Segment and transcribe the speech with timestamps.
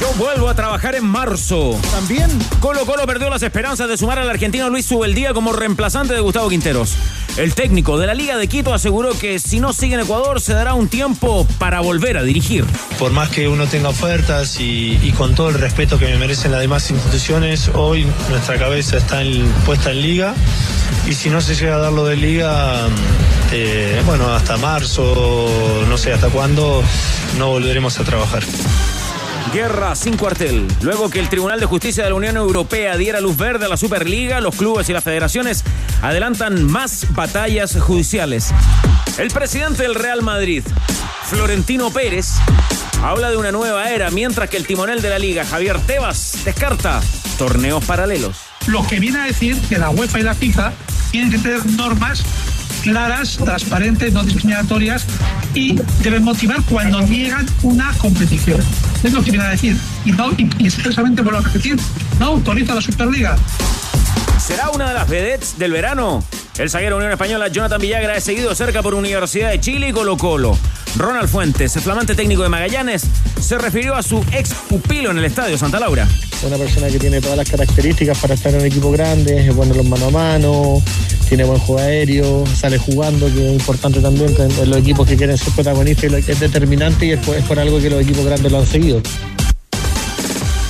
[0.00, 1.78] Yo vuelvo a trabajar en marzo.
[1.90, 2.30] También.
[2.60, 6.48] Colo Colo perdió las esperanzas de sumar al argentino Luis Subeldía como reemplazante de Gustavo
[6.48, 6.94] Quinteros.
[7.36, 10.54] El técnico de la Liga de Quito aseguró que si no sigue en Ecuador se
[10.54, 12.64] dará un tiempo para volver a dirigir.
[12.98, 16.60] Por más que uno tenga ofertas y, con todo el respeto que me merecen las
[16.60, 19.22] demás instituciones, hoy nuestra cabeza está
[19.66, 20.34] puesta en Liga
[21.08, 22.88] y si no se llega a dar lo de Liga,
[23.52, 26.82] eh, bueno, hasta marzo, no sé hasta cuándo,
[27.36, 28.42] no volveremos a trabajar.
[29.52, 30.66] Guerra sin cuartel.
[30.82, 33.76] Luego que el Tribunal de Justicia de la Unión Europea diera luz verde a la
[33.76, 35.64] Superliga, los clubes y las federaciones
[36.02, 38.52] adelantan más batallas judiciales.
[39.16, 40.62] El presidente del Real Madrid,
[41.24, 42.34] Florentino Pérez,
[43.02, 47.00] habla de una nueva era, mientras que el timonel de la liga, Javier Tebas, descarta
[47.38, 48.36] torneos paralelos.
[48.66, 50.72] Lo que viene a decir que la UEFA y la FIFA
[51.10, 52.22] tienen que tener normas
[52.88, 55.06] claras, transparentes, no discriminatorias
[55.54, 58.60] y deben motivar cuando niegan una competición.
[59.02, 59.76] Es lo que viene a decir.
[60.04, 61.76] Y, no, y, expresamente por lo repetir,
[62.18, 63.36] no autoriza la Superliga.
[64.48, 66.24] ¿Será una de las vedettes del verano?
[66.56, 70.16] El zaguero Unión Española Jonathan Villagra es seguido cerca por Universidad de Chile y Colo
[70.16, 70.56] Colo.
[70.96, 73.02] Ronald Fuentes, el flamante técnico de Magallanes,
[73.38, 76.08] se refirió a su ex pupilo en el estadio Santa Laura.
[76.42, 79.74] Una persona que tiene todas las características para estar en un equipo grande, es bueno
[79.74, 80.82] los mano a mano,
[81.28, 85.36] tiene buen juego aéreo, sale jugando, que es importante también en los equipos que quieren
[85.36, 88.66] ser protagonistas y es determinante y es por, algo que los equipos grandes lo han
[88.66, 89.02] seguido.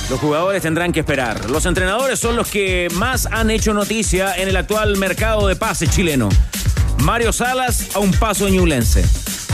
[0.09, 1.49] Los jugadores tendrán que esperar.
[1.51, 5.91] Los entrenadores son los que más han hecho noticia en el actual mercado de pases
[5.91, 6.29] chileno.
[7.03, 9.05] Mario Salas a un paso en Ñublense.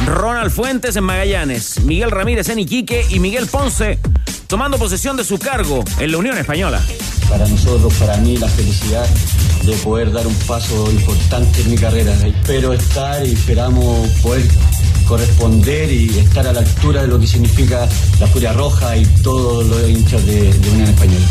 [0.06, 1.82] Ronald Fuentes en Magallanes.
[1.82, 4.00] Miguel Ramírez en Iquique y Miguel Ponce
[4.48, 6.82] tomando posesión de su cargo en la Unión Española.
[7.30, 9.06] Para nosotros, para mí, la felicidad
[9.64, 12.14] de poder dar un paso importante en mi carrera.
[12.26, 14.44] Espero estar y esperamos poder
[15.06, 17.88] corresponder y estar a la altura de lo que significa
[18.20, 21.26] la Furia Roja y todos los hinchas de, de Unión Española.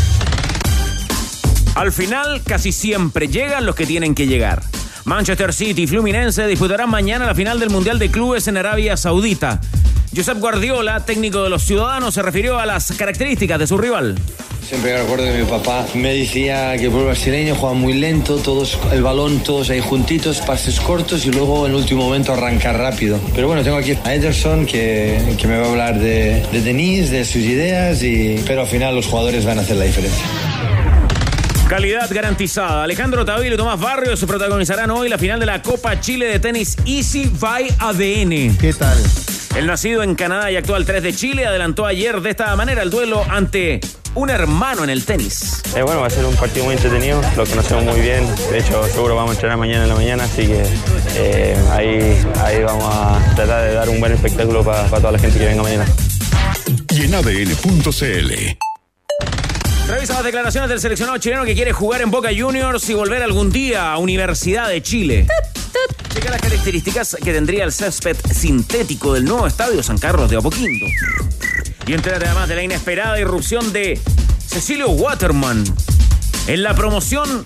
[1.75, 4.63] Al final, casi siempre llegan los que tienen que llegar.
[5.03, 9.61] Manchester City y Fluminense disputarán mañana la final del Mundial de Clubes en Arabia Saudita.
[10.15, 14.15] Josep Guardiola, técnico de los Ciudadanos, se refirió a las características de su rival.
[14.67, 18.79] Siempre recuerdo que mi papá me decía que el pueblo brasileño juega muy lento, todos
[18.91, 23.19] el balón todos ahí juntitos, pases cortos y luego en el último momento arrancar rápido.
[23.35, 27.11] Pero bueno, tengo aquí a Ederson que, que me va a hablar de, de Denis,
[27.11, 30.25] de sus ideas, y, pero al final los jugadores van a hacer la diferencia.
[31.69, 32.83] Calidad garantizada.
[32.83, 36.75] Alejandro Tavilo y Tomás Barrios protagonizarán hoy la final de la Copa Chile de Tenis
[36.87, 38.57] Easy by ADN.
[38.57, 38.97] ¿Qué tal?
[39.55, 42.89] El nacido en Canadá y actual 3 de Chile adelantó ayer de esta manera el
[42.89, 43.79] duelo ante
[44.15, 45.61] un hermano en el tenis.
[45.75, 48.83] Eh, bueno, va a ser un partido muy entretenido, lo conocemos muy bien, de hecho
[48.87, 50.63] seguro vamos a entrenar mañana en la mañana, así que
[51.15, 55.37] eh, ahí, ahí vamos a tratar de dar un buen espectáculo para toda la gente
[55.37, 55.85] que venga mañana.
[56.89, 58.31] Y en ADN.cl.
[59.87, 63.51] Revisa las declaraciones del seleccionado chileno que quiere jugar en Boca Juniors y volver algún
[63.51, 65.27] día a Universidad de Chile.
[66.11, 70.85] Checa las características que tendría el césped sintético del nuevo estadio San Carlos de Apoquindo.
[71.87, 73.99] Y entérate además de la inesperada irrupción de
[74.47, 75.63] Cecilio Waterman
[76.47, 77.43] en la promoción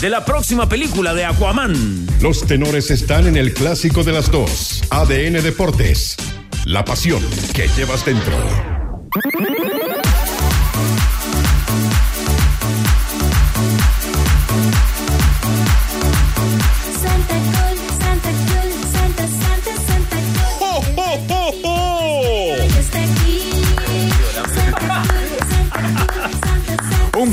[0.00, 2.06] de la próxima película de Aquaman.
[2.20, 6.16] Los tenores están en el clásico de las dos, ADN Deportes.
[6.64, 7.22] La pasión
[7.54, 8.32] que llevas dentro.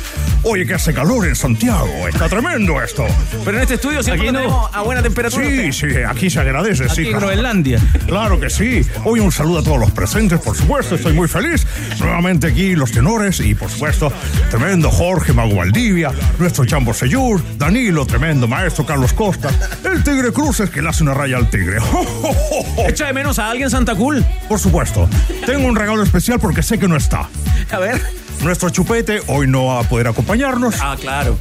[0.48, 2.08] Oye, que hace calor en Santiago.
[2.08, 3.04] Está tremendo esto.
[3.44, 4.40] Pero en este estudio siempre Aquí no.
[4.42, 5.44] tenemos a buena temperatura.
[5.44, 6.92] Sí, sí, aquí se agradece, sí.
[6.92, 7.28] Aquí en claro.
[7.28, 7.80] Groenlandia.
[8.06, 8.86] Claro que sí.
[9.06, 10.96] Hoy un saludo a todos los presentes, por supuesto.
[10.96, 11.66] Estoy muy feliz.
[12.00, 14.14] Nuevamente aquí los tenores y, por supuesto,
[14.52, 19.50] tremendo Jorge Mago Valdivia, nuestro Chambo Seyur, Danilo, tremendo maestro Carlos Costa,
[19.84, 21.78] el Tigre Cruces que le hace una raya al Tigre.
[22.88, 24.24] ¿Echa de menos a alguien Santa Cool?
[24.48, 25.10] Por supuesto.
[25.46, 27.28] Tengo un regalo especial porque sé que no está.
[27.72, 28.02] A ver.
[28.44, 30.76] Nuestro chupete hoy no va a poder acompañarnos.
[30.82, 31.38] Ah, claro.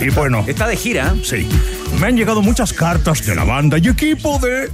[0.00, 0.44] Y bueno.
[0.46, 1.14] Está de gira.
[1.24, 1.48] Sí.
[2.00, 4.70] Me han llegado muchas cartas de la banda y equipo de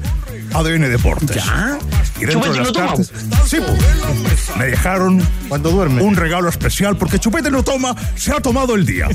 [0.55, 1.37] ADN Deportes.
[1.44, 1.78] ¿Ya?
[2.20, 2.87] Y dentro de Chupete las no toma.
[2.87, 3.12] cartas.
[3.46, 6.02] Sí, pues, me dejaron Cuando duerme.
[6.02, 9.08] un regalo especial porque Chupete no toma, se ha tomado el día.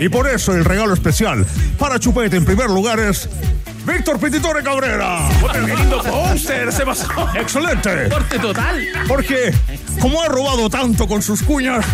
[0.00, 1.46] Y por eso el regalo especial
[1.78, 3.28] para Chupete en primer lugar es
[3.84, 5.28] Víctor Pititore Cabrera.
[5.52, 6.72] ¡Qué lindo póster!
[6.72, 7.06] Se pasó.
[7.34, 8.08] Excelente.
[8.08, 8.80] Corte total.
[9.08, 9.52] Porque
[10.00, 11.84] como ha robado tanto con sus cuñas,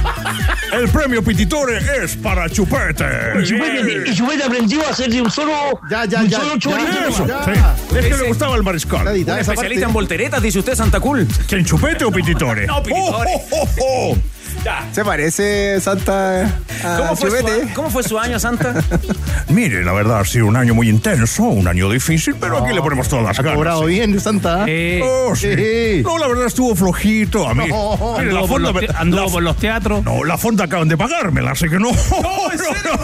[0.72, 3.04] el premio Pititore es para Chupete.
[3.40, 6.54] Y Chupete, y Chupete aprendió a hacer de un solo, Ya, ya, un ya, solo
[6.58, 7.08] ya.
[7.08, 7.44] Eso, Ya.
[7.44, 7.96] sí.
[7.98, 9.08] Es que le gustaba el mariscal.
[9.08, 9.84] Edita Un especialista parte.
[9.84, 11.26] en volteretas, dice usted, Santa Cool.
[11.46, 12.66] ¿Quién Chupete o Pititore?
[12.66, 13.30] No, Pititore.
[13.34, 14.16] Oh, oh, oh, oh.
[14.64, 14.86] Ya.
[14.92, 16.42] Se parece Santa
[16.84, 17.68] a ¿Cómo fue, Chupete.
[17.68, 18.74] su, ¿Cómo fue su año, Santa?
[19.48, 22.82] Mire, la verdad ha sido un año muy intenso, un año difícil, pero aquí le
[22.82, 23.56] ponemos todas las Ha ganas.
[23.56, 24.66] cobrado bien, Santa.
[25.02, 25.54] Oh, sí.
[25.54, 26.02] Sí.
[26.04, 27.48] No, la verdad estuvo flojito.
[27.48, 27.66] A mí.
[27.68, 30.04] No, Mire, la Anduvo por, fonda, los, te- anduvo la- por los teatros.
[30.04, 31.90] No, la fonda acaban de pagármela, así que no.
[31.92, 32.98] No, ¿en serio?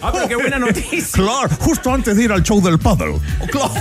[0.00, 1.08] Ah, pero qué buena noticia.
[1.12, 3.16] Claro, justo antes de ir al show del paddle.
[3.50, 3.72] Claro,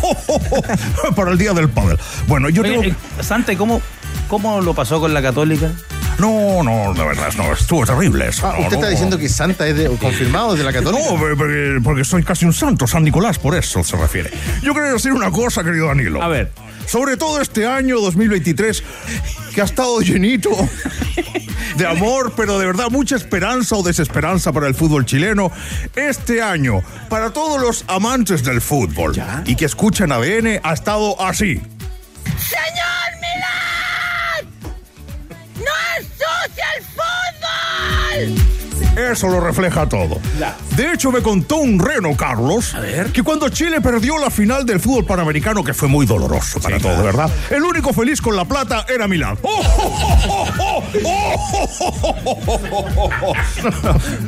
[1.15, 1.97] para el día del paddle.
[2.27, 2.81] Bueno, yo tengo.
[2.81, 3.81] Oye, eh, Santa, ¿y cómo,
[4.27, 5.69] cómo lo pasó con la católica?
[6.19, 8.47] No, no, la verdad, no, estuvo terrible eso.
[8.47, 8.91] Ah, no, usted está no.
[8.91, 11.03] diciendo que Santa es de- confirmado de la católica.
[11.03, 14.31] No, porque- porque, porque soy casi un santo, San Nicolás, por eso se refiere.
[14.63, 16.21] Yo quería decir una cosa, querido Danilo.
[16.23, 16.51] A ver.
[16.87, 18.81] Sobre todo este año 2023,
[19.53, 20.49] que ha estado llenito
[21.75, 25.51] de amor, pero de verdad mucha esperanza o desesperanza para el fútbol chileno.
[25.97, 31.61] Este año, para todos los amantes del fútbol y que escuchan ADN, ha estado así.
[32.37, 33.16] ¡Señor
[38.97, 40.19] Eso lo refleja todo.
[40.75, 42.75] De hecho, me contó un reno, Carlos,
[43.13, 47.03] que cuando Chile perdió la final del fútbol panamericano, que fue muy doloroso para todos,
[47.03, 47.29] ¿verdad?
[47.51, 49.37] El único feliz con la plata era Milán.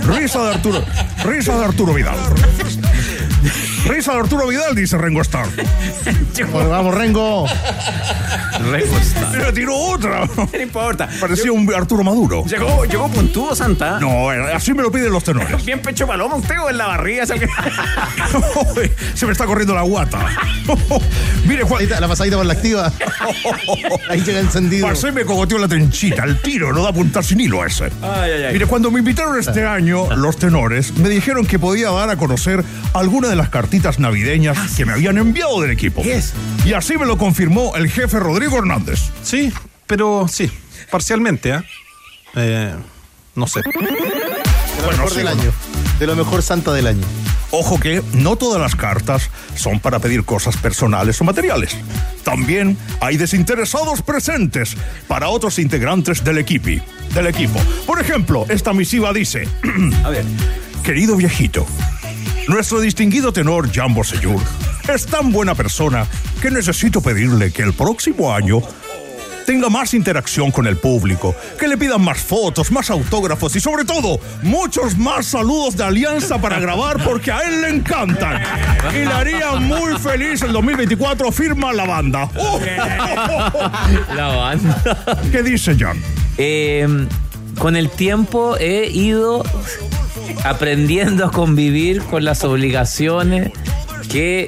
[0.08, 0.86] Risa de Arturo.
[1.26, 2.18] Risa de Arturo Vidal.
[3.88, 5.48] Risa de Arturo Vidal, dice Rengo Starr.
[6.54, 7.46] Bueno, vamos, Rengo.
[8.72, 10.26] Le tiró otra.
[10.54, 11.10] No importa.
[11.20, 12.46] Parecía un Arturo Maduro.
[12.46, 14.00] Llegó, llegó puntudo, Santa.
[14.00, 15.64] No, así me lo piden los tenores.
[15.66, 17.24] Bien pecho paloma, usted o en la barriga.
[17.24, 17.48] es el que-
[19.16, 20.26] Se me está corriendo la guata.
[21.46, 21.88] Mire, Juan.
[22.00, 22.92] La pasadita por la activa.
[24.10, 24.88] Ahí llega encendido.
[24.88, 27.86] Pasé me cogoteó la tenchita, el tiro, no da punta sin hilo ese.
[28.02, 28.54] Ay, ay, ay.
[28.54, 32.64] Mire, cuando me invitaron este año, los tenores me dijeron que podía dar a conocer
[32.94, 36.02] alguna de las cartitas navideñas que me habían enviado del equipo.
[36.66, 39.00] Y así me lo confirmó el jefe Rodrigo Hernández.
[39.22, 39.54] Sí,
[39.86, 40.50] pero sí,
[40.90, 41.64] parcialmente, ¿ah?
[42.36, 42.74] Eh,
[43.36, 43.62] no sé.
[43.62, 45.42] De lo mejor sí, del bueno.
[45.42, 45.52] año.
[46.00, 47.06] De lo mejor Santa del año.
[47.52, 51.78] Ojo que no todas las cartas son para pedir cosas personales o materiales.
[52.24, 54.76] También hay desinteresados presentes
[55.08, 56.84] para otros integrantes del equipo.
[57.14, 57.60] Del equipo.
[57.86, 59.48] Por ejemplo, esta misiva dice:
[60.04, 60.26] A ver.
[60.84, 61.68] Querido viejito,
[62.50, 64.42] nuestro distinguido tenor Jambo Seyur
[64.92, 66.08] es tan buena persona
[66.42, 68.62] que necesito pedirle que el próximo año
[69.46, 73.86] tenga más interacción con el público, que le pidan más fotos, más autógrafos y sobre
[73.86, 78.42] todo muchos más saludos de alianza para grabar porque a él le encantan.
[78.94, 82.30] Y le haría muy feliz el 2024, firma la banda.
[84.16, 85.20] La banda.
[85.32, 86.02] ¿Qué dice Jan?
[86.38, 87.08] Eh,
[87.60, 89.44] con el tiempo he ido
[90.44, 93.52] aprendiendo a convivir con las obligaciones
[94.12, 94.48] que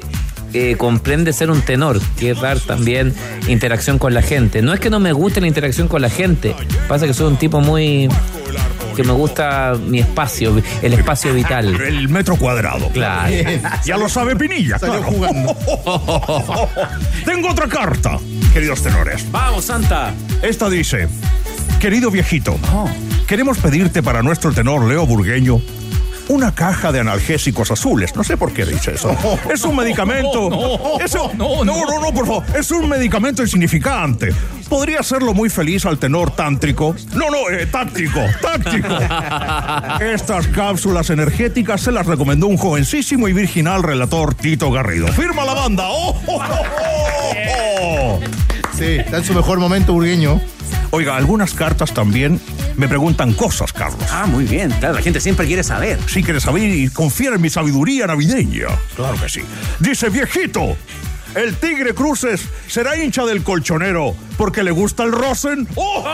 [0.54, 3.14] eh, comprende ser un tenor, que es dar también
[3.48, 4.62] interacción con la gente.
[4.62, 6.54] No es que no me guste la interacción con la gente,
[6.88, 8.08] pasa que soy un tipo muy
[8.94, 11.80] que me gusta mi espacio, el espacio vital.
[11.80, 12.90] El metro cuadrado.
[12.90, 13.32] Claro.
[13.84, 15.12] Ya lo sabe Pinilla, Salió claro.
[15.12, 15.56] jugando.
[17.24, 18.18] Tengo otra carta,
[18.52, 19.30] queridos tenores.
[19.30, 20.12] Vamos, Santa.
[20.42, 21.08] Esta dice,
[21.80, 22.58] querido viejito,
[23.26, 25.60] queremos pedirte para nuestro tenor Leo Burgueño
[26.28, 28.14] una caja de analgésicos azules.
[28.16, 29.16] No sé por qué dice eso.
[29.52, 30.98] Es un medicamento.
[31.04, 32.44] Eso, no, no, no, no, por favor.
[32.56, 34.32] Es un medicamento insignificante.
[34.68, 36.94] Podría hacerlo muy feliz al tenor tántrico.
[37.14, 38.88] No, no, eh, táctico, táctico.
[40.00, 45.08] Estas cápsulas energéticas se las recomendó un jovencísimo y virginal relator Tito Garrido.
[45.08, 45.84] Firma la banda.
[45.88, 47.40] ¡Oh, oh, oh,
[47.82, 48.20] oh!
[48.78, 50.40] Sí, está en su mejor momento burgueño.
[50.94, 52.38] Oiga, algunas cartas también
[52.76, 54.06] me preguntan cosas, Carlos.
[54.10, 54.70] Ah, muy bien.
[54.72, 55.98] Claro, la gente siempre quiere saber.
[56.06, 58.66] Sí, quiere saber y confiar en mi sabiduría navideña.
[58.94, 59.40] Claro que sí.
[59.80, 60.76] Dice, viejito,
[61.34, 65.68] el Tigre Cruces será hincha del colchonero porque le gusta el Rosen.
[65.76, 66.04] ¡Oh!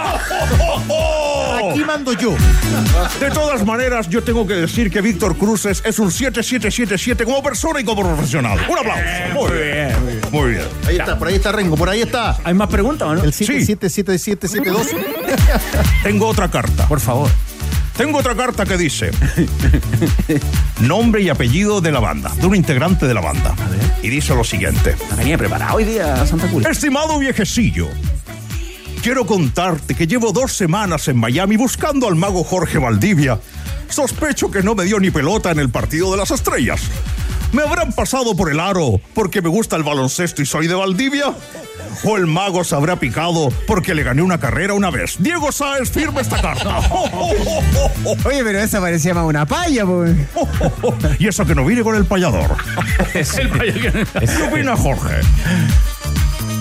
[1.70, 2.34] Aquí mando yo.
[3.20, 7.80] De todas maneras, yo tengo que decir que Víctor Cruces es un 7777 como persona
[7.80, 8.58] y como profesional.
[8.68, 9.02] Un aplauso.
[9.34, 9.96] Muy bien.
[10.30, 10.66] Muy bien.
[10.86, 12.36] Ahí está, por ahí está Rengo, por ahí está.
[12.44, 13.24] ¿Hay más preguntas o no?
[13.24, 14.88] El 777772.
[16.02, 16.86] Tengo otra carta.
[16.86, 17.30] Por favor.
[17.98, 19.10] Tengo otra carta que dice
[20.80, 23.56] nombre y apellido de la banda, de un integrante de la banda.
[24.04, 24.94] Y dice lo siguiente.
[25.10, 26.64] La venía preparado hoy día Santa Cruz.
[26.64, 27.88] Estimado viejecillo,
[29.02, 33.40] quiero contarte que llevo dos semanas en Miami buscando al mago Jorge Valdivia.
[33.88, 36.80] Sospecho que no me dio ni pelota en el partido de las estrellas.
[37.50, 41.34] ¿Me habrán pasado por el aro porque me gusta el baloncesto y soy de Valdivia?
[42.04, 45.16] ¿O el mago se habrá picado porque le gané una carrera una vez?
[45.18, 46.78] Diego Sáez, firma esta carta.
[48.24, 50.16] Oye, pero esa parecía más una paya, pues.
[51.18, 52.56] y eso que no vine con el payador.
[53.14, 54.06] Es el payador.
[54.06, 55.20] ¿Qué opina Jorge?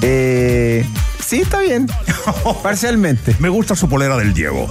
[0.02, 0.86] Eh,
[1.24, 1.88] sí, está bien.
[2.64, 3.36] Parcialmente.
[3.40, 4.68] Me gusta su polera del Diego.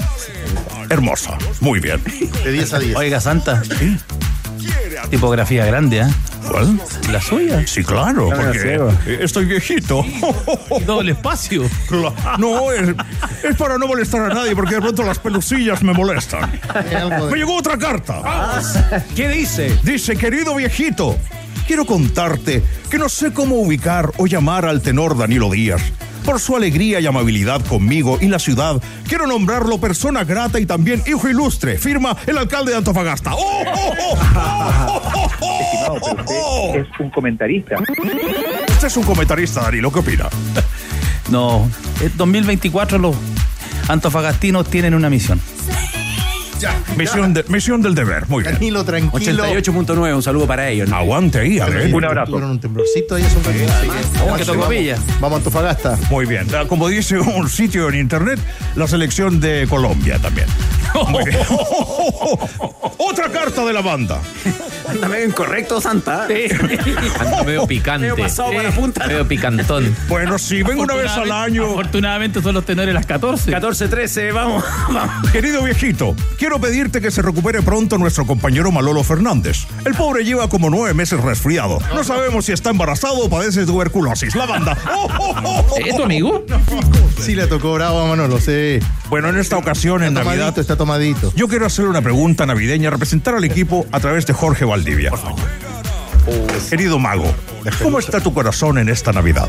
[0.90, 1.36] Hermosa.
[1.60, 2.02] Muy bien.
[2.44, 2.96] De 10 a 10.
[2.96, 3.62] Oiga, Santa.
[5.10, 6.06] Tipografía grande, ¿eh?
[6.50, 6.80] ¿Cuál?
[7.10, 7.66] ¿La suya?
[7.66, 10.04] Sí, claro, Claro, porque estoy viejito.
[10.86, 11.62] Doble espacio.
[12.38, 12.94] No, es,
[13.42, 16.50] es para no molestar a nadie, porque de pronto las pelucillas me molestan.
[17.30, 18.22] Me llegó otra carta.
[19.14, 19.76] ¿Qué dice?
[19.82, 21.16] Dice, querido viejito,
[21.66, 25.82] quiero contarte que no sé cómo ubicar o llamar al tenor Danilo Díaz.
[26.26, 31.00] Por su alegría y amabilidad conmigo y la ciudad, quiero nombrarlo persona grata y también
[31.06, 31.78] hijo ilustre.
[31.78, 33.32] Firma el alcalde de Antofagasta.
[33.32, 34.18] ¡Oh, oh, oh!
[34.34, 36.74] ¡Oh, oh, oh, oh, oh!
[36.74, 37.76] es un comentarista.
[37.78, 40.28] Usted es un comentarista, Danilo, ¿qué opina?
[41.30, 43.14] No, eh, 2024 los
[43.88, 45.40] antofagastinos tienen una misión.
[46.96, 48.54] Misión, de- misión del deber, muy bien.
[48.54, 49.44] Danilo, tranquilo.
[49.44, 50.88] 88.9, un saludo para ellos.
[50.88, 50.96] ¿no?
[50.96, 51.94] Aguante ahí, a ver.
[51.94, 52.30] Un abrazo.
[52.30, 54.96] Tuvieron un temblorcito ahí hace un ratito, así que- ¿Cómo que tocó Villa?
[55.20, 55.98] Vamos a Antofagasta.
[56.10, 56.46] Muy bien.
[56.68, 58.38] Como dice un sitio en internet,
[58.74, 60.46] la selección de Colombia también.
[62.98, 64.20] Otra carta de la banda.
[64.88, 66.24] Anda medio incorrecto, Santa.
[66.24, 68.08] Anda medio picante.
[68.08, 69.06] Medio pasado para la punta.
[69.06, 69.96] Medio picantón.
[70.08, 71.64] Bueno, sí, vengo una vez al año.
[71.64, 73.52] Afortunadamente son los tenores las 14.
[73.52, 74.64] 14-13, vamos.
[74.92, 75.30] vamos.
[75.30, 79.66] Querido viejito, quiero pedirte que se recupere pronto nuestro compañero Malolo Fernández.
[79.84, 81.78] El pobre lleva como nueve meses resfriado.
[81.94, 84.34] No sabemos si está embarazado o padece tuberculosis.
[84.34, 84.76] La banda.
[84.88, 85.76] ¡Oh, oh, oh!
[85.84, 86.44] ¿Es tu amigo?
[87.20, 88.78] Sí, le tocó bravo a Manolo, sí.
[89.08, 91.32] Bueno, en esta ocasión, en Está Navidad, tomadito, está tomadito.
[91.34, 95.10] yo quiero hacerle una pregunta navideña, representar al equipo a través de Jorge Valdivia.
[96.70, 97.32] Querido mago,
[97.82, 99.48] ¿cómo está tu corazón en esta Navidad?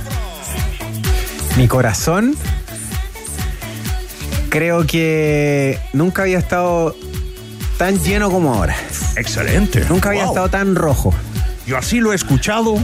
[1.56, 2.36] Mi corazón.
[4.50, 6.96] Creo que nunca había estado
[7.77, 8.75] tan lleno como ahora.
[9.15, 9.86] Excelente.
[9.89, 10.32] Nunca había Wow.
[10.32, 11.13] estado tan rojo.
[11.67, 12.77] Yo así lo he escuchado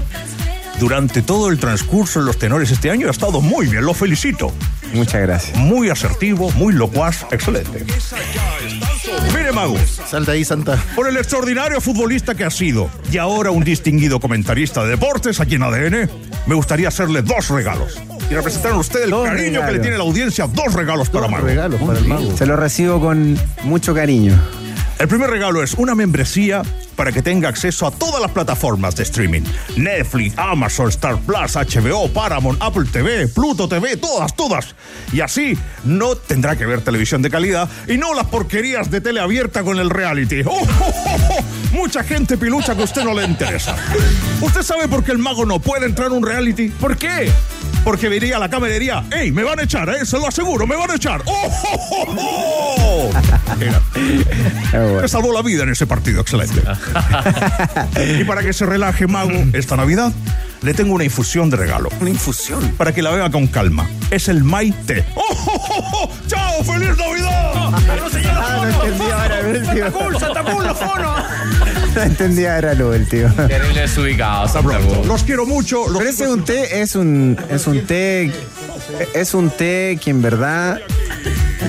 [0.79, 3.07] durante todo el transcurso de los tenores este año.
[3.07, 4.53] Ha estado muy bien, lo felicito.
[4.93, 5.57] Muchas gracias.
[5.57, 7.83] Muy asertivo, muy locuaz, excelente.
[9.35, 9.75] Mire, Mago,
[10.07, 10.77] Sal de ahí, Santa.
[10.95, 15.55] por el extraordinario futbolista que ha sido y ahora un distinguido comentarista de deportes aquí
[15.55, 16.09] en ADN,
[16.45, 17.99] me gustaría hacerle dos regalos.
[18.29, 19.81] Y representar a usted el Dos cariño que le regalos.
[19.81, 21.45] tiene la audiencia, dos regalos para Mago.
[21.45, 22.37] Regalos para el mago.
[22.37, 24.33] Se lo recibo con mucho cariño.
[25.03, 26.61] El primer regalo es una membresía
[26.95, 29.41] para que tenga acceso a todas las plataformas de streaming.
[29.75, 34.73] Netflix, Amazon, Star Plus, HBO, Paramount, Apple TV, Pluto TV, todas, todas.
[35.11, 39.19] Y así no tendrá que ver televisión de calidad y no las porquerías de tele
[39.19, 40.39] abierta con el reality.
[40.45, 41.75] ¡Oh, oh, oh, oh!
[41.75, 43.75] Mucha gente pilucha que a usted no le interesa.
[44.39, 46.69] ¿Usted sabe por qué el mago no puede entrar a un reality?
[46.69, 47.29] ¿Por qué?
[47.83, 50.05] Porque vería a la cámara y diría, ¡Ey, me van a echar, eh!
[50.05, 51.21] Se lo aseguro, me van a echar.
[51.25, 53.55] ¡Oh, oh, oh, oh!
[53.59, 53.81] Mira.
[55.01, 56.61] Me salvó la vida en ese partido, excelente.
[58.19, 60.13] y para que se relaje, Mago, esta Navidad,
[60.61, 61.89] le tengo una infusión de regalo.
[61.99, 62.73] Una infusión.
[62.77, 63.87] Para que la beba con calma.
[64.11, 65.05] Es el Maite.
[65.15, 66.11] ¡Oh, oh, oh, oh!
[66.27, 66.63] ¡Chao!
[66.63, 67.53] ¡Feliz Navidad!
[67.53, 67.81] Ah,
[69.81, 69.91] no.
[69.91, 71.21] ¡Cool, Santa Cool, los fonos!
[71.95, 73.29] No entendí ahora lo del tío.
[73.47, 74.43] Terrible desubicado.
[74.43, 75.03] Hasta pronto.
[75.05, 75.87] Los quiero mucho.
[75.87, 78.31] Los Pero ese es un té, es un, es un té,
[79.13, 80.79] es un té que en verdad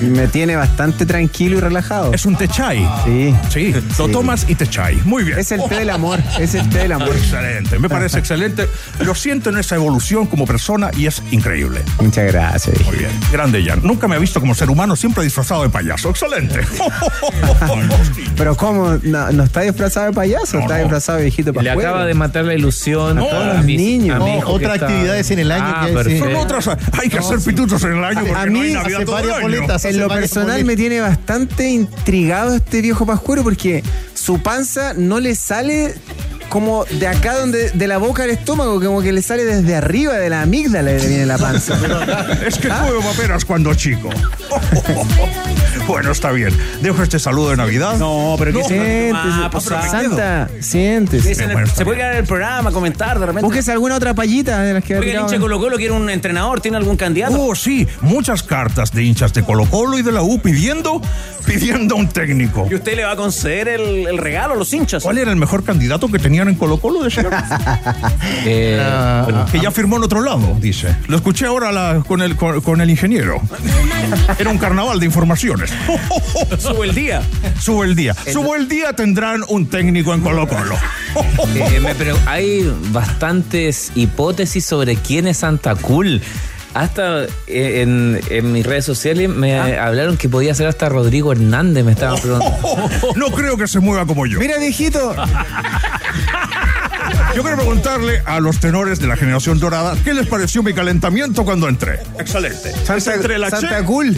[0.01, 2.13] Me tiene bastante tranquilo y relajado.
[2.13, 2.87] Es un techai.
[3.05, 3.35] Sí.
[3.49, 4.11] Sí, lo Sí.
[4.11, 4.95] tomas y te chai.
[5.05, 5.39] Muy bien.
[5.39, 6.19] Es el té del amor.
[6.39, 7.15] Es el té del amor.
[7.15, 8.67] Excelente, me parece excelente.
[8.99, 11.81] Lo siento en esa evolución como persona y es increíble.
[11.99, 12.79] Muchas gracias.
[12.85, 13.11] Muy bien.
[13.31, 13.79] Grande Jan.
[13.83, 16.09] Nunca me ha visto como ser humano, siempre disfrazado de payaso.
[16.09, 16.59] Excelente.
[18.37, 18.97] Pero ¿cómo?
[19.03, 21.89] No, no está disfrazado de payaso, está disfrazado de viejito Le pascuero.
[21.89, 24.21] acaba de matar la ilusión No, a, los mis- niños.
[24.45, 26.19] otras está- actividades en el año Ah, que hay, sí.
[26.19, 26.67] Son otras.
[27.01, 29.17] Hay que hacer pitutos en el año porque a no hay mí Navidad hace todo
[29.19, 29.47] el varias año.
[29.85, 35.35] En lo personal me tiene bastante intrigado este viejo pascuero porque su panza no le
[35.35, 35.93] sale
[36.49, 40.13] como de acá donde de la boca al estómago, como que le sale desde arriba
[40.13, 41.75] de la amígdala le viene la panza.
[42.45, 44.09] Es que tuve paperas cuando chico.
[45.87, 46.55] bueno, está bien.
[46.81, 47.97] Dejo este saludo de Navidad.
[47.97, 51.35] No, pero que se Siéntese, Ah, pues, Santa, siéntese.
[51.35, 53.45] Se, bueno, está se puede quedar en el programa, comentar de repente.
[53.45, 55.93] Búsquese alguna otra payita de las que ha Oiga, el hincha de Colo Colo quiere
[55.93, 57.39] un entrenador, ¿tiene algún candidato?
[57.39, 61.01] Oh, sí, muchas cartas de hinchas de Colo Colo y de la U pidiendo,
[61.45, 62.67] pidiendo un técnico.
[62.69, 65.03] ¿Y usted le va a conceder el, el regalo a los hinchas?
[65.03, 67.03] ¿Cuál era el mejor candidato que tenían en Colo Colo?
[67.03, 67.25] decía?
[68.45, 70.95] Eh, Bueno, que ya firmó en otro lado, dice.
[71.07, 73.41] Lo escuché ahora la- con, el, con, con el ingeniero.
[74.37, 75.71] Era un carnaval de informaciones.
[76.59, 77.21] Sube el día.
[77.59, 78.13] Sube el día.
[78.31, 80.75] Sube el día tendrán un técnico en Colo Colo.
[81.55, 81.95] eh, me
[82.27, 86.21] hay bastantes hipótesis sobre quién es Santa Cool.
[86.75, 89.87] Hasta eh, en, en mis redes sociales me Ah.
[89.87, 92.89] hablaron que podía ser hasta Rodrigo Hernández, me estaban preguntando.
[93.15, 94.39] No creo que se mueva como yo.
[94.39, 95.15] Mira, viejito,
[97.35, 101.43] Yo quiero preguntarle a los tenores de la generación dorada qué les pareció mi calentamiento
[101.45, 101.99] cuando entré.
[102.19, 102.71] Excelente.
[102.85, 104.17] Santa, Entre la Santa Che- Cool.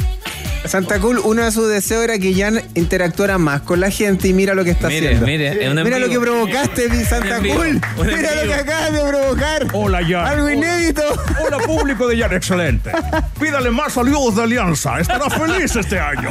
[0.68, 4.34] Santa Cool, uno de sus deseos era que Jan interactuara más con la gente y
[4.34, 5.26] mira lo que está Mire, haciendo.
[5.26, 7.82] mire, es un mira lo que provocaste, mi Santa en vivo, Cool.
[8.06, 9.68] Mira lo que acabas de provocar.
[9.74, 10.26] Hola, Jan.
[10.28, 11.02] Algo inédito.
[11.46, 12.92] Hola, público de Jan, excelente.
[13.40, 15.00] Pídale más saludos de Alianza.
[15.00, 16.30] Estará feliz este año.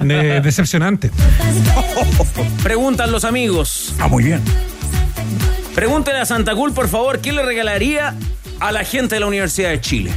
[0.00, 1.10] De- decepcionante.
[2.62, 3.94] Preguntan los amigos.
[3.98, 4.40] Ah, muy bien.
[5.74, 8.14] Pregúntele a Santa Cool, por favor, ¿qué le regalaría
[8.58, 10.10] a la gente de la Universidad de Chile?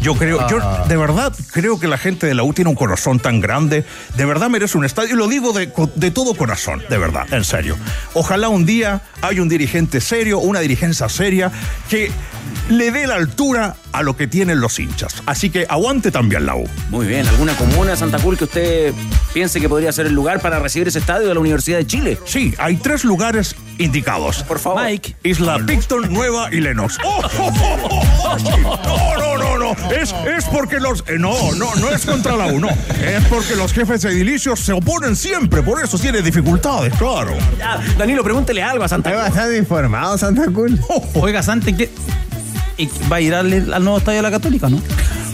[0.00, 3.20] Yo creo, yo de verdad creo que la gente de la U tiene un corazón
[3.20, 3.84] tan grande,
[4.16, 7.44] de verdad merece un estadio, y lo digo de, de todo corazón, de verdad, en
[7.44, 7.76] serio.
[8.12, 11.50] Ojalá un día haya un dirigente serio, una dirigencia seria,
[11.88, 12.10] que
[12.68, 15.22] le dé la altura a lo que tienen los hinchas.
[15.26, 16.68] Así que aguante también la U.
[16.90, 18.94] Muy bien, ¿alguna comuna de Santa Cool que usted
[19.32, 22.18] piense que podría ser el lugar para recibir ese estadio de la Universidad de Chile?
[22.24, 24.42] Sí, hay tres lugares indicados.
[24.44, 24.82] Por favor.
[24.84, 25.16] Mike.
[25.22, 26.98] Isla Picton, Nueva y Lennox.
[27.04, 29.14] ¡Oh, oh, oh, oh!
[29.18, 29.90] No, no, no, no.
[29.90, 31.00] Es, es porque los.
[31.08, 32.68] eh, no, no, no es contra la U, no.
[32.68, 35.62] Es porque los jefes edilicios se oponen siempre.
[35.62, 37.32] Por eso tiene dificultades, claro.
[37.58, 39.30] Ya, Danilo, pregúntele algo a Santa Está Cool.
[39.32, 40.80] bastante informado, Santa Cool.
[41.14, 41.90] Oiga, Santa, ¿y qué-
[43.10, 44.80] va a ir al, al nuevo estadio de la Católica, ¿no?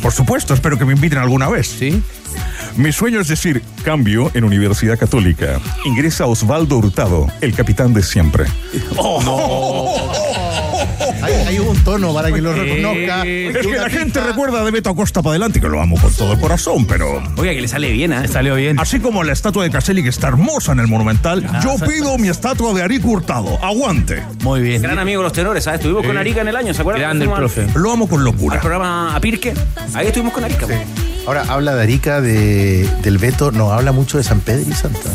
[0.03, 1.67] Por supuesto, espero que me inviten alguna vez.
[1.69, 2.03] Sí.
[2.77, 5.61] Mi sueño es decir, cambio en Universidad Católica.
[5.85, 8.45] Ingresa Osvaldo Hurtado, el capitán de siempre.
[11.23, 13.23] Hay, hay un tono para que lo reconozca.
[13.27, 16.33] Es que la gente recuerda de Beto Acosta para adelante, que lo amo con todo
[16.33, 17.23] el corazón, pero.
[17.37, 18.27] Oiga, que le sale bien, ¿eh?
[18.29, 18.81] Salió bien.
[18.81, 22.29] Así como la estatua de Caselli, que está hermosa en el Monumental, yo pido mi
[22.29, 23.63] estatua de Arico Hurtado.
[23.63, 24.23] Aguante.
[24.43, 24.81] Muy bien.
[24.81, 25.81] Gran amigo de los tenores, ¿sabes?
[25.81, 27.03] Estuvimos con Arica en el año, ¿se acuerdan?
[27.03, 27.67] Grande el al- profe.
[27.75, 28.61] Lo amo con Al locura.
[28.61, 29.53] programa a Pirque.
[29.93, 30.67] Ahí estuvimos con Arica.
[31.27, 35.11] Ahora habla de Arica, de, del Beto, no habla mucho de San Pedro y Santa.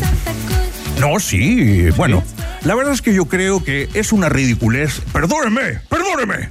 [1.00, 2.24] No, sí, bueno.
[2.64, 5.02] La verdad es que yo creo que es una ridiculez.
[5.12, 6.50] Perdóneme, perdóneme.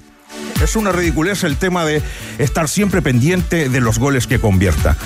[0.63, 2.03] Es una ridiculez el tema de
[2.39, 4.97] estar siempre pendiente de los goles que convierta.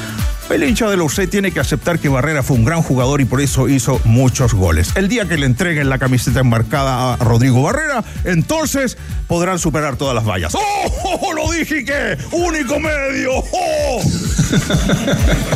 [0.50, 3.26] El hincha de la UC tiene que aceptar que Barrera fue un gran jugador y
[3.26, 4.92] por eso hizo muchos goles.
[4.94, 10.14] El día que le entreguen la camiseta enmarcada a Rodrigo Barrera, entonces podrán superar todas
[10.14, 10.54] las vallas.
[10.54, 10.60] ¡Oh!
[11.04, 13.30] oh, oh, lo dije que único medio.
[13.52, 14.02] ¡Oh!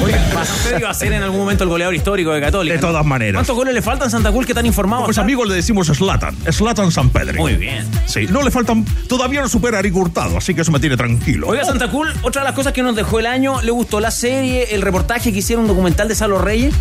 [0.05, 2.75] Oiga, usted iba a ser en algún momento el goleador histórico de Católica.
[2.75, 2.89] De ¿no?
[2.89, 3.35] todas maneras.
[3.35, 5.05] ¿Cuántos goles le faltan a Santa Cruz que tan informados?
[5.07, 7.35] Pues amigos le decimos Slatan, Slatan San Pedro.
[7.35, 7.87] Muy bien.
[8.07, 11.49] Sí, no le faltan, todavía no supera a Hurtado, así que eso me tiene tranquilo.
[11.49, 14.11] Oiga, Santa Cool, otra de las cosas que nos dejó el año, ¿le gustó la
[14.11, 16.75] serie, el reportaje que hicieron, un documental de Salo Reyes?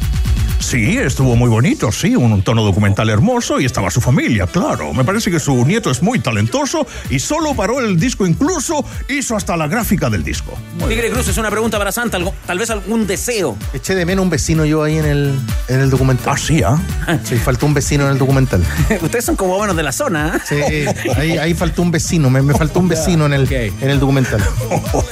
[0.62, 4.94] Sí, estuvo muy bonito, sí, un tono documental hermoso y estaba su familia, claro.
[4.94, 9.36] Me parece que su nieto es muy talentoso y solo paró el disco, incluso hizo
[9.36, 10.58] hasta la gráfica del disco.
[10.88, 13.58] Tigre Cruz, es una pregunta para Santa, algo- tal vez algún deseo.
[13.74, 16.34] Eché de menos un vecino yo ahí en el, en el documental.
[16.34, 16.80] Ah, sí, ¿ah?
[17.24, 18.64] Sí, faltó un vecino en el documental.
[19.02, 20.40] Ustedes son como buenos de la zona, ¿eh?
[20.48, 24.00] Sí, ahí, ahí faltó un vecino, me, me faltó un vecino en el, en el
[24.00, 24.42] documental.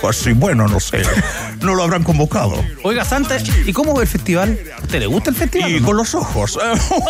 [0.08, 1.02] Así, bueno, no sé.
[1.62, 2.64] No lo habrán convocado.
[2.84, 4.58] Oiga, Santa, ¿y cómo ve el festival?
[4.78, 5.71] ¿A usted le gusta el festival.
[5.71, 5.86] Y ¿o no?
[5.88, 6.58] con los ojos.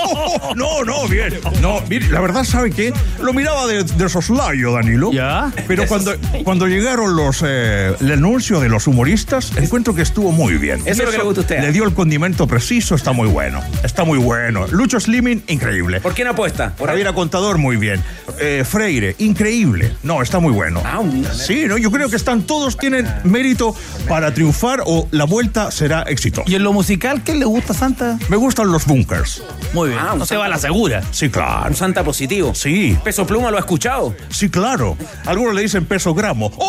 [0.56, 1.34] no, no, bien.
[1.62, 2.94] No, mire, la verdad, ¿sabe qué?
[3.22, 5.12] Lo miraba de, de soslayo, Danilo.
[5.12, 5.52] Ya.
[5.68, 6.14] Pero cuando,
[6.44, 10.80] cuando llegaron los eh, el anuncio de los humoristas, encuentro que estuvo muy bien.
[10.86, 11.62] Eso es lo que le gusta a usted.
[11.62, 13.62] Le dio el condimento preciso, está muy bueno.
[13.84, 14.68] Está muy bueno.
[14.68, 16.00] Lucho Slimming, increíble.
[16.02, 16.74] ¿Por quién apuesta?
[16.76, 18.02] Por Javier Contador, muy bien.
[18.40, 19.92] Eh, Freire, increíble.
[20.04, 20.82] No, está muy bueno.
[20.86, 21.78] Ah, un- Sí, ¿no?
[21.78, 23.76] Yo creo que están todos tienen mérito
[24.08, 26.44] para triunfar o la vuelta será éxito.
[26.46, 28.19] ¿Y en lo musical qué le gusta Santa?
[28.28, 29.42] Me gustan los bunkers.
[29.74, 30.00] Muy bien.
[30.02, 31.02] Ah, no se va a la segura.
[31.12, 31.70] Sí, claro.
[31.70, 32.54] Un Santa positivo.
[32.54, 34.16] Sí, Peso Pluma lo ha escuchado.
[34.30, 34.98] sí, claro.
[35.26, 36.52] Algunos le dicen peso gramo.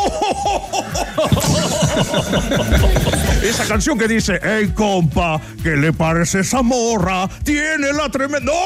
[3.43, 7.29] Esa canción que dice, hey compa, ¿qué le parece esa morra?
[7.43, 8.53] Tiene la tremenda...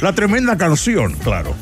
[0.00, 1.54] La tremenda canción, claro.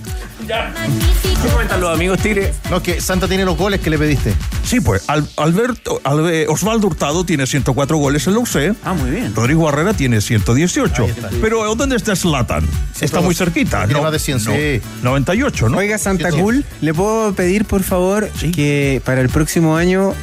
[0.46, 2.52] ¿Qué comentan los amigos Tigre?
[2.70, 4.34] No, que Santa tiene los goles que le pediste.
[4.64, 8.74] Sí, pues Al- Alberto, Albe- Osvaldo Hurtado tiene 104 goles en la UC.
[8.84, 9.34] Ah, muy bien.
[9.34, 11.06] Rodrigo Barrera tiene 118.
[11.40, 12.66] Pero ¿dónde está Slatan?
[13.00, 13.86] está muy cerquita.
[13.86, 14.80] tiene más de 100, sí.
[15.02, 15.78] 98, ¿no?
[15.78, 16.30] Oiga, Santa.
[16.30, 20.14] Cool, ¿le puedo pedir, por favor, que para el próximo año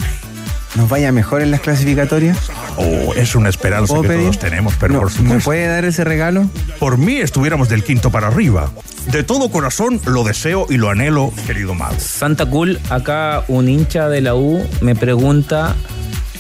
[0.76, 2.38] nos vaya mejor en las clasificatorias?
[2.78, 4.24] Oh, es una esperanza ¿Puedo que pedir?
[4.24, 5.44] todos tenemos, pero No, por ¿Me supuesto.
[5.46, 6.50] puede dar ese regalo?
[6.80, 8.72] Por mí estuviéramos del quinto para arriba.
[9.12, 11.96] De todo corazón lo deseo y lo anhelo, querido Mago.
[12.00, 15.76] Santa Cool, acá un hincha de la U me pregunta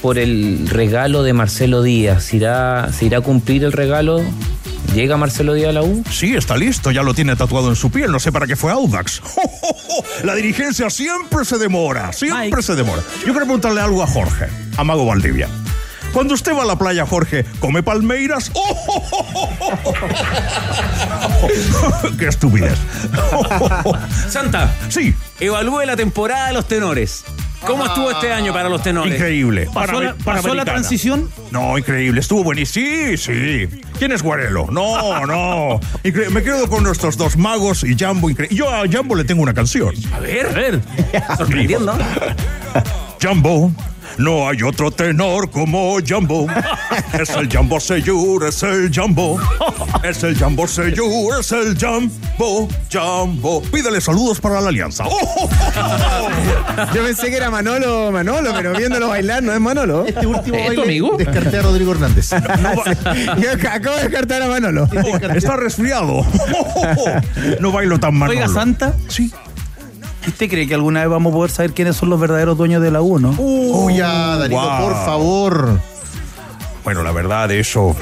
[0.02, 2.24] por el regalo de Marcelo Díaz.
[2.26, 4.22] ¿Se irá, ¿se irá a cumplir el regalo?
[4.94, 6.04] ¿Llega Marcelo Díaz a la U?
[6.12, 8.72] Sí, está listo, ya lo tiene tatuado en su piel, no sé para qué fue
[8.72, 9.22] Audax.
[10.24, 12.62] La dirigencia siempre se demora, siempre Mike.
[12.64, 13.02] se demora.
[13.20, 15.48] Yo quiero preguntarle algo a Jorge, a Mago Valdivia.
[16.12, 18.52] Cuando usted va a la playa, Jorge, ¿come palmeiras?
[22.18, 22.78] ¡Qué estupidez!
[24.30, 27.24] Santa, Sí, evalúe la temporada de los tenores.
[27.66, 29.14] ¿Cómo estuvo este año para los tenores?
[29.16, 29.68] increíble.
[29.74, 30.66] ¿Pasó, la, Para- pasó la Panamericana.
[30.66, 31.30] transición?
[31.52, 32.86] No, increíble, estuvo buenísimo.
[32.88, 33.68] Sí, sí.
[33.98, 34.68] ¿Quién es Guarelo?
[34.72, 35.80] No, no.
[36.04, 38.30] Incre- Me quedo con nuestros dos magos y Jambo.
[38.30, 39.94] incre- Yo a Jambo le tengo una canción.
[40.14, 40.82] A ver, A ver.
[41.38, 41.98] sorprendiendo.
[43.22, 43.72] Jambo,
[44.18, 46.48] no hay otro tenor como Jambo.
[47.20, 49.40] Es el Jambo Seyur, es el Jambo.
[50.04, 53.62] Es el Jambo Seyur, es el Jambo, Jambo.
[53.64, 55.06] Pídele saludos para la alianza.
[55.08, 55.50] ¡Oh!
[56.94, 60.06] Yo pensé que era Manolo, Manolo, pero viéndolo bailar no es Manolo.
[60.06, 61.18] Este último ¿Es baile amigo?
[61.18, 62.30] descarté a Rodrigo Hernández.
[63.40, 64.88] Yo acabo de descartar a Manolo.
[65.36, 66.26] Está resfriado.
[67.60, 68.30] No bailo tan mal.
[68.30, 68.94] Oiga, Santa.
[69.08, 69.32] Sí.
[70.30, 72.92] ¿Usted cree que alguna vez vamos a poder saber quiénes son los verdaderos dueños de
[72.92, 73.34] la U, no?
[73.38, 74.82] Uy, ya, Danilo, Wow.
[74.84, 75.80] por favor.
[76.84, 77.96] Bueno, la verdad, eso.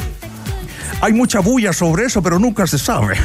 [0.99, 3.15] Hay mucha bulla sobre eso, pero nunca se sabe.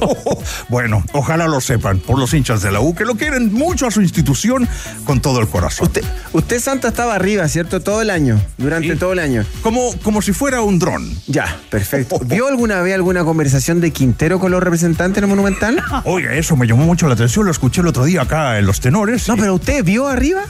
[0.68, 3.90] bueno, ojalá lo sepan por los hinchas de la U, que lo quieren mucho a
[3.90, 4.68] su institución
[5.04, 5.86] con todo el corazón.
[5.86, 7.80] Usted, usted, Santa, estaba arriba, ¿cierto?
[7.80, 8.98] Todo el año, durante Sí.
[8.98, 9.44] todo el año.
[9.62, 11.10] Como, como si fuera un dron.
[11.26, 12.18] Ya, perfecto.
[12.24, 15.82] ¿Vio alguna vez alguna conversación de Quintero con los representantes del Monumental?
[16.04, 18.80] Oiga, eso me llamó mucho la atención, lo escuché el otro día acá en Los
[18.80, 19.26] Tenores.
[19.28, 20.42] No, pero usted vio arriba.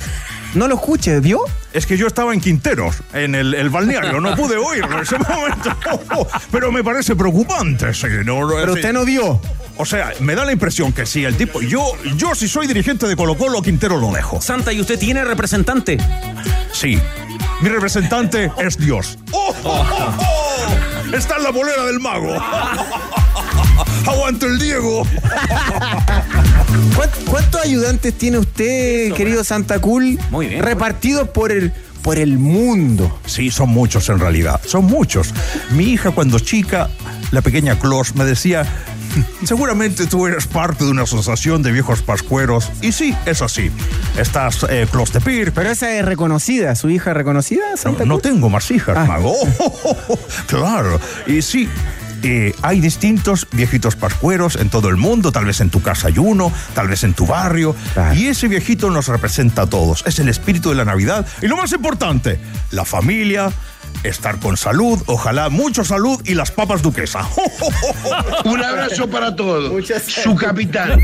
[0.56, 1.40] No lo escuche, ¿vio?
[1.74, 5.18] Es que yo estaba en Quinteros, en el, el balneario, no pude oírlo en ese
[5.28, 5.76] momento.
[6.50, 8.78] Pero me parece preocupante, sí, no, Pero sí.
[8.80, 9.38] usted no vio.
[9.76, 11.60] O sea, me da la impresión que si el tipo.
[11.60, 14.40] Yo, yo si soy dirigente de Colo Colo, Quintero lo dejo.
[14.40, 15.98] Santa, ¿y usted tiene representante?
[16.72, 16.98] Sí.
[17.60, 19.18] Mi representante es Dios.
[19.32, 21.14] ¡Oh, oh, oh, oh!
[21.14, 22.34] Está en la bolera del mago.
[24.06, 25.02] ¡Aguante el Diego!
[26.96, 30.18] ¿Cuánt- ¿Cuántos ayudantes tiene usted, querido Santa Cool?
[30.30, 30.62] Muy bien.
[30.62, 33.18] Repartidos por el, por el mundo.
[33.26, 34.60] Sí, son muchos en realidad.
[34.64, 35.32] Son muchos.
[35.72, 36.88] Mi hija, cuando chica,
[37.30, 38.64] la pequeña Clos, me decía.
[39.44, 42.70] Seguramente tú eres parte de una asociación de viejos pascueros.
[42.82, 43.70] Y sí, es así.
[44.18, 48.14] Estás eh, Clos de Pir, Pero esa es reconocida, su hija reconocida, No, Santa no
[48.14, 48.22] Cool.
[48.22, 49.04] tengo más hijas, Ah.
[49.04, 49.34] mago.
[50.46, 51.00] claro.
[51.26, 51.66] Y sí,
[52.22, 55.32] eh, hay distintos viejitos pascueros en todo el mundo.
[55.32, 57.74] Tal vez en tu casa hay uno, tal vez en tu barrio.
[57.94, 58.14] Claro.
[58.14, 60.04] Y ese viejito nos representa a todos.
[60.06, 61.26] Es el espíritu de la Navidad.
[61.42, 62.38] Y lo más importante,
[62.70, 63.50] la familia.
[64.02, 67.26] Estar con salud, ojalá mucho salud y las papas duquesa.
[68.44, 69.72] Un abrazo para todos.
[70.06, 71.00] Su capitán.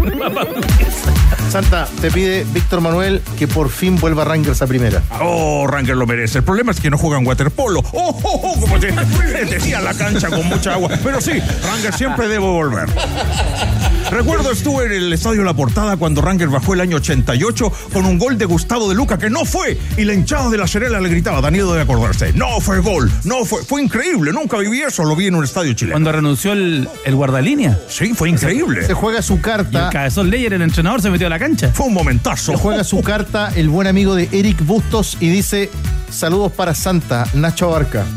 [1.52, 5.02] Santa, te pide Víctor Manuel que por fin vuelva Rangers a primera.
[5.20, 6.38] Oh, Ranger lo merece.
[6.38, 7.80] El problema es que no juegan waterpolo.
[7.92, 10.88] Oh, oh, oh, como te, te decía la cancha con mucha agua.
[11.04, 12.88] Pero sí, Ranger siempre debe volver.
[14.10, 18.18] Recuerdo estuve en el estadio La Portada cuando Ranger bajó el año 88 con un
[18.18, 21.08] gol de Gustavo de Luca que no fue y la hinchada de la Serena le
[21.08, 25.16] gritaba, Danilo debe acordarse, no fue gol, no fue, fue increíble, nunca viví eso, lo
[25.16, 25.94] vi en un estadio chileno.
[25.94, 27.78] Cuando renunció el, el guardalínea.
[27.88, 28.86] Sí, fue increíble.
[28.86, 29.90] Se juega su Y el carta.
[29.90, 31.72] cabezón Leyer, el entrenador, se metió a la cancha.
[31.72, 32.52] Fue un momentazo.
[32.52, 35.70] Se juega su carta el buen amigo de Eric Bustos y dice:
[36.09, 38.07] Saludos para Santa, Nacho Abarca.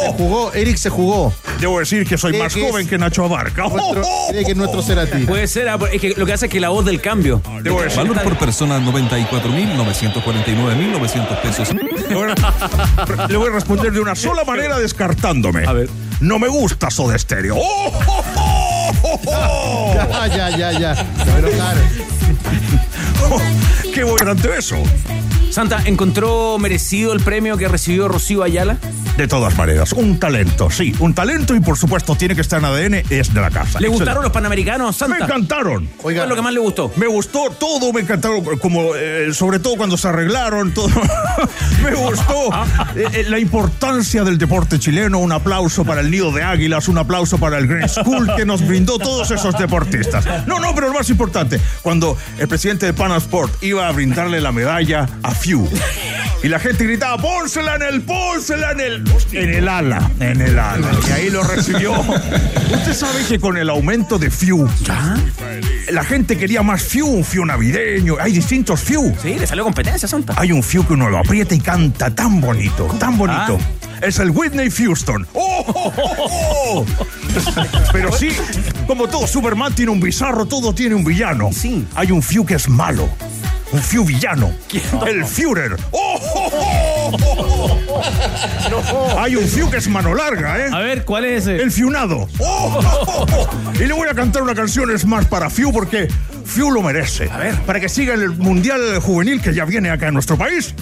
[0.00, 1.32] Se jugó, Eric se jugó.
[1.60, 3.68] Debo decir que soy Cree más que joven es que Nacho Abarca.
[3.68, 5.24] Nuestro, cree que es nuestro Cerati.
[5.24, 7.40] Puede ser, ah, es que lo que hace es que la voz del cambio.
[7.62, 7.98] Debo decir.
[7.98, 11.68] Valor por persona 94.949.900 pesos.
[13.28, 15.64] Le voy a responder de una sola manera descartándome.
[15.66, 15.88] A ver.
[16.20, 17.54] No me gusta Soda Stereo.
[17.56, 18.63] ¡Oh, oh, oh,
[20.24, 21.06] Ya, ya, ya, ya.
[21.24, 21.80] Pero claro.
[23.94, 24.82] ¿Qué ante eso?
[25.50, 28.76] Santa, ¿encontró merecido el premio que recibió Rocío Ayala?
[29.16, 32.64] De todas maneras, un talento, sí, un talento y por supuesto tiene que estar en
[32.64, 33.78] ADN, es de la casa.
[33.78, 33.88] ¿Le Excelente.
[33.90, 35.18] gustaron los panamericanos, Santa?
[35.18, 35.88] Me encantaron.
[36.02, 36.90] ¿Qué es lo que más le gustó?
[36.96, 40.88] Me gustó todo, me encantaron, como eh, sobre todo cuando se arreglaron, todo.
[41.84, 42.52] me gustó
[42.96, 45.20] eh, eh, la importancia del deporte chileno.
[45.20, 48.66] Un aplauso para el Nido de Águilas, un aplauso para el Green School que nos
[48.66, 50.26] brindó todos esos deportistas.
[50.48, 54.52] No, no, pero lo más importante, cuando el presidente de Panasport iba a brindarle la
[54.52, 55.68] medalla a Few.
[56.42, 60.58] Y la gente gritaba, pónsela en el, pónsela en el, en el ala, en el
[60.58, 60.90] ala.
[61.08, 61.92] Y ahí lo recibió.
[62.00, 64.68] Usted sabe que con el aumento de Few,
[65.90, 68.16] la gente quería más Few, un Few navideño.
[68.20, 69.14] Hay distintos Few.
[69.22, 70.34] Sí, le salió competencia, Santa.
[70.36, 73.58] Hay un Few que uno lo aprieta y canta tan bonito, tan bonito.
[74.02, 75.26] Es el Whitney Houston.
[75.32, 76.86] ¡Oh, oh, oh, oh!
[77.90, 78.28] Pero sí,
[78.86, 81.50] como todo Superman tiene un bizarro, todo tiene un villano.
[81.52, 81.86] Sí.
[81.94, 83.08] Hay un Few que es malo.
[83.74, 84.52] Un Few villano.
[85.04, 85.76] El Führer.
[85.90, 87.80] ¡Oh, oh, oh, oh,
[88.92, 89.18] oh!
[89.18, 90.70] Hay un Few que es mano larga, ¿eh?
[90.72, 91.56] A ver, ¿cuál es ese?
[91.60, 92.28] El Fiunado.
[92.38, 93.72] ¡Oh, oh, oh, oh!
[93.74, 96.06] Y le voy a cantar una canción es más para Fiu porque
[96.44, 97.28] Fiu lo merece.
[97.28, 97.56] A ver.
[97.62, 100.72] Para que siga el Mundial Juvenil que ya viene acá en nuestro país.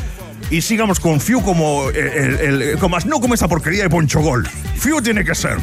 [0.53, 4.21] Y sigamos con Fiu como el, el- el- como, no como esa porquería de Poncho
[4.21, 4.47] Gol.
[4.77, 5.57] Fiu tiene que ser.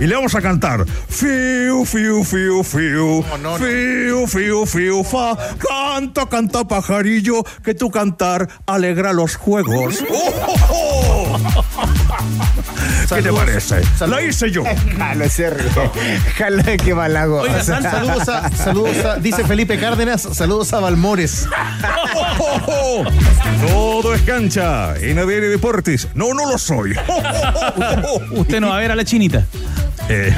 [0.00, 0.86] Y le vamos a cantar.
[1.08, 3.22] Fiu, fiu, fiu, fiu.
[3.58, 5.36] Fiu, fiu, fiu, fa.
[5.58, 10.02] Canta, canta, pajarillo, que tu cantar alegra los juegos.
[10.10, 10.32] ¡Oh,
[10.70, 12.59] oh, oh!
[13.14, 13.80] ¿Qué te parece?
[14.06, 14.62] La hice yo.
[14.98, 15.50] Jalo ese
[16.36, 17.40] Jalo que balago.
[17.40, 21.46] Oiga, San, saludos a, saludos a- dice Felipe Cárdenas, saludos a Balmores.
[23.68, 26.08] Todo es cancha en ADN Deportes.
[26.14, 26.94] No, no lo soy.
[28.32, 29.44] Usted no va a ver a la chinita.
[30.08, 30.34] Eh,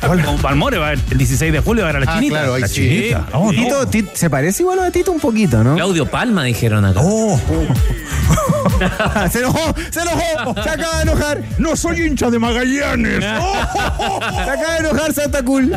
[0.00, 2.14] Con Balmore va a ver, el 16 de julio va a ver a la Ah,
[2.18, 2.34] chinita.
[2.38, 2.74] claro, ahí la sí.
[2.74, 3.26] chinita.
[3.32, 3.50] Oh, no.
[3.50, 5.74] Tito, Tit- se parece igual a Tito un poquito, ¿no?
[5.74, 7.00] Claudio Palma dijeron acá.
[7.02, 7.38] Oh,
[9.30, 11.42] se enojó, se enojó, se acaba de enojar.
[11.58, 13.24] no soy hincha de Magallanes.
[13.40, 15.76] Oh, Se acaba de enojar Santa Cool.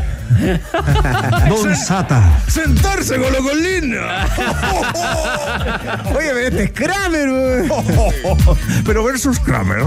[1.50, 2.22] Don Sata.
[2.48, 4.26] Sentarse con lo colina.
[6.16, 7.72] Oye, pero este es Kramer, weón.
[8.86, 9.80] Pero versus Kramer.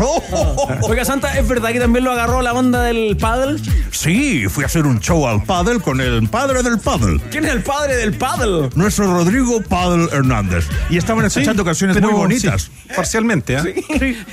[0.83, 3.61] Oiga, Santa, ¿es verdad que también lo agarró la banda del paddle?
[3.90, 7.21] Sí, fui a hacer un show al paddle con el padre del paddle.
[7.31, 8.71] ¿Quién es el padre del paddle?
[8.75, 10.67] Nuestro Rodrigo Paddle Hernández.
[10.91, 12.63] Y estaban escuchando canciones pero muy bonitas.
[12.63, 13.65] sí, parcialmente, ¿ah?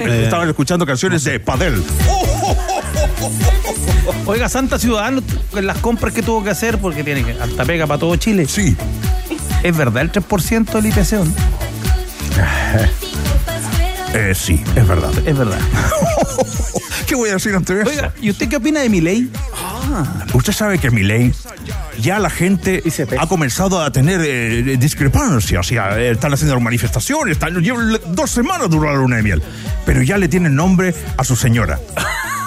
[0.01, 1.83] Eh, Estaban escuchando canciones de padel.
[4.25, 5.21] Oiga, Santa Ciudadano,
[5.55, 8.45] en las compras que tuvo que hacer, porque tiene que alta pega para todo Chile.
[8.47, 8.75] Sí.
[9.63, 11.11] ¿Es verdad el 3% del IPC?
[11.13, 11.25] no?
[14.13, 15.09] Eh, sí, es verdad.
[15.25, 15.57] Es verdad.
[17.11, 17.89] ¿Qué voy a decir ante eso?
[17.89, 19.29] Oiga, ¿y usted qué opina de mi ley?
[20.33, 21.33] Usted sabe que mi ley
[21.99, 22.81] ya la gente
[23.19, 28.69] ha comenzado a tener eh, discrepancias, ya eh, están haciendo manifestaciones, están, llevan dos semanas
[28.69, 29.43] duró la luna de miel,
[29.85, 31.79] pero ya le tienen nombre a su señora.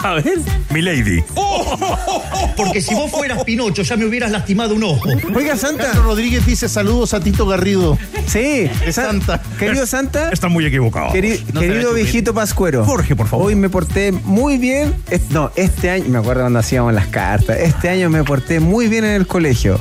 [0.04, 0.38] A ver.
[0.70, 1.22] Mi lady.
[2.58, 5.08] Porque si vos fueras Pinocho ya me hubieras lastimado un ojo.
[5.34, 5.84] Oiga, Santa.
[5.86, 7.98] Carlos Rodríguez dice saludos a Tito Garrido.
[8.26, 9.40] Sí, Santa.
[9.58, 10.30] Querido Santa.
[10.30, 11.08] Está muy equivocado.
[11.10, 12.84] queri- No se querido viejito Pascuero.
[12.84, 13.46] Jorge, por favor.
[13.46, 14.94] Hoy me porté muy bien.
[15.30, 17.58] No, este año, me acuerdo cuando hacíamos las cartas.
[17.58, 19.80] Este año me porté muy bien en el colegio.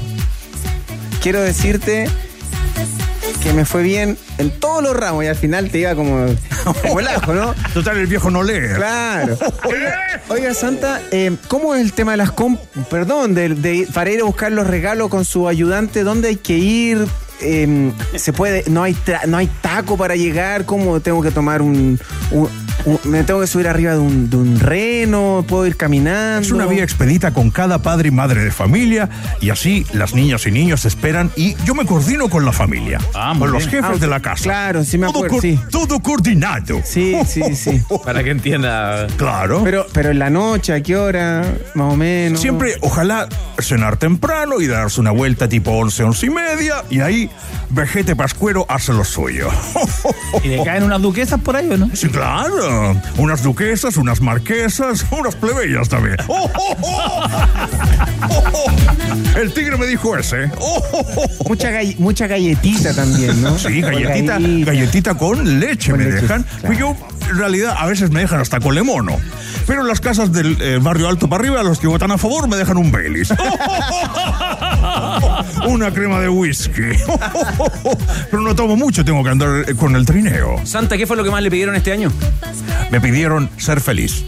[1.21, 2.07] Quiero decirte
[3.43, 6.27] que me fue bien en todos los ramos y al final te iba como,
[6.81, 7.53] como el ajo, ¿no?
[7.73, 8.73] Total, el viejo no lee.
[8.75, 9.37] Claro.
[9.65, 12.59] Oiga, oiga, Santa, eh, ¿cómo es el tema de las comp...
[12.89, 16.57] Perdón, de, de- para ir a buscar los regalos con su ayudante, ¿dónde hay que
[16.57, 17.05] ir?
[17.41, 18.95] Eh, se puede, no hay
[19.27, 21.99] no hay taco para llegar, ¿cómo tengo que tomar un-
[23.05, 26.41] me tengo que subir arriba de un, de un reno, puedo ir caminando?
[26.41, 29.09] Es una vía expedita con cada padre y madre de familia
[29.41, 33.33] y así las niñas y niños esperan y yo me coordino con la familia, Ah,
[33.37, 33.81] con los bien.
[33.83, 34.43] jefes Ah, de la casa.
[34.43, 35.59] Claro, sí me todo, acuerdo, sí.
[35.71, 36.81] todo coordinado.
[36.83, 37.81] Sí, sí, sí.
[38.05, 39.07] Para que entienda.
[39.17, 39.61] Claro.
[39.63, 41.43] Pero, pero en la noche, ¿a qué hora?
[41.75, 42.39] Más o menos.
[42.39, 43.27] Siempre, ojalá
[43.59, 47.29] cenar temprano y darse una vuelta tipo 11, 11 y media y ahí
[47.69, 49.49] Vejete Pascuero hace lo suyo.
[50.43, 51.89] ¿Y le caen unas duquesas por ahí o no?
[51.93, 52.62] Sí, claro.
[53.17, 56.17] Unas duquesas, unas marquesas, unas plebeyas también.
[56.27, 57.27] ¡Oh, oh, oh!
[58.29, 58.71] ¡Oh, oh!
[59.39, 60.45] El tigre me dijo ese.
[60.59, 61.49] ¡Oh, oh, oh!
[61.49, 63.57] Mucha, gall- mucha galletita también, ¿no?
[63.57, 64.71] Sí, galletita, Galletita.
[64.71, 66.43] galletita con leche Con me leche, dejan.
[66.43, 66.61] claro.
[66.67, 66.95] Pues yo
[67.29, 69.17] en realidad a veces me dejan hasta con mono.
[69.65, 72.47] Pero en las casas del eh, barrio alto para arriba, los que votan a favor
[72.49, 73.29] me dejan un Baileys.
[75.67, 76.81] Una crema de whisky.
[78.29, 80.59] Pero no tomo mucho, tengo que andar eh, con el trineo.
[80.65, 82.11] Santa, ¿qué fue lo que más le pidieron este año?
[82.91, 84.23] Me pidieron ser feliz.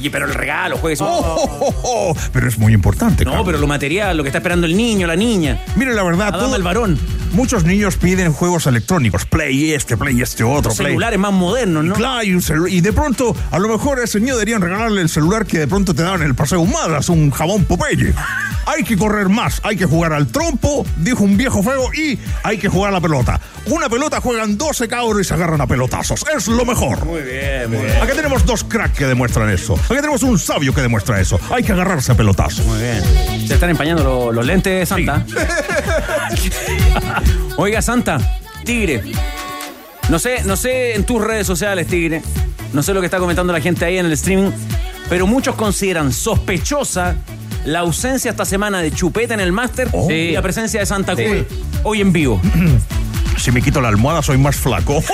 [0.00, 1.00] Y pero el regalo, juegues.
[1.02, 3.24] Oh, pero es muy importante.
[3.24, 5.58] No, pero lo material, lo que está esperando el niño, la niña.
[5.76, 6.98] Mire, la verdad, todo- el varón.
[7.32, 10.88] Muchos niños piden juegos electrónicos, play este, play este otro, Los play.
[10.92, 11.94] celulares más modernos, ¿no?
[11.94, 12.38] Claro, y,
[12.70, 15.66] y de pronto, a lo mejor a ese niño deberían regalarle el celular que de
[15.68, 18.14] pronto te daban en el paseo Humadas, un jabón Popeye.
[18.66, 22.58] Hay que correr más, hay que jugar al trompo, dijo un viejo feo, y hay
[22.58, 23.40] que jugar a la pelota.
[23.64, 26.22] Una pelota juegan 12 cabros y se agarran a pelotazos.
[26.36, 27.02] Es lo mejor.
[27.06, 27.96] Muy bien, muy bien.
[27.96, 29.74] Acá tenemos dos cracks que demuestran eso.
[29.88, 31.40] Acá tenemos un sabio que demuestra eso.
[31.50, 32.64] Hay que agarrarse a pelotazos.
[32.66, 33.02] Muy bien.
[33.48, 35.24] Se están empañando lo- los lentes de Santa.
[37.56, 38.18] Oiga, Santa,
[38.64, 39.02] Tigre.
[40.10, 42.22] No sé, no sé en tus redes sociales, Tigre.
[42.72, 44.50] No sé lo que está comentando la gente ahí en el streaming.
[45.08, 47.16] Pero muchos consideran sospechosa
[47.64, 51.14] la ausencia esta semana de Chupeta en el máster y la presencia de Santa.
[51.14, 51.46] Cool
[51.84, 52.40] hoy en vivo.
[53.38, 55.00] Si me quito la almohada, soy más flaco.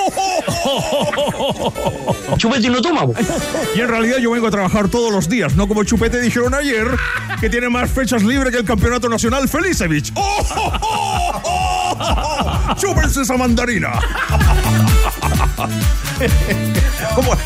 [2.36, 3.06] Chupete no toma.
[3.74, 6.86] Y en realidad yo vengo a trabajar todos los días, no como Chupete dijeron ayer,
[7.40, 10.12] que tiene más fechas libres que el campeonato nacional Felicevich.
[12.76, 13.92] ¡Chúpense esa mandarina!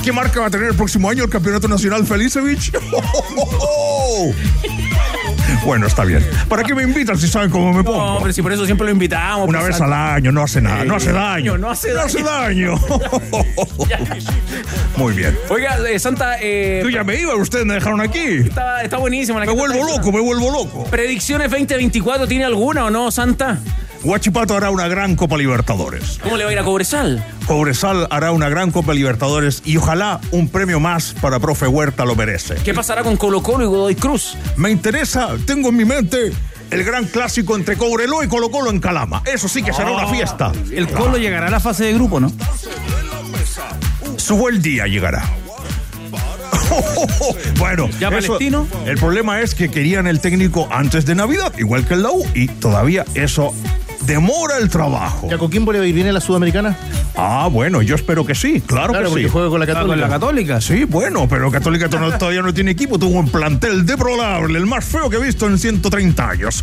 [0.03, 2.73] ¿Qué marca va a tener el próximo año el campeonato nacional Felicevich?
[5.69, 6.27] Bueno, está bien.
[6.49, 7.99] ¿Para qué me invitan si saben cómo me pongo?
[8.15, 9.47] No, pero si por eso siempre lo invitamos.
[9.47, 11.59] Una pues, vez al año, no hace nada, no hace daño.
[11.59, 12.75] No hace No hace daño.
[14.97, 15.37] Muy bien.
[15.51, 16.37] Oiga, eh, Santa.
[16.41, 18.39] eh, Tú ya me iba, ustedes me dejaron aquí.
[18.47, 20.85] Está, está buenísima la Me vuelvo loco, me vuelvo loco.
[20.85, 23.59] ¿Predicciones 2024 tiene alguna o no, Santa?
[24.03, 26.19] Guachipato hará una gran Copa Libertadores.
[26.23, 27.25] ¿Cómo le va a ir a Cobresal?
[27.47, 32.15] Cobresal hará una gran Copa Libertadores y ojalá un premio más para Profe Huerta lo
[32.15, 32.55] merece.
[32.65, 34.37] ¿Qué pasará con Colo Colo y Godoy Cruz?
[34.57, 36.33] Me interesa, tengo en mi mente
[36.71, 39.23] el gran clásico entre Cobreló y Colo Colo en Calama.
[39.27, 40.53] Eso sí que será una fiesta.
[40.71, 42.31] El Colo llegará a la fase de grupo, ¿no?
[44.17, 45.25] Su buen día llegará.
[47.59, 48.67] bueno, ¿Ya eso- Palestino?
[48.87, 52.25] el problema es que querían el técnico antes de Navidad, igual que el la U,
[52.35, 53.55] y todavía eso
[54.09, 55.29] demora el trabajo.
[55.31, 56.77] ¿Y a Coquimbo le va a ir bien en la Sudamericana?
[57.17, 59.31] Ah, bueno, yo espero que sí, claro, Claro, que porque sí.
[59.31, 59.89] juega con la Ah, Católica.
[59.93, 60.61] con la Católica.
[60.61, 64.85] Sí, bueno, pero Católica to- todavía no tiene equipo, tuvo un plantel deplorable, el más
[64.85, 66.61] feo que he visto en 130 años.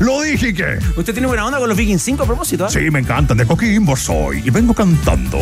[0.00, 0.78] Lo dije que.
[0.96, 2.66] ¿Usted tiene buena onda con los Vikings 5 a propósito?
[2.66, 2.70] ¿ah?
[2.70, 5.38] Sí, me encantan, de Coquimbo soy y vengo cantando.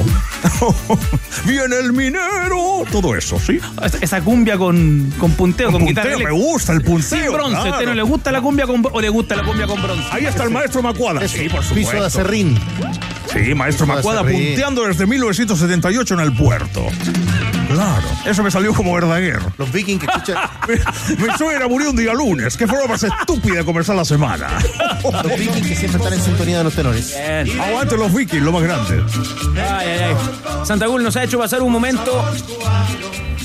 [1.46, 3.58] Viene el minero, todo eso, ¿sí?
[4.00, 6.44] Esa- cumbia con, con punteo, con, Con guitarra punteo, eléctrica.
[6.44, 7.56] me gusta el punteo, Sin bronce.
[7.56, 7.72] ¿A claro.
[7.76, 10.08] usted no le gusta la cumbia con, o le gusta la cumbia con bronce?
[10.10, 11.26] Ahí está el maestro Macuada.
[11.28, 11.74] Sí, por supuesto.
[11.74, 12.58] Piso de acerrín.
[13.32, 16.86] Sí, maestro Piso Macuada punteando desde 1978 en el puerto.
[17.68, 19.40] Claro, eso me salió como Verdaguer.
[19.58, 20.36] Los vikings que escuchan.
[20.68, 22.56] Mi, mi suegra murió un día lunes.
[22.56, 24.46] Qué forma más estúpida de comenzar la semana.
[25.02, 27.14] Los vikings que siempre están en sintonía de los tenores.
[27.16, 27.60] Bien.
[27.60, 29.02] Aguante los vikings, lo más grande.
[29.56, 30.66] Ay, ay, ay.
[30.66, 32.24] Santa Gul nos ha hecho pasar un momento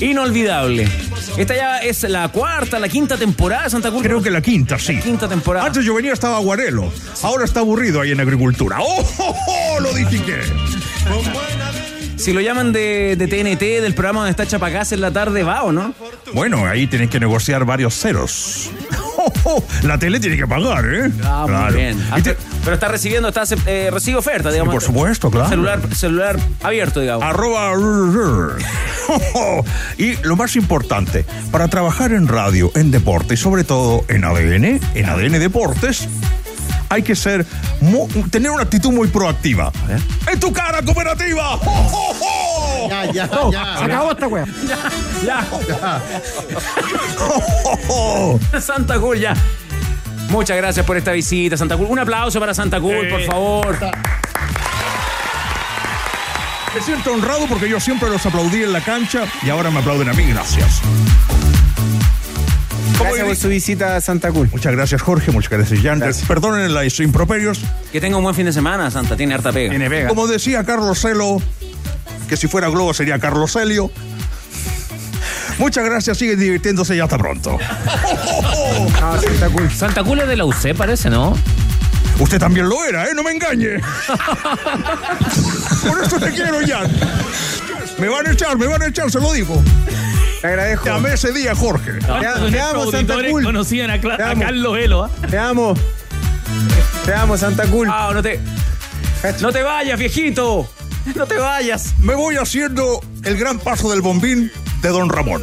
[0.00, 0.88] inolvidable.
[1.36, 4.02] Esta ya es la cuarta, la quinta temporada de Santa Gul.
[4.02, 4.98] Creo que la quinta, sí.
[5.00, 5.66] Quinta temporada.
[5.66, 6.92] Antes yo venía, estaba aguarelo.
[7.22, 8.78] Ahora está aburrido ahí en agricultura.
[8.80, 9.80] ¡Oh, oh, oh!
[9.80, 10.40] Lo dije que.
[12.20, 15.62] Si lo llaman de, de TNT, del programa donde está Chapacás en la tarde, va
[15.62, 15.94] o no?
[16.34, 18.70] Bueno, ahí tienen que negociar varios ceros.
[19.82, 21.10] La tele tiene que pagar, ¿eh?
[21.24, 21.98] Ah, muy bien.
[22.22, 24.74] Te- Pero está recibiendo, está eh, recibe oferta, digamos.
[24.74, 25.48] por supuesto, claro.
[25.48, 27.24] Celular, celular abierto, digamos.
[27.24, 27.72] Arroba.
[29.98, 34.78] Y lo más importante, para trabajar en radio, en deporte y sobre todo en ADN,
[34.94, 36.06] en ADN Deportes,
[36.90, 37.46] hay que ser
[38.30, 39.72] tener una actitud muy proactiva.
[40.30, 41.54] ¡En tu cara, cooperativa!
[41.54, 42.88] ¡Oh, oh, oh!
[42.90, 43.78] Ya, ya, ya.
[43.78, 44.44] Se acabó esta wea.
[45.24, 45.46] Ya.
[47.20, 48.60] ¡Oh, oh, oh!
[48.60, 49.34] Santa Cool, ya.
[50.28, 51.86] Muchas gracias por esta visita, Santa Cool.
[51.86, 53.78] Un aplauso para Santa Cool, por favor.
[56.74, 60.08] Me siento honrado porque yo siempre los aplaudí en la cancha y ahora me aplauden
[60.08, 60.24] a mí.
[60.24, 60.82] Gracias.
[63.00, 64.48] Gracias por su visita a Santa Cool.
[64.52, 65.30] Muchas gracias, Jorge.
[65.32, 66.02] Muchas gracias, Jan.
[66.26, 67.60] Perdonen los improperios.
[67.92, 69.16] Que tenga un buen fin de semana, Santa.
[69.16, 69.70] Tiene harta pega.
[69.70, 70.08] Tiene pega.
[70.08, 71.40] Como decía Carlos Celo,
[72.28, 73.90] que si fuera Globo sería Carlos Celio.
[75.58, 77.58] Muchas gracias, sigue divirtiéndose y hasta pronto.
[79.02, 79.70] Ah, Santa Cool.
[79.70, 81.36] Santa Cool es de la UC, parece, ¿no?
[82.18, 83.10] Usted también lo era, ¿eh?
[83.14, 83.78] No me engañe.
[85.86, 86.90] Por eso te quiero, Jan.
[87.98, 89.62] Me van a echar, me van a echar, se lo digo.
[90.40, 90.86] Te agradezco.
[90.86, 91.92] Llamé ese día, Jorge.
[91.92, 93.44] Te, te amo, Santa Cool.
[93.44, 94.42] conocían a, Cla- Te a amo.
[94.42, 95.10] Carlos Velo, ¿ah?
[95.28, 95.74] Te amo.
[97.04, 97.88] Te amo, Santa Cool.
[97.90, 98.40] Ah, no te.
[99.40, 100.68] No te vayas, viejito.
[101.14, 101.94] No te vayas.
[101.98, 105.42] Me voy haciendo el gran paso del bombín de Don Ramón.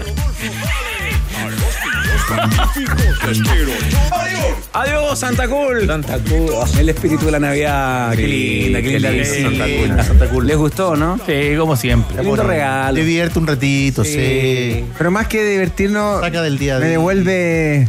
[4.74, 5.88] Adiós, Santa Cool.
[5.88, 6.78] Santa Cruz.
[6.78, 8.14] El espíritu de la Navidad.
[8.16, 9.50] qué linda, qué linda visita.
[9.50, 10.04] Santa Cool.
[10.06, 10.48] Santa Cool.
[10.48, 11.20] ¿Les gustó, no?
[11.26, 12.18] Sí, como siempre.
[12.18, 12.96] Qué lindo regalo.
[12.96, 14.86] Te divierte un ratito, sí.
[14.98, 17.88] Pero más que divertirnos, Saca del día me devuelve.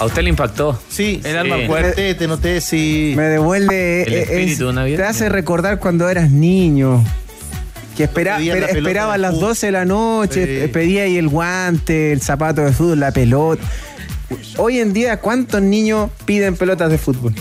[0.00, 0.78] A usted le impactó.
[0.88, 1.36] Sí, El sí.
[1.38, 3.12] alma fuerte, te noté, sí.
[3.16, 4.02] Me devuelve.
[4.02, 5.02] El espíritu navideño.
[5.02, 7.04] Te hace recordar cuando eras niño.
[7.96, 9.48] Que espera, la espera- esperaba a las fútbol.
[9.50, 10.68] 12 de la noche, Sí.
[10.68, 13.62] pedía ahí el guante, el zapato de fútbol, la pelota.
[14.56, 17.34] Hoy en día, ¿cuántos niños piden pelotas de fútbol?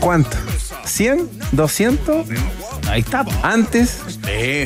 [0.00, 0.38] ¿Cuántos?
[0.84, 1.28] ¿100?
[1.52, 2.24] ¿200?
[2.88, 3.24] Ahí está.
[3.42, 3.98] Antes,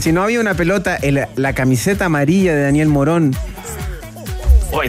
[0.01, 3.35] si no había una pelota, el- la camiseta amarilla de Daniel Morón,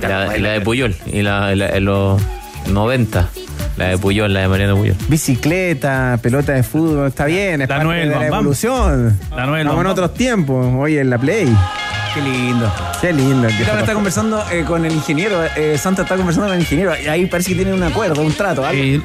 [0.01, 0.95] La, la de Puyol.
[1.05, 2.21] Y la, la- en los
[2.71, 3.29] 90.
[3.83, 4.95] La de Puyol, la de Mariano Puyol.
[5.09, 8.39] bicicleta, pelota de fútbol, está bien, es La parte de la Bam Bam.
[8.39, 9.19] evolución.
[9.35, 11.53] La Estamos en otros tiempos, hoy en la Play.
[12.13, 12.71] Qué lindo.
[13.01, 13.49] Qué lindo.
[13.67, 15.43] Ahora está conversando eh, con el ingeniero.
[15.57, 16.93] eh, Santa está conversando con el ingeniero.
[17.03, 18.65] Y ahí parece que tienen un acuerdo, un trato.
[18.65, 19.03] algo.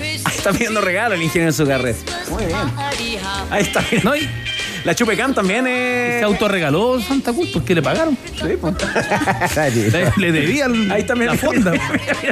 [0.00, 1.98] Está pidiendo regalo el ingeniero en su carrera.
[2.30, 2.58] Muy bien.
[3.50, 3.82] Ahí está.
[4.04, 4.28] no, y
[4.84, 6.24] La Chupecam también se es.
[6.24, 8.16] autorregaló Santa Cruz porque le pagaron.
[8.16, 8.74] pues.
[9.74, 11.72] Le, le debía el- Ahí también la fonda.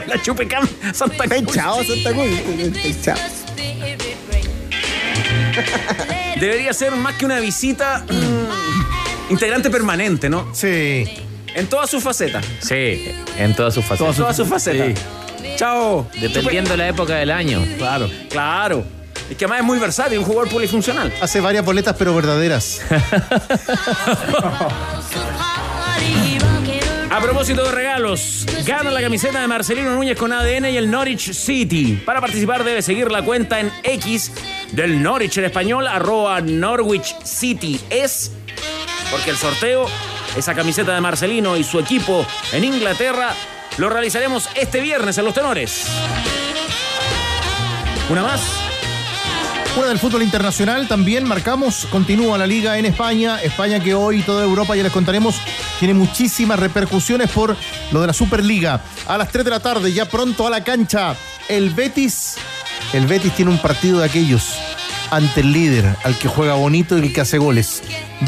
[0.07, 1.55] La Chupecam Santa Cruz.
[1.55, 2.29] Chao, Santa Cruz.
[3.05, 3.17] Chao.
[6.39, 10.49] Debería ser más que una visita, mm, integrante permanente, ¿no?
[10.55, 11.05] Sí.
[11.55, 12.45] En todas sus facetas.
[12.61, 14.17] Sí, en todas sus En facetas.
[14.17, 14.99] todas sus facetas.
[15.57, 16.09] Chao.
[16.21, 17.61] Dependiendo de la época del año.
[17.77, 18.09] Claro.
[18.31, 18.85] Claro.
[19.31, 21.15] Es que además es muy versátil, un jugador polifuncional.
[21.21, 22.81] Hace varias boletas, pero verdaderas.
[27.11, 31.33] A propósito de regalos, gana la camiseta de Marcelino Núñez con ADN y el Norwich
[31.33, 32.01] City.
[32.07, 34.31] Para participar debe seguir la cuenta en X
[34.73, 38.31] del Norwich en español, arroba Norwich City es,
[39.11, 39.87] porque el sorteo,
[40.37, 43.35] esa camiseta de Marcelino y su equipo en Inglaterra,
[43.77, 45.87] lo realizaremos este viernes en Los Tenores.
[48.09, 48.70] Una más.
[49.75, 54.45] Fuera del fútbol internacional también marcamos, continúa la liga en España, España que hoy toda
[54.45, 55.41] Europa, ya les contaremos,
[55.79, 57.57] tiene muchísimas repercusiones por
[57.93, 58.81] lo de la Superliga.
[59.07, 61.15] A las 3 de la tarde, ya pronto a la cancha,
[61.49, 62.35] el Betis,
[62.93, 64.55] el Betis tiene un partido de aquellos
[65.11, 67.83] ante el líder, al que juega bonito y el que hace goles.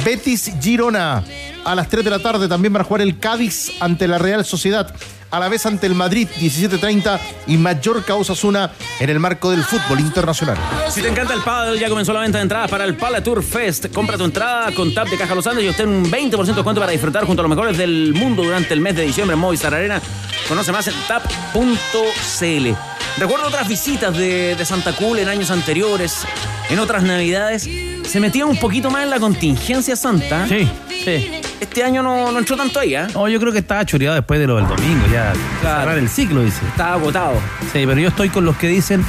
[0.05, 1.24] Betis Girona,
[1.64, 4.45] a las 3 de la tarde también van a jugar el Cádiz ante la Real
[4.45, 4.95] Sociedad.
[5.33, 8.70] A la vez ante el Madrid, 17.30 y Mallorca Osasuna
[9.01, 10.59] en el marco del fútbol internacional.
[10.91, 13.43] Si te encanta el pádel, ya comenzó la venta de entradas para el Pala Tour
[13.43, 13.87] Fest.
[13.95, 16.83] Compra tu entrada con Tap de Caja Los Andes y obtén un 20% de descuento
[16.83, 19.72] para disfrutar junto a los mejores del mundo durante el mes de diciembre en Movistar
[19.72, 20.03] Arena.
[20.49, 22.68] Conoce más en tap.cl.
[23.16, 26.26] Recuerdo otras visitas de, de Santa Cool en años anteriores,
[26.68, 27.66] en otras navidades.
[28.07, 30.47] Se metía un poquito más en la contingencia santa.
[30.47, 31.41] Sí, sí.
[31.61, 33.09] Este año no, no entró tanto ahí, ¿ah?
[33.15, 35.81] No, yo creo que estaba choreado después de lo del domingo, ya Claro.
[35.81, 36.61] cerrar el ciclo, dice.
[36.67, 37.35] Estaba agotado.
[37.73, 39.05] Sí, pero yo estoy con los que dicen,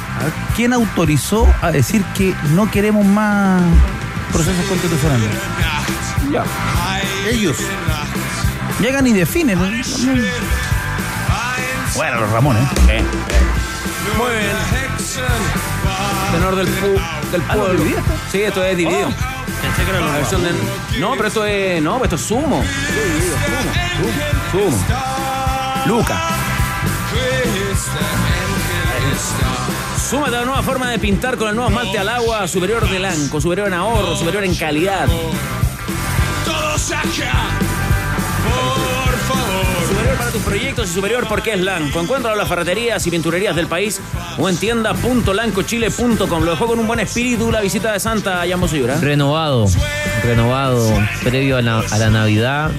[0.56, 3.60] ¿quién autorizó a decir que no queremos más
[4.32, 5.28] procesos constitucionales?
[6.32, 6.44] Ya.
[7.28, 7.56] Ellos.
[8.80, 9.58] Llegan y definen.
[9.58, 9.66] ¿no?
[11.96, 12.62] Bueno, los Ramones.
[14.16, 15.73] Muy bien.
[16.34, 17.84] Tenor del, pu- del Ah, ¿lo pueblo.
[18.30, 19.08] Sí, esto es dividido.
[20.00, 21.82] La versión de- No, pero esto es.
[21.82, 22.62] No, pues esto es sumo.
[24.50, 24.68] Sumo.
[24.70, 24.84] Sumo.
[25.86, 26.20] Luca.
[30.10, 32.98] Súmate a la nueva forma de pintar con el nuevo esmalte al agua, superior de
[32.98, 35.06] blanco, superior en ahorro, superior en calidad.
[40.18, 42.00] Para tus proyectos y superior porque es Lanco.
[42.00, 44.00] Encuéntralo en las ferreterías y pinturerías del país
[44.38, 46.44] o en tienda.lancochile.com.
[46.44, 48.96] Lo dejó con un buen espíritu la visita de Santa Yambo Sayura.
[49.00, 49.66] Renovado,
[50.22, 50.88] renovado,
[51.22, 52.70] previo a, na- a la Navidad.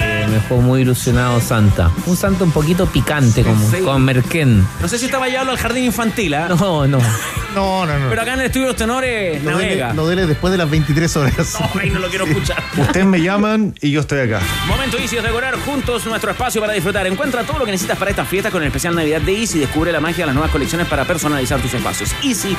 [0.00, 1.90] eh, me dejó muy ilusionado Santa.
[2.06, 3.78] Un Santa un poquito picante, como Sí.
[3.78, 4.66] con Merquén.
[4.80, 6.48] No sé si estaba llevado al jardín infantil, ¿ah?
[6.48, 6.98] No, no.
[7.54, 8.08] No, no, no.
[8.08, 9.94] Pero acá en el estudio de los tenores, Lo dele, navega.
[9.94, 11.56] lo dele después de las 23 horas.
[11.60, 12.62] No, ahí no lo quiero escuchar.
[12.76, 14.40] Ustedes me llaman y yo estoy acá.
[14.66, 17.06] Momento Easy es decorar juntos nuestro espacio para disfrutar.
[17.06, 19.58] Encuentra todo lo que necesitas para estas fiestas con el especial Navidad de Easy.
[19.58, 22.10] Descubre la magia de las nuevas colecciones para personalizar tus espacios.
[22.22, 22.56] Easy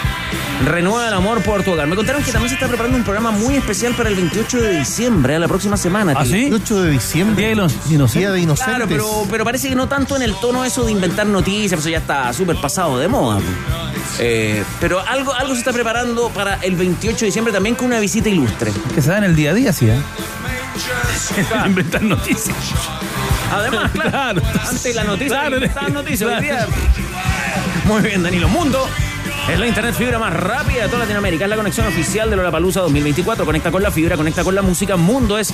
[0.65, 1.87] renueva el amor por tu hogar.
[1.87, 4.79] Me contaron que también se está preparando un programa muy especial para el 28 de
[4.79, 6.13] diciembre, a la próxima semana.
[6.15, 6.49] ¿Ah, sí?
[6.53, 7.35] 8 de diciembre.
[7.37, 8.13] Día de los inocentes.
[8.13, 8.75] Día de inocentes.
[8.75, 11.79] Claro, pero, pero parece que no tanto en el tono eso de inventar noticias, pues
[11.81, 13.39] eso ya está súper pasado de moda.
[14.19, 17.99] Eh, pero algo, algo se está preparando para el 28 de diciembre también con una
[17.99, 18.71] visita ilustre.
[18.93, 19.99] Que se da en el día a día, sí, ¿eh?
[21.65, 22.55] Inventar noticias.
[23.51, 24.41] Además, claro, Claro.
[24.67, 26.67] antes la noticia, Claro, las noticias hoy día.
[27.85, 28.47] Muy bien, Danilo.
[28.47, 28.87] Mundo
[29.51, 31.43] Es la internet fibra más rápida de toda Latinoamérica.
[31.45, 33.45] Es la conexión oficial de Lollapalooza 2024.
[33.45, 34.95] Conecta con la fibra, conecta con la música.
[34.95, 35.53] Mundo es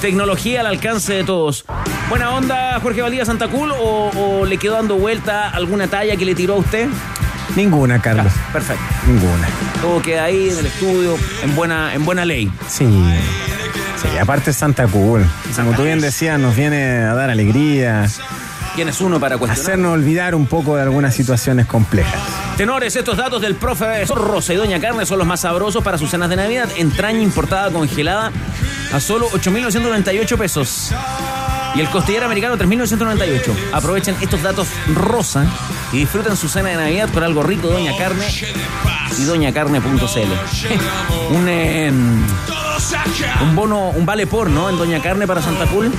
[0.00, 1.64] tecnología al alcance de todos.
[2.08, 6.24] Buena onda, Jorge Valdía Santa Cool, o, o le quedó dando vuelta alguna talla que
[6.24, 6.88] le tiró a usted?
[7.56, 8.32] Ninguna, Carlos.
[8.52, 8.82] Perfecto.
[9.06, 9.48] Ninguna.
[9.80, 12.50] Todo queda ahí en el estudio, en buena, en buena ley.
[12.68, 12.86] Sí.
[14.00, 15.24] Sí, aparte Santa Cool.
[15.54, 18.06] Como tú bien decías, nos viene a dar alegría.
[18.74, 19.62] ¿Quién es uno para cuestionar?
[19.64, 22.20] Hacernos olvidar un poco de algunas situaciones complejas.
[22.56, 26.10] Tenores, estos datos del profe Rosa y Doña Carne son los más sabrosos para sus
[26.10, 26.68] cenas de Navidad.
[26.76, 28.32] Entraña importada congelada
[28.92, 30.92] a solo 8.998 pesos.
[31.74, 33.72] Y el costillar americano 3.998.
[33.72, 35.46] Aprovechen estos datos rosa
[35.92, 38.26] y disfruten su cena de Navidad con algo rico de Doña Carne
[39.18, 39.94] y doñacarne.cl.
[41.34, 41.90] un, eh,
[43.42, 44.68] un bono, un vale por, ¿no?
[44.68, 45.92] En Doña Carne para Santa Cool.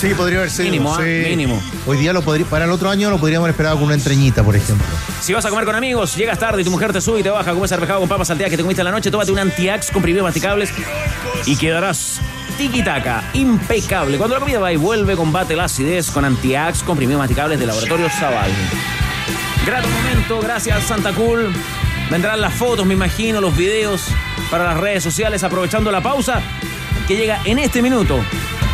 [0.00, 0.64] Sí, podría haber sido.
[0.64, 1.00] Mínimo, ¿ah?
[1.00, 1.62] Mínimo.
[1.86, 4.42] Hoy día lo podría, para el otro año lo podríamos haber esperado con una entreñita,
[4.44, 4.86] por ejemplo.
[5.22, 7.30] Si vas a comer con amigos, llegas tarde y tu mujer te sube y te
[7.30, 9.86] baja, comes arvejado con papas salteadas que te comiste en la noche, tómate un anti-ax
[9.86, 10.70] con comprimidos masticables
[11.46, 12.20] y quedarás
[12.56, 14.18] tiki-taka, impecable.
[14.18, 18.08] Cuando la comida va y vuelve, combate la acidez con anti-ax comprimidos masticables de Laboratorio
[18.08, 18.50] Zaval.
[19.66, 21.52] Grato momento, gracias Santa Cool.
[22.10, 24.08] Vendrán las fotos, me imagino, los videos
[24.50, 26.40] para las redes sociales, aprovechando la pausa
[27.08, 28.18] que llega en este minuto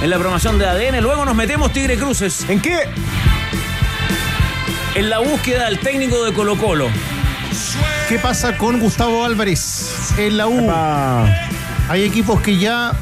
[0.02, 1.02] en la programación de ADN.
[1.02, 2.48] Luego nos metemos Tigre Cruces.
[2.48, 2.88] ¿En qué?
[4.94, 6.88] En la búsqueda del técnico de Colo Colo.
[8.08, 10.70] ¿Qué pasa con Gustavo Álvarez en la U?
[11.88, 12.92] Hay equipos que ya,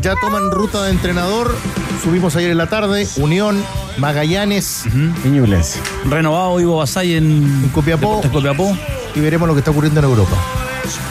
[0.00, 1.54] ya toman ruta de entrenador.
[2.02, 3.08] Subimos ayer en la tarde.
[3.16, 3.62] Unión,
[3.98, 4.84] Magallanes,
[5.24, 5.78] Ñubles.
[6.08, 7.26] Renovado Ivo Basay en,
[7.64, 8.22] en Copiapó.
[8.32, 8.76] Copiapó.
[9.14, 10.36] Y veremos lo que está ocurriendo en Europa.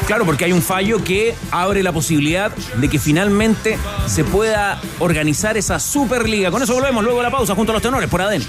[0.05, 3.77] Claro, porque hay un fallo que abre la posibilidad de que finalmente
[4.07, 6.51] se pueda organizar esa Superliga.
[6.51, 8.43] Con eso volvemos luego de la pausa junto a los tenores por ADN.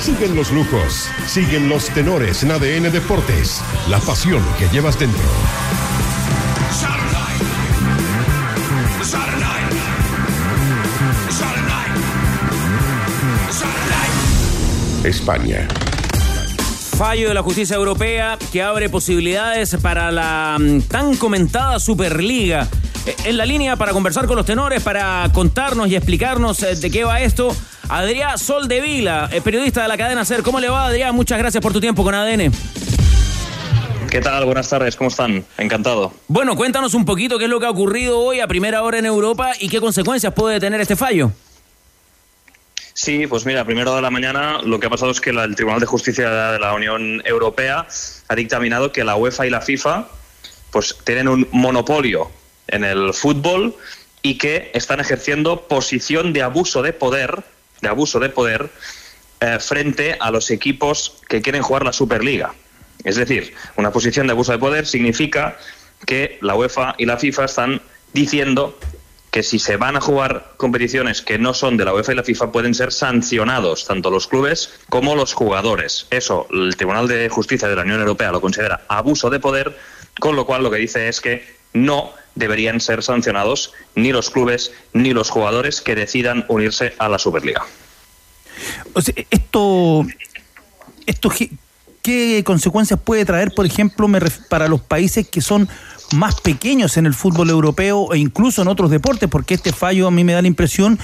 [0.00, 3.60] Siguen los lujos, siguen los tenores en ADN Deportes.
[3.88, 5.24] La pasión que llevas dentro.
[15.06, 15.68] España.
[16.96, 22.66] Fallo de la justicia europea que abre posibilidades para la mm, tan comentada Superliga.
[23.06, 26.90] Eh, En la línea para conversar con los tenores, para contarnos y explicarnos eh, de
[26.90, 27.54] qué va esto,
[27.88, 30.42] Adrián Soldevila, eh, periodista de la cadena SER.
[30.42, 31.14] ¿Cómo le va, Adrián?
[31.14, 32.50] Muchas gracias por tu tiempo con ADN.
[34.10, 34.44] ¿Qué tal?
[34.46, 35.44] Buenas tardes, ¿cómo están?
[35.58, 36.12] Encantado.
[36.28, 39.04] Bueno, cuéntanos un poquito qué es lo que ha ocurrido hoy a primera hora en
[39.06, 41.32] Europa y qué consecuencias puede tener este fallo.
[42.98, 45.54] Sí, pues mira, primero de la mañana lo que ha pasado es que la- el
[45.54, 47.86] Tribunal de Justicia de la Unión Europea
[48.28, 50.08] ha dictaminado que la UEFA y la FIFA
[50.70, 52.30] pues tienen un monopolio
[52.68, 53.76] en el fútbol
[54.22, 57.44] y que están ejerciendo posición de abuso de poder,
[57.82, 58.70] de abuso de poder
[59.40, 62.54] eh, frente a los equipos que quieren jugar la Superliga.
[63.04, 65.58] Es decir, una posición de abuso de poder significa
[66.06, 67.82] que la UEFA y la FIFA están
[68.14, 68.78] diciendo
[69.30, 72.22] que si se van a jugar competiciones que no son de la UEFA y la
[72.22, 76.06] FIFA pueden ser sancionados tanto los clubes como los jugadores.
[76.10, 79.76] Eso el Tribunal de Justicia de la Unión Europea lo considera abuso de poder,
[80.20, 84.72] con lo cual lo que dice es que no deberían ser sancionados ni los clubes
[84.92, 87.64] ni los jugadores que decidan unirse a la Superliga.
[89.30, 90.06] Esto,
[91.06, 91.30] esto
[92.02, 94.08] ¿qué, consecuencias puede traer, por ejemplo,
[94.48, 95.68] para los países que son
[96.14, 99.28] más pequeños en el fútbol europeo e incluso en otros deportes?
[99.28, 100.98] Porque este fallo a mí me da la impresión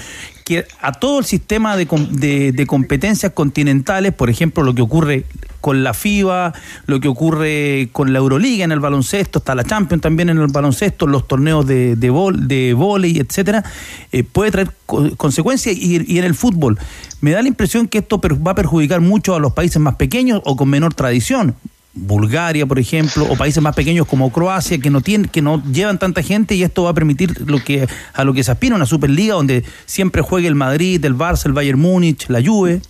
[0.45, 5.25] que a todo el sistema de, de- de competencias continentales, por ejemplo, lo que ocurre
[5.61, 6.53] con la FIBA,
[6.87, 10.47] lo que ocurre con la Euroliga en el baloncesto, está la Champions también en el
[10.47, 13.63] baloncesto, los torneos de, de, vol, de vóley, etcétera,
[14.11, 16.77] eh, puede traer co- consecuencias y, y en el fútbol.
[17.21, 20.41] Me da la impresión que esto va a perjudicar mucho a los países más pequeños
[20.43, 21.55] o con menor tradición.
[21.93, 25.99] Bulgaria, por ejemplo, o países más pequeños como Croacia, que no tienen, que no llevan
[25.99, 28.87] tanta gente, y esto va a permitir lo que, a lo que se aspira una
[28.87, 32.81] Superliga donde siempre juegue el Madrid, el Barça, el Bayern Múnich, la Juve.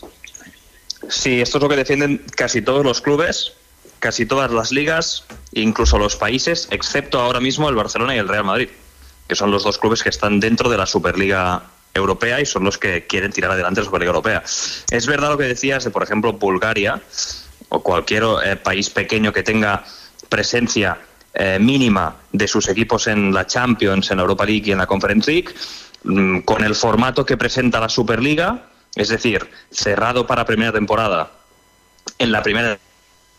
[1.10, 3.54] Sí, esto es lo que defienden casi todos los clubes,
[3.99, 8.45] casi todas las ligas, incluso los países, excepto ahora mismo el Barcelona y el Real
[8.45, 8.70] Madrid,
[9.28, 12.78] que son los dos clubes que están dentro de la Superliga Europea y son los
[12.78, 14.43] que quieren tirar adelante la Superliga Europea.
[14.89, 17.01] Es verdad lo que decías de, por ejemplo, Bulgaria
[17.74, 19.84] o cualquier eh, país pequeño que tenga
[20.30, 20.97] presencia
[21.34, 24.86] eh, mínima de sus equipos en la Champions, en la Europa League y en la
[24.86, 25.49] Conference League,
[26.03, 31.32] mm, con el formato que presenta la Superliga, es decir, cerrado para primera temporada
[32.19, 32.80] en la primera de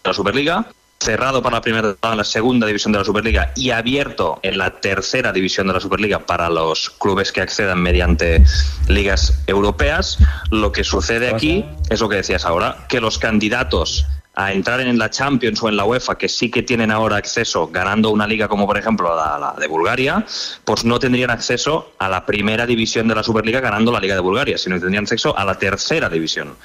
[0.03, 0.67] la Superliga,
[0.99, 4.59] cerrado para la primera temporada en la segunda división de la Superliga y abierto en
[4.59, 8.43] la tercera división de la Superliga para los clubes que accedan mediante
[8.89, 10.19] ligas europeas,
[10.51, 14.99] lo que sucede aquí es lo que decías ahora, que los candidatos a entrar en
[14.99, 18.49] la Champions o en la UEFA, que sí que tienen ahora acceso ganando una liga
[18.49, 20.25] como por ejemplo la, de Bulgaria,
[20.65, 24.21] pues no tendrían acceso a la primera división de la Superliga ganando la Liga de
[24.21, 26.57] Bulgaria, sino tendrían acceso a la tercera división.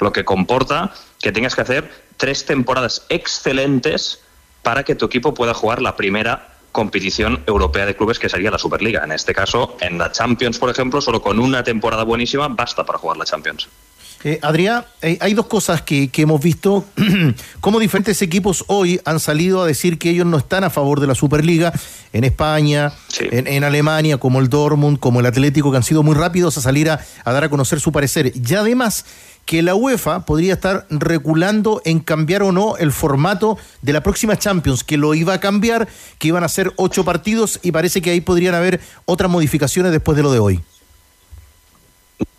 [0.00, 4.20] Lo que comporta que tengas que hacer tres temporadas excelentes
[4.62, 8.58] para que tu equipo pueda jugar la primera competición europea de clubes que sería la
[8.58, 9.04] Superliga.
[9.04, 12.98] En este caso, en la Champions, por ejemplo, solo con una temporada buenísima basta para
[12.98, 13.68] jugar la Champions.
[14.24, 16.86] Eh, Adrián, eh, hay dos cosas que, que hemos visto,
[17.60, 21.06] cómo diferentes equipos hoy han salido a decir que ellos no están a favor de
[21.06, 21.74] la Superliga,
[22.14, 26.14] en España, en, en Alemania, como el Dortmund, como el Atlético, que han sido muy
[26.14, 28.32] rápidos a salir a, a dar a conocer su parecer.
[28.34, 29.04] Y además
[29.44, 34.38] que la UEFA podría estar reculando en cambiar o no el formato de la próxima
[34.38, 35.86] Champions, que lo iba a cambiar,
[36.18, 40.16] que iban a ser ocho partidos y parece que ahí podrían haber otras modificaciones después
[40.16, 40.60] de lo de hoy.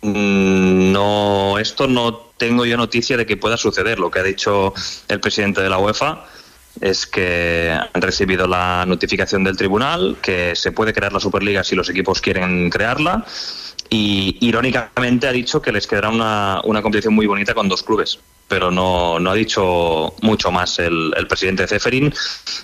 [0.06, 3.98] Mm, No, esto no tengo yo noticia de que pueda suceder.
[3.98, 4.72] Lo que ha dicho
[5.08, 6.24] el presidente de la UEFA
[6.80, 11.74] es que han recibido la notificación del tribunal, que se puede crear la Superliga si
[11.74, 13.24] los equipos quieren crearla.
[13.90, 18.18] Y irónicamente ha dicho que les quedará una, una competición muy bonita con dos clubes.
[18.48, 22.14] Pero no, no ha dicho mucho más el, el presidente Zeferin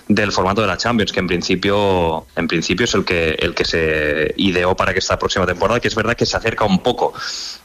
[0.07, 3.65] del formato de la Champions, que en principio, en principio es el que, el que
[3.65, 7.13] se ideó para que esta próxima temporada, que es verdad que se acerca un poco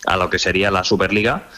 [0.05, 1.49] a lo que sería la Superliga,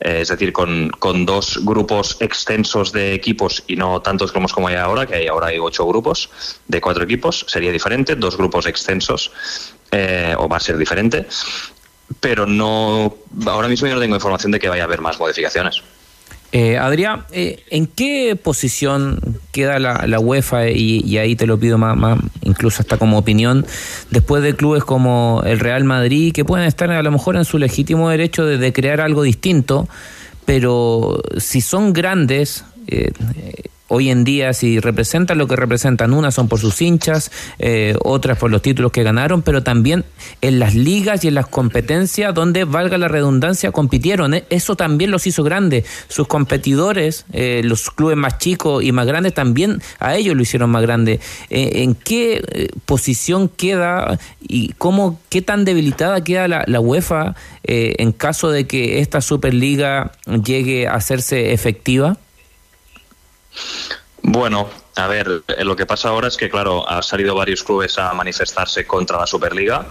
[0.00, 4.68] eh, es decir, con, con dos grupos extensos de equipos y no tantos como, como
[4.68, 6.30] hay ahora, que hay, ahora hay ocho grupos
[6.68, 9.32] de cuatro equipos, sería diferente, dos grupos extensos,
[9.90, 11.26] eh, o va a ser diferente,
[12.20, 13.14] pero no,
[13.46, 15.82] ahora mismo yo no tengo información de que vaya a haber más modificaciones.
[16.50, 20.70] Eh, Adrián, eh, ¿en qué posición queda la, la UEFA?
[20.70, 23.66] Y, ahí te lo pido más, incluso hasta como opinión,
[24.10, 27.58] después de clubes como el Real Madrid, que pueden estar a lo mejor en su
[27.58, 29.88] legítimo derecho de, de crear algo distinto,
[30.46, 33.12] pero si son grandes, eh,
[33.88, 38.38] hoy en día si representan lo que representan, unas son por sus hinchas, eh, otras
[38.38, 40.04] por los títulos que ganaron, pero también
[40.40, 44.34] en las ligas y en las competencias donde, valga la redundancia, compitieron.
[44.34, 45.84] Eh, Eso también los hizo grandes.
[46.08, 50.70] Sus competidores, eh, los clubes más chicos y más grandes, también a ellos lo hicieron
[50.70, 51.20] más grande.
[51.50, 57.34] Eh, ¿En qué posición queda y cómo, qué tan debilitada queda la, la UEFA
[57.64, 60.12] en caso de que esta Superliga
[60.42, 62.16] llegue a hacerse efectiva?
[64.22, 67.98] Bueno, a ver, eh, lo que pasa ahora es que, claro, ha salido varios clubes
[67.98, 69.86] a manifestarse contra la Superliga.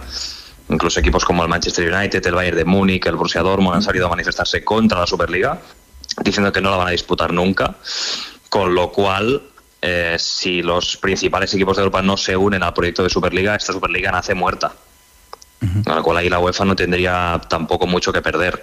[0.68, 4.06] Incluso equipos como el Manchester United, el Bayern de Múnich, el Borussia Dortmund han salido
[4.06, 5.58] a manifestarse contra la Superliga,
[6.22, 7.76] diciendo que no la van a disputar nunca.
[8.50, 9.42] Con lo cual,
[9.80, 13.72] eh, si los principales equipos de Europa no se unen al proyecto de Superliga, esta
[13.72, 14.72] Superliga nace muerta.
[15.84, 18.62] Con lo cual ahí la UEFA no tendría tampoco mucho que perder.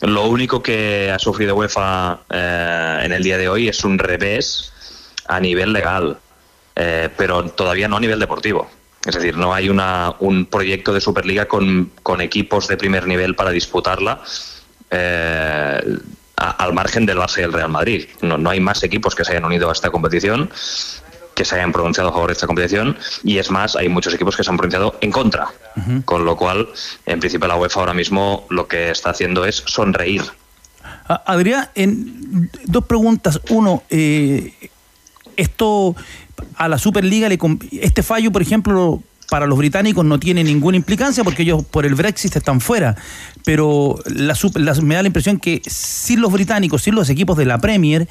[0.00, 4.72] Lo único que ha sufrido UEFA eh, en el día de hoy es un revés
[5.28, 6.18] a nivel legal,
[6.74, 8.68] eh, pero todavía no a nivel deportivo.
[9.06, 13.34] Es decir, no hay una, un proyecto de Superliga con, con equipos de primer nivel
[13.36, 14.20] para disputarla
[14.90, 15.80] eh,
[16.36, 18.08] a- al margen del Barça y el Real Madrid.
[18.20, 20.50] No, no hay más equipos que se hayan unido a esta competición
[21.34, 24.36] que se hayan pronunciado a favor de esta competición y es más, hay muchos equipos
[24.36, 25.48] que se han pronunciado en contra,
[26.04, 26.68] con lo cual,
[27.06, 30.22] en principio, la UEFA ahora mismo lo que está haciendo es sonreír.
[31.26, 33.40] Adrián, en dos preguntas.
[33.50, 34.52] Uno, eh,
[35.36, 35.94] esto
[36.56, 37.38] a la Superliga, le,
[37.80, 41.94] este fallo, por ejemplo, para los británicos no tiene ninguna implicancia porque ellos por el
[41.94, 42.96] Brexit están fuera.
[43.44, 47.46] Pero la, la- me da la impresión que sin los británicos, sin los equipos de
[47.46, 48.08] la Premier,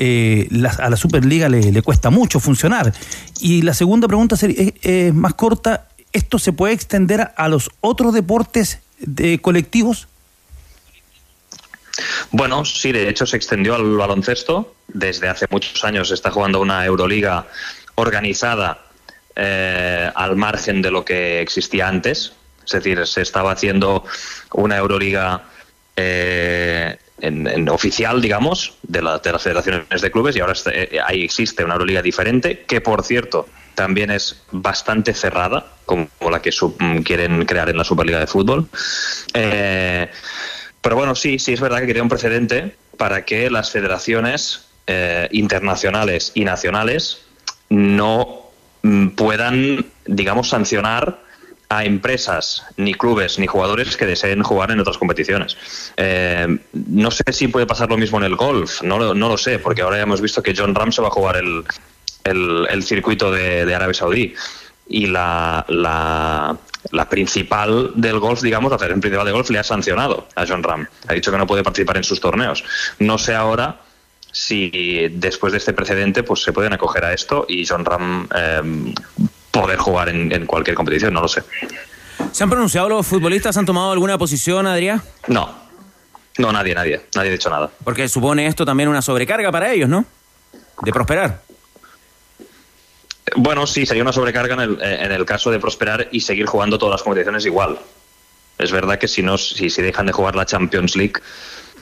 [0.00, 2.94] eh, a la Superliga le, cuesta mucho funcionar.
[3.40, 5.88] Y la segunda pregunta sería, es, más corta.
[6.12, 10.06] ¿Esto se puede extender a, los otros deportes de colectivos?
[12.30, 14.74] Bueno, sí, de hecho se extendió al baloncesto.
[14.86, 17.46] Desde hace muchos años está jugando una Euroliga
[17.96, 18.78] organizada
[19.34, 22.32] eh, al margen de lo que existía antes.
[22.64, 24.04] Es decir, se estaba haciendo
[24.52, 25.42] una Euroliga
[25.96, 31.00] eh, en, oficial, digamos, de, la- de las federaciones de clubes y ahora este- eh,
[31.04, 36.52] ahí existe una Euroliga diferente que, por cierto, también es bastante cerrada, como la que
[36.52, 38.68] su- mm, quieren crear en la Superliga de Fútbol.
[39.34, 40.08] Eh,
[40.80, 45.28] pero bueno, sí, sí es verdad que quería un precedente para que las federaciones eh,
[45.32, 47.22] internacionales y nacionales
[47.68, 48.50] no
[48.82, 51.20] mm, puedan, digamos, sancionar
[51.70, 55.56] a empresas, ni clubes, ni jugadores que deseen jugar en otras competiciones.
[55.96, 59.58] Eh, no sé si puede pasar lo mismo en el golf, no, no lo sé,
[59.58, 61.64] porque ahora ya hemos visto que John Ram se va a jugar el,
[62.24, 64.34] el- el circuito de, de Arabia Saudí.
[64.90, 66.56] Y la, la,
[66.92, 70.62] la principal del golf, digamos, la federación principal de golf le ha sancionado a John
[70.62, 70.86] Ram.
[71.06, 72.64] Ha dicho que no puede participar en sus torneos.
[72.98, 73.82] No sé ahora
[74.32, 78.94] si después de este precedente pues se pueden acoger a esto y John Ram eh,
[79.50, 81.42] poder jugar en, en cualquier competición, no lo sé.
[82.32, 83.56] ¿Se han pronunciado los futbolistas?
[83.56, 85.02] ¿Han tomado alguna posición, Adrián?
[85.28, 85.54] No,
[86.38, 87.70] no, nadie, nadie, nadie ha dicho nada.
[87.84, 90.04] Porque supone esto también una sobrecarga para ellos, ¿no?
[90.82, 91.42] De prosperar.
[93.36, 96.78] Bueno, sí, sería una sobrecarga en el, en el caso de prosperar y seguir jugando
[96.78, 97.78] todas las competiciones igual.
[98.56, 101.14] Es verdad que si no, si, si dejan de jugar la Champions League,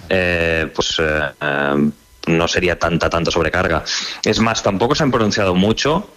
[0.08, 1.90] eh, pues eh, eh,
[2.26, 3.84] no sería tanta, tanta sobrecarga.
[4.24, 6.10] Es más, tampoco se han pronunciado mucho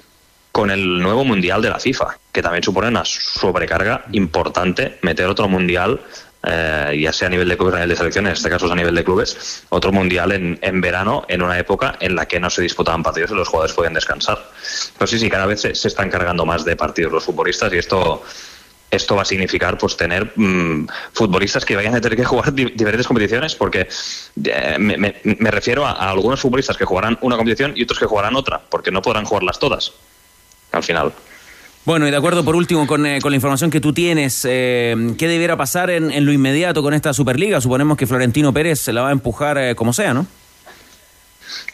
[0.51, 5.47] con el nuevo mundial de la FIFA, que también supone una sobrecarga importante meter otro
[5.47, 6.01] mundial,
[6.43, 8.71] eh, ya sea a nivel de clubes a nivel de selección, en este caso es
[8.71, 12.39] a nivel de clubes, otro mundial en, en verano, en una época en la que
[12.39, 14.39] no se disputaban partidos y los jugadores podían descansar.
[14.97, 17.77] Pero sí, sí, cada vez se, se están cargando más de partidos los futbolistas y
[17.77, 18.23] esto
[18.91, 22.71] esto va a significar pues tener mm, futbolistas que vayan a tener que jugar di-
[22.73, 23.87] diferentes competiciones porque
[24.45, 28.35] eh, me, me- refiero a algunos futbolistas que jugarán una competición y otros que jugarán
[28.35, 29.91] otra porque no podrán jugarlas todas
[30.71, 31.13] al final.
[31.85, 35.15] Bueno, y de acuerdo por último con, eh, con la información que tú tienes, eh,
[35.17, 37.61] ¿qué debiera pasar en, en lo inmediato con esta Superliga?
[37.61, 40.27] Suponemos que Florentino Pérez se la va a empujar eh, como sea, ¿no?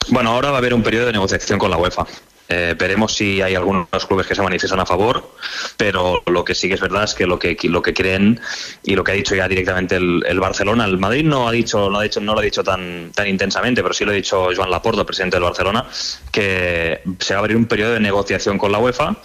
[0.09, 2.05] Bueno, ahora va a haber un periodo de negociación con la UEFA.
[2.47, 5.31] Eh, veremos si hay algunos clubes que se manifiestan a favor,
[5.77, 8.39] pero lo que sí que es verdad es que lo que lo que creen
[8.83, 11.89] y lo que ha dicho ya directamente el, el Barcelona, el Madrid no ha dicho,
[11.89, 14.49] no ha dicho, no lo ha dicho tan tan intensamente, pero sí lo ha dicho
[14.55, 15.87] Joan Laporta, presidente del Barcelona,
[16.31, 19.15] que se va a abrir un periodo de negociación con la UEFA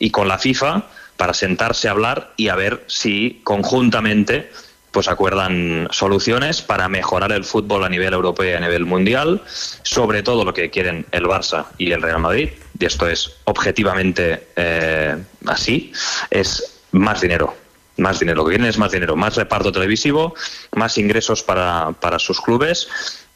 [0.00, 0.84] y con la FIFA
[1.16, 4.50] para sentarse a hablar y a ver si conjuntamente
[4.90, 9.42] pues acuerdan soluciones para mejorar el fútbol a nivel europeo y a nivel mundial,
[9.82, 14.48] sobre todo lo que quieren el Barça y el Real Madrid, y esto es objetivamente
[14.56, 15.16] eh,
[15.46, 15.92] así,
[16.30, 17.54] es más dinero.
[17.96, 18.36] Más dinero.
[18.36, 20.34] Lo que quieren es más dinero, más reparto televisivo,
[20.76, 22.88] más ingresos para, para sus clubes,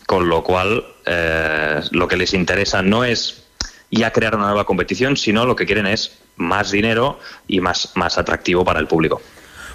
[0.07, 3.43] con lo cual eh, lo que les interesa no es
[3.91, 8.19] ya crear una nueva competición, sino lo que quieren es más dinero y más, más
[8.19, 9.21] atractivo para el público.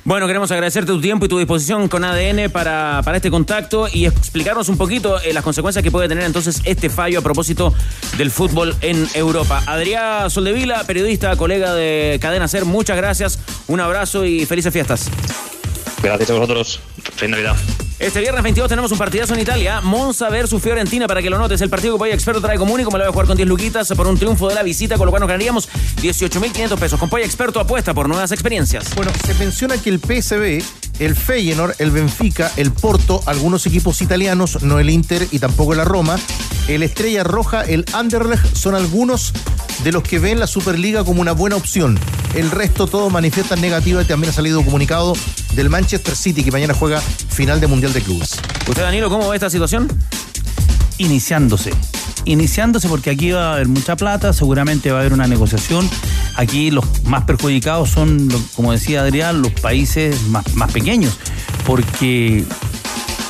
[0.08, 4.06] Bueno, queremos agradecerte tu tiempo y tu disposición con ADN para, para este contacto y
[4.06, 7.74] explicarnos un poquito eh, las consecuencias que puede tener entonces este fallo a propósito
[8.18, 9.62] del fútbol en Europa.
[9.66, 13.38] Adrián Soldevila, periodista, colega de Cadena Ser, muchas gracias,
[13.68, 15.10] un abrazo y felices fiestas.
[16.02, 16.80] Gracias a vosotros.
[17.16, 17.56] Feliz Navidad.
[18.00, 21.62] Este viernes 22 tenemos un partidazo en Italia, Monza versus Fiorentina, para que lo notes.
[21.62, 23.50] El partido que Polla Experto trae común y como lo voy a jugar con 10
[23.50, 25.68] luquitas por un triunfo de la visita, con lo cual nos ganaríamos
[26.04, 27.00] 18.500 pesos.
[27.00, 28.94] Con Polla Experto apuesta por nuevas experiencias.
[28.94, 30.64] Bueno, se menciona que el PSV,
[31.00, 35.84] el Feyenoord, el Benfica, el Porto, algunos equipos italianos, no el Inter y tampoco la
[35.84, 36.20] Roma,
[36.68, 39.34] el Estrella Roja, el Anderlecht, son algunos
[39.84, 42.00] de los que ven la Superliga como una buena opción.
[42.36, 45.14] El resto todo manifiestan negativa y también ha salido comunicado
[45.54, 48.32] del Manchester City que mañana juega final de Mundial de Clubes.
[48.68, 49.88] ¿Usted, Danilo, cómo ve esta situación?
[50.98, 51.72] Iniciándose.
[52.26, 55.90] Iniciándose porque aquí va a haber mucha plata, seguramente va a haber una negociación.
[56.36, 61.18] Aquí los más perjudicados son, como decía Adrián, los países más, más pequeños,
[61.66, 62.46] porque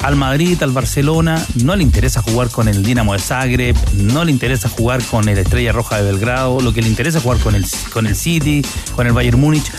[0.04, 4.32] al Madrid, al Barcelona, no le interesa jugar con el Dinamo de Zagreb, no le
[4.32, 7.56] interesa jugar con el Estrella Roja de Belgrado, lo que le interesa es jugar con
[7.56, 8.64] el, con el City,
[8.96, 9.70] con el Bayern Múnich.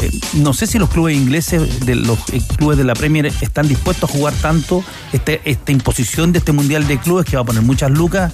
[0.00, 4.10] Eh, no sé si los clubes ingleses, los eh, clubes de la Premier, están dispuestos
[4.10, 7.62] a jugar tanto este, esta imposición de este Mundial de Clubes que va a poner
[7.62, 8.32] muchas lucas,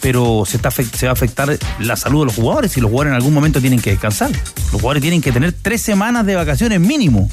[0.00, 3.12] pero se, está, se va a afectar la salud de los jugadores y los jugadores
[3.12, 4.30] en algún momento tienen que descansar.
[4.30, 7.28] Los jugadores tienen que tener tres semanas de vacaciones mínimo.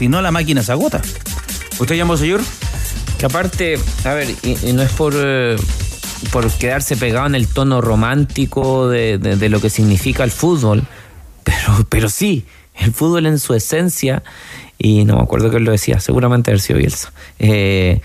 [0.00, 1.02] Si no, la máquina se agota.
[1.78, 2.40] ¿Usted, Jan Bosellur?
[3.18, 5.56] Que aparte, a ver, y, y no es por, eh,
[6.32, 10.84] por quedarse pegado en el tono romántico de, de- de lo que significa el fútbol,
[11.44, 12.46] pero, pero sí,
[12.76, 14.22] el fútbol en su esencia,
[14.78, 18.00] y no me acuerdo quién lo decía, seguramente haber sido Bielsa, eh,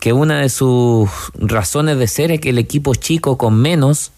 [0.00, 4.10] que una de sus razones de ser es que el equipo chico con menos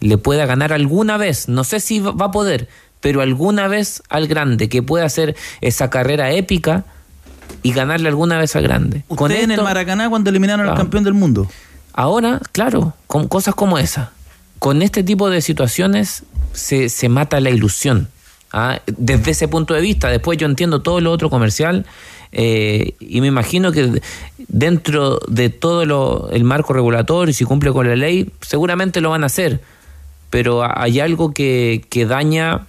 [0.00, 2.70] le pueda ganar alguna vez, no sé si va a poder,
[3.06, 6.82] pero alguna vez al grande, que pueda hacer esa carrera épica
[7.62, 9.04] y ganarle alguna vez al grande.
[9.06, 10.76] Con en el Maracaná cuando eliminaron al Ah.
[10.76, 11.46] campeón del mundo.
[11.92, 14.10] Ahora, claro, con cosas como esa.
[14.58, 18.08] Con este tipo de situaciones se, se mata la ilusión.
[18.52, 18.80] ¿ah?
[18.88, 21.86] Desde ese punto de vista, después yo entiendo todo lo otro comercial
[22.32, 24.02] eh, y me imagino que
[24.48, 29.22] dentro de todo lo, el marco regulatorio, si cumple con la ley, seguramente lo van
[29.22, 29.60] a hacer.
[30.28, 32.66] Pero hay algo que, que daña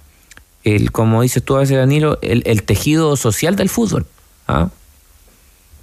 [0.76, 4.06] el, como dices tú a veces, Danilo, el, el tejido social del fútbol.
[4.46, 4.68] ¿ah?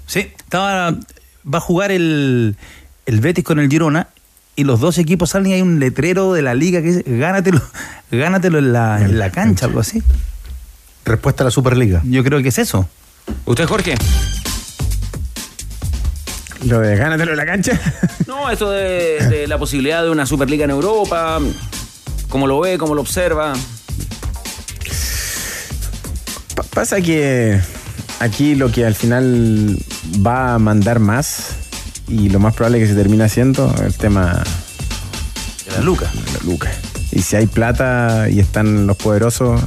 [0.07, 2.55] Sí, estaba, va a jugar el,
[3.05, 4.09] el Betis con el Girona
[4.55, 7.61] y los dos equipos salen y hay un letrero de la liga que dice gánatelo,
[8.11, 10.01] gánatelo en la, en la cancha, algo así.
[11.03, 12.01] Respuesta a la Superliga.
[12.05, 12.87] Yo creo que es eso.
[13.45, 13.95] ¿Usted, Jorge?
[16.65, 17.79] Lo de gánatelo en la cancha.
[18.27, 21.39] No, esto de, de la posibilidad de una Superliga en Europa,
[22.27, 23.53] ¿cómo lo ve, cómo lo observa?
[26.55, 27.59] Pa- pasa que
[28.19, 29.77] aquí lo que al final
[30.25, 31.47] va a mandar más
[32.07, 34.43] y lo más probable que se termine haciendo el tema
[35.65, 36.09] de la Luca.
[36.33, 36.71] la Luca.
[37.11, 39.61] Y si hay plata y están los poderosos,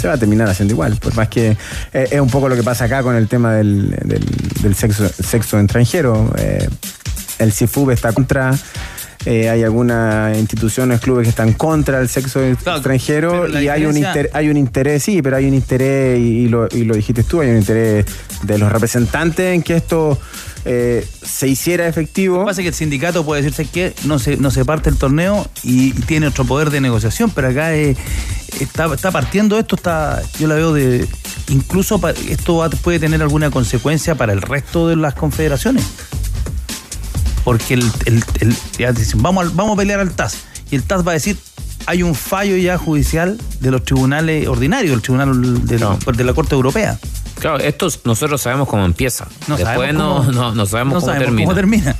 [0.00, 0.96] se va a terminar haciendo igual.
[0.96, 1.56] Por más que
[1.92, 4.26] eh, es un poco lo que pasa acá con el tema del, del-
[4.62, 6.32] del sexo, sexo extranjero.
[6.38, 6.68] Eh,
[7.38, 8.54] el CIFUB está contra.
[9.26, 14.30] Eh, hay algunas instituciones, clubes que están contra el sexo extranjero y hay un, inter-
[14.32, 17.40] hay un interés, sí, pero hay un interés, y, y lo, y lo dijiste tú,
[17.40, 18.06] hay un interés
[18.42, 20.18] de los representantes en que esto
[20.64, 22.36] eh, se hiciera efectivo.
[22.38, 24.88] Lo que pasa es que el sindicato puede decirse que no se, no se parte
[24.90, 27.96] el torneo y tiene otro poder de negociación, pero acá eh,
[28.60, 31.06] está, está partiendo esto, está yo la veo de...
[31.48, 35.84] Incluso esto va- puede tener alguna consecuencia para el resto de las confederaciones.
[37.44, 40.36] Porque el, el- el- ya dicen, vamos, al- vamos a pelear al TAS.
[40.70, 41.36] Y el TAS va a decir,
[41.86, 46.34] hay un fallo ya judicial de los tribunales ordinarios, el tribunal de, la- de la
[46.34, 46.98] Corte Europea.
[47.38, 49.26] Claro, esto nosotros sabemos cómo empieza.
[49.48, 51.44] No Después sabemos no, cómo- no, no sabemos, no cómo, sabemos termina.
[51.46, 51.96] cómo termina.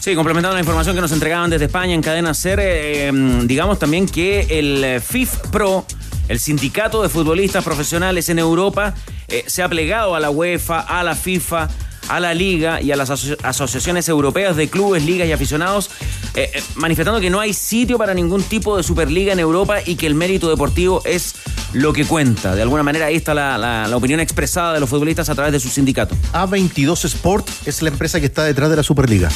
[0.00, 3.10] Sí, complementando la información que nos entregaban desde España en Cadena Ser, eh,
[3.44, 5.84] digamos también que el FIF Pro,
[6.28, 8.94] el sindicato de futbolistas profesionales en Europa,
[9.28, 11.68] eh, se ha plegado a la UEFA, a la FIFA,
[12.08, 15.90] a la Liga y a las aso- asociaciones europeas de clubes, ligas y aficionados,
[16.34, 19.96] eh, eh, manifestando que no hay sitio para ningún tipo de Superliga en Europa y
[19.96, 21.34] que el mérito deportivo es
[21.72, 22.54] lo que cuenta.
[22.54, 25.52] De alguna manera ahí está la, la- la opinión expresada de los futbolistas a través
[25.52, 26.14] de su sindicato.
[26.32, 29.28] A22 Sport es la empresa que está detrás de la Superliga.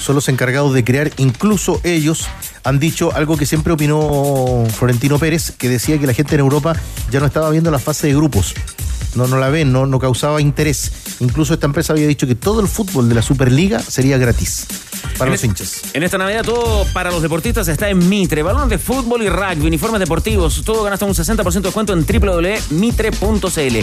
[0.00, 2.26] Son los encargados de crear, incluso ellos
[2.64, 6.74] han dicho algo que siempre opinó Florentino Pérez, que decía que la gente en Europa
[7.10, 8.54] ya no estaba viendo la fase de grupos.
[9.14, 10.92] No, no la ven, no, no causaba interés.
[11.20, 14.66] Incluso esta empresa había dicho que todo el fútbol de la Superliga sería gratis
[15.20, 15.82] para En los hinchas.
[15.92, 18.42] En esta Navidad todo para los deportistas está en Mitre.
[18.42, 22.06] Balones de fútbol y rugby, uniformes deportivos, todo gana hasta un 60% de descuento en
[22.06, 23.76] www.mitre.cl.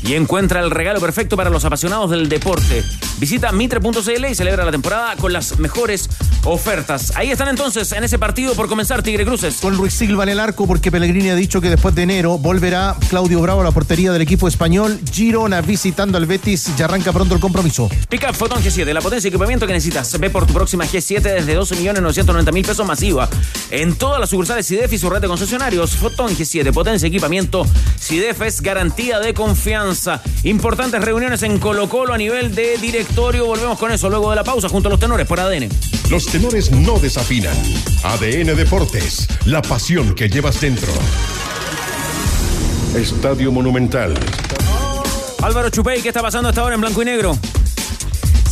[0.00, 2.82] Y encuentra el regalo perfecto para los apasionados del deporte.
[3.18, 6.08] Visita mitre.cl y celebra la temporada con las mejores
[6.44, 7.12] ofertas.
[7.16, 9.56] Ahí están entonces en ese partido por comenzar Tigre Cruces.
[9.60, 12.96] Con Luis Silva en el arco, porque Pellegrini ha dicho que después de enero volverá
[13.10, 14.98] Claudio Bravo a la portería del equipo español.
[15.12, 17.90] Girona visitando al Betis y arranca pronto el compromiso.
[18.08, 20.18] Pickup Photon G7, la potencia y equipamiento que necesitas.
[20.18, 23.28] Ve por tu próxima G7 desde 12.990.000 pesos masiva.
[23.70, 25.96] En todas las sucursales CIDEF y su red de concesionarios.
[25.96, 27.66] Photon G7, potencia y equipamiento.
[27.98, 30.22] CIDEF es garantía de confianza.
[30.44, 33.46] Importantes reuniones en Colo Colo a nivel de directorio.
[33.46, 35.68] Volvemos con eso luego de la pausa junto a los tenores por ADN.
[36.10, 37.56] Los tenores no desafinan.
[38.04, 40.92] ADN Deportes, la pasión que llevas dentro.
[42.94, 44.14] Estadio Monumental.
[45.42, 47.38] Álvaro Chupey, ¿qué está pasando hasta ahora en blanco y negro?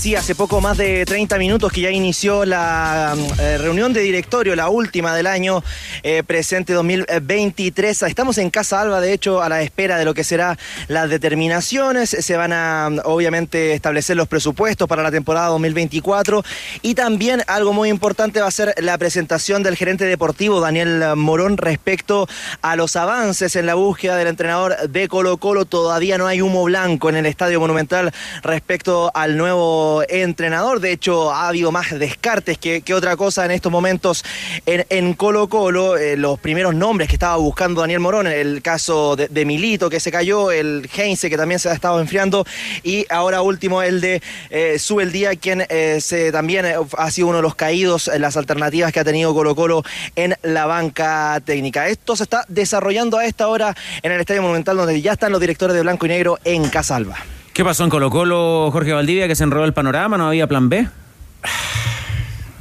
[0.06, 4.54] Sí, hace poco más de 30 minutos que ya inició la eh, reunión de directorio,
[4.54, 5.64] la última del año
[6.04, 8.02] eh, presente 2023.
[8.02, 12.10] Estamos en Casa Alba, de hecho, a la espera de lo que serán las determinaciones.
[12.10, 16.44] Se van a, obviamente, establecer los presupuestos para la temporada 2024.
[16.82, 21.56] Y también algo muy importante va a ser la presentación del gerente deportivo, Daniel Morón,
[21.56, 22.28] respecto
[22.62, 25.64] a los avances en la búsqueda del entrenador de Colo Colo.
[25.64, 28.12] Todavía no hay humo blanco en el Estadio Monumental
[28.44, 30.80] respecto al nuevo entrenador.
[30.80, 34.24] De hecho, ha habido más descartes que, otra cosa en estos momentos
[34.64, 35.96] en, en Colo Colo.
[35.96, 40.10] Eh, los primeros nombres que estaba buscando Daniel Morón, el caso de, Milito que se
[40.10, 42.44] cayó, el Heinze que también se ha estado enfriando
[42.82, 47.10] y ahora último el de eh, Sube el Día, quien eh, se, también eh, ha
[47.10, 49.82] sido uno de los caídos en las alternativas que ha tenido Colo Colo
[50.16, 51.88] en la banca técnica.
[51.88, 55.40] Esto se está desarrollando a esta hora en el Estadio Monumental donde ya están los
[55.40, 57.35] directores de Blanco y Negro en Casalba.
[57.56, 60.18] ¿Qué pasó en Colo Colo, Jorge Valdivia, que se enredó el panorama?
[60.18, 60.86] ¿No había plan B?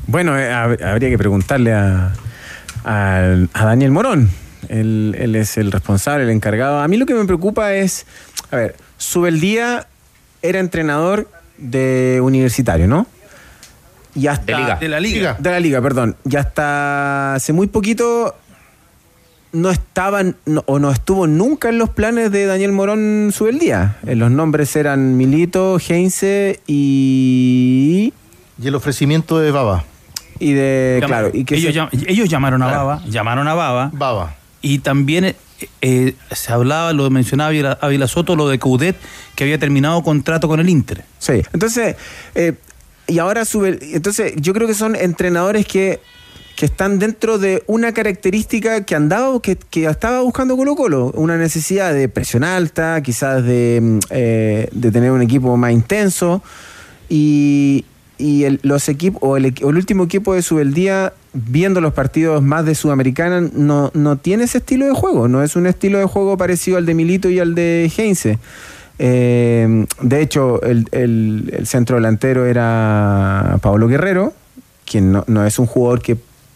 [0.07, 2.13] Bueno, eh, hab- habría que preguntarle a,
[2.85, 4.29] a- a Daniel Morón.
[4.69, 6.79] Él, él es el responsable, el encargado.
[6.79, 8.05] A mí lo que me preocupa es,
[8.51, 9.85] a ver, Subeldía
[10.41, 13.05] era entrenador de universitario, ¿no?
[14.15, 14.75] Y hasta, De liga.
[14.77, 15.35] De la liga.
[15.37, 16.15] De la liga, perdón.
[16.23, 18.33] Y hasta hace muy poquito
[19.55, 23.97] no estaban no- o no estuvo nunca en los planes de Daniel Morón Subeldía.
[24.05, 28.13] Eh, Los nombres eran Milito, Heinze y...
[28.61, 29.83] Y el ofrecimiento de Baba.
[30.39, 31.01] Y de...
[31.05, 32.85] Claro, y que ellos, se- llam- ellos llamaron a Claro.
[32.85, 33.89] Baba, llamaron a Baba.
[33.93, 34.35] Baba.
[34.61, 35.35] Y también eh,
[35.81, 38.95] eh, se hablaba, lo mencionaba Ávila, Ávila Soto, lo de Coudet,
[39.35, 41.03] que había terminado contrato con el Inter.
[41.19, 41.95] Sí, entonces,
[42.35, 42.53] eh,
[43.07, 45.99] y ahora sube, entonces yo creo que son entrenadores que,
[46.55, 51.37] que están dentro de una característica que andaba, que, que estaba buscando Colo Colo, una
[51.37, 56.41] necesidad de presión alta, quizás de, mm, eh, de tener un equipo más intenso,
[57.09, 57.83] y,
[58.17, 62.65] y el, los equipos, o el, el último equipo de Subeldía, viendo los partidos más
[62.65, 66.37] de Sudamericana, no, no tiene ese estilo de juego, no es un estilo de juego
[66.37, 68.39] parecido al de Milito y al de Heinze.
[68.97, 74.31] Eh, de hecho, el, el- el centro delantero era Pablo Guerrero,
[74.89, 76.15] quien no, no es un jugador que,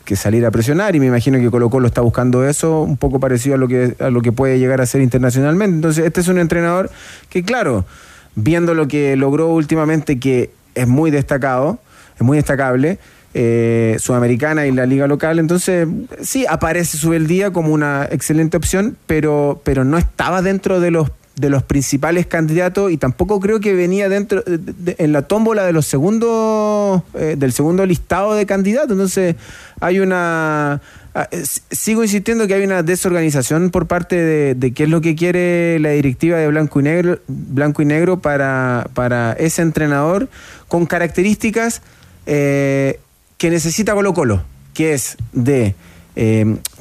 [0.09, 3.19] que saliera a presionar, y me imagino que Colo Colo está buscando eso, un poco
[3.19, 5.75] parecido a lo que, a lo que puede llegar a ser internacionalmente.
[5.75, 6.89] Entonces, este es un entrenador
[7.29, 7.85] que, claro,
[8.33, 11.77] viendo lo que logró últimamente, que es muy destacado,
[12.15, 12.97] es muy destacable,
[13.35, 15.87] eh, Sudamericana y la liga local, entonces
[16.23, 21.49] sí, aparece Subeldía como una excelente opción, pero, pero no estaba dentro de los de
[21.49, 25.85] los principales candidatos y tampoco creo que venía dentro de- en la tómbola de los
[25.85, 28.91] segundos eh, del segundo listado de candidatos.
[28.91, 29.35] Entonces
[29.79, 30.81] hay una
[31.15, 34.99] ah, eh, sigo insistiendo que hay una desorganización por parte de, de qué es lo
[34.99, 40.27] que quiere la directiva de blanco y negro blanco y negro para, para ese entrenador
[40.67, 41.81] con características
[42.25, 42.99] eh,
[43.37, 45.73] que necesita Colo Colo que es de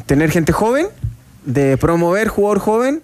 [0.06, 0.86] tener gente joven
[1.46, 3.02] de promover jugador joven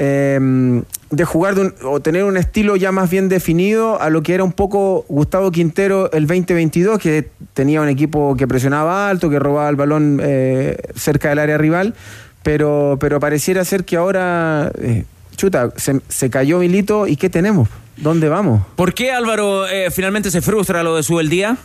[0.00, 0.80] eh,
[1.10, 4.34] de jugar de un- o tener un estilo ya más bien definido a lo que
[4.34, 9.38] era un poco Gustavo Quintero el 2022, que tenía un equipo que presionaba alto, que
[9.40, 11.94] robaba el balón eh, cerca del área rival,
[12.42, 15.04] pero, pero pareciera ser que ahora, eh,
[15.36, 17.68] chuta, se, se cayó Milito y ¿qué tenemos?
[17.96, 18.62] ¿Dónde vamos?
[18.76, 21.56] ¿Por qué Álvaro eh, finalmente se frustra lo de su el día?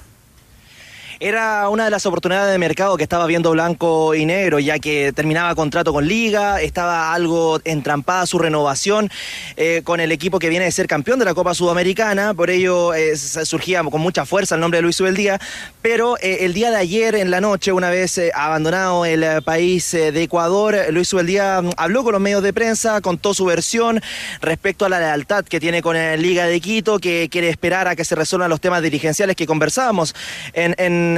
[1.20, 5.14] Era una de las oportunidades de mercado que estaba viendo blanco y negro, ya que
[5.14, 9.12] terminaba contrato con Liga, estaba algo entrampada su renovación
[9.56, 12.94] eh, con el equipo que viene de ser campeón de la Copa Sudamericana, por ello
[12.94, 15.40] eh, surgía con mucha fuerza el nombre de Luis Ubeldía,
[15.82, 20.24] pero eh, el día de ayer en la noche, una vez abandonado el país de
[20.24, 24.02] Ecuador, Luis Ubeldía mm, habló con los medios de prensa, contó su versión
[24.42, 27.96] respecto a la lealtad que tiene con el Liga de Quito, que quiere esperar a
[27.96, 30.16] que se resuelvan los temas dirigenciales que conversábamos
[30.54, 30.74] en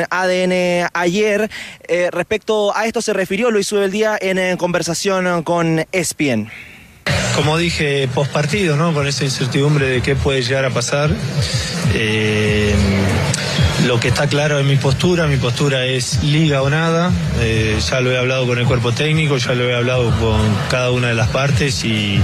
[0.10, 1.50] ADN ayer.
[1.88, 6.50] Eh, respecto a esto se refirió Luis Ubeldía en, eh, conversación con ESPN.
[7.36, 8.94] Como dije, post partido, ¿no?
[8.94, 11.10] Con esa incertidumbre de qué puede llegar a pasar.
[11.94, 12.74] Eh,
[13.86, 17.12] lo que está claro es mi postura, mi postura es liga o nada.
[17.40, 20.92] Eh, ya lo he hablado con el cuerpo técnico, ya lo he hablado con cada
[20.92, 22.20] una de las partes y,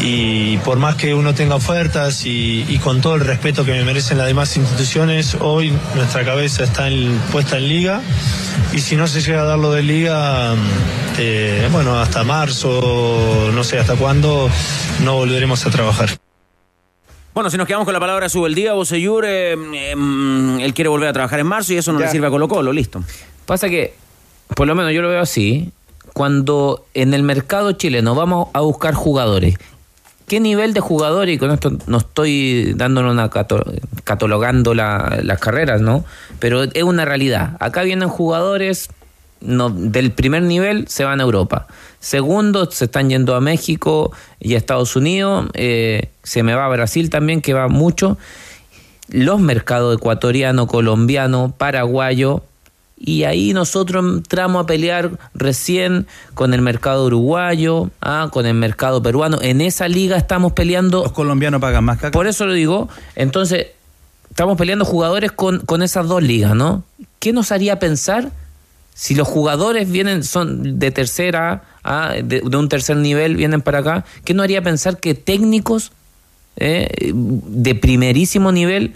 [0.00, 3.84] y por más que uno tenga ofertas y, y con todo el respeto que me
[3.84, 8.00] merecen las demás instituciones, hoy nuestra cabeza está en- puesta en liga
[8.72, 10.54] y si no se llega a dar lo de liga,
[11.18, 14.48] eh, bueno, hasta marzo, no sé hasta cuándo,
[15.04, 16.10] no volveremos a trabajar.
[17.34, 19.94] Bueno, si nos quedamos con la palabra Subeldía, Boseyur, eh, eh,
[20.60, 22.72] él quiere volver a trabajar en marzo y eso no le sirve a Colo Colo,
[22.72, 23.02] listo.
[23.46, 23.94] Pasa que,
[24.54, 25.70] por lo menos yo lo veo así,
[26.12, 29.56] cuando en el mercado chileno vamos a buscar jugadores,
[30.28, 33.28] ¿qué nivel de jugadores, y con esto no estoy dándole una
[34.04, 36.04] catalogando la- las carreras, ¿no?
[36.38, 37.56] Pero es una realidad.
[37.58, 38.90] Acá vienen jugadores
[39.40, 41.66] del primer nivel, se van a Europa.
[42.00, 45.46] Segundo, se están yendo a México y a Estados Unidos.
[45.54, 48.18] eh, se me va a Brasil también, que va mucho
[49.10, 52.42] los mercados ecuatoriano, colombiano, paraguayo,
[53.00, 59.02] y ahí nosotros entramos a pelear recién con el mercado uruguayo, ah, con el mercado
[59.02, 59.38] peruano.
[59.40, 61.02] En esa liga estamos peleando.
[61.02, 62.88] Los colombianos pagan más que Por eso lo digo.
[63.14, 63.68] Entonces,
[64.30, 66.82] estamos peleando jugadores con, con esas dos ligas, ¿no?
[67.20, 68.32] ¿Qué nos haría pensar
[68.94, 73.78] si los jugadores vienen, son de tercera, ah, de, de un tercer nivel, vienen para
[73.78, 74.04] acá?
[74.24, 75.92] ¿Qué nos haría pensar que técnicos
[76.60, 78.94] eh, de primerísimo nivel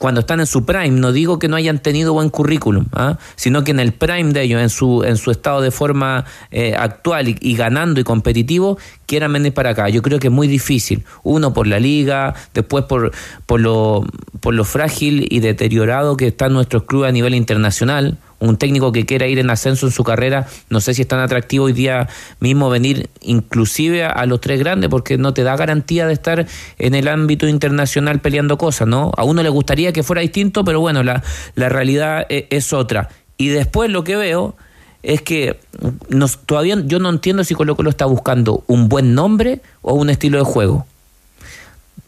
[0.00, 0.98] cuando están en su prime.
[0.98, 3.18] No digo que no hayan tenido buen currículum, ¿ah?
[3.36, 6.74] sino que en el prime de ellos, en su, en su estado de forma eh,
[6.74, 9.90] actual y, ganando y competitivo, quieran venir para acá.
[9.90, 11.04] Yo creo que es muy difícil.
[11.22, 13.12] Uno por la liga, después por,
[13.44, 14.06] por, lo,
[14.40, 18.16] por lo frágil y deteriorado que está nuestro club a nivel internacional.
[18.40, 21.20] Un técnico que quiera ir en ascenso en su carrera, no sé si es tan
[21.20, 22.08] atractivo hoy día
[22.40, 26.46] mismo venir inclusive a, los tres grandes, porque no te da garantía de estar
[26.78, 29.12] en el ámbito internacional peleando cosas, ¿no?
[29.16, 31.22] A uno le gustaría que fuera distinto, pero bueno, la,
[31.54, 33.10] la realidad e- es, otra.
[33.36, 34.56] Y después lo que veo
[35.02, 35.60] es que
[36.08, 40.10] nos, todavía yo no entiendo si Colo Colo está buscando un buen nombre o un
[40.10, 40.86] estilo de juego.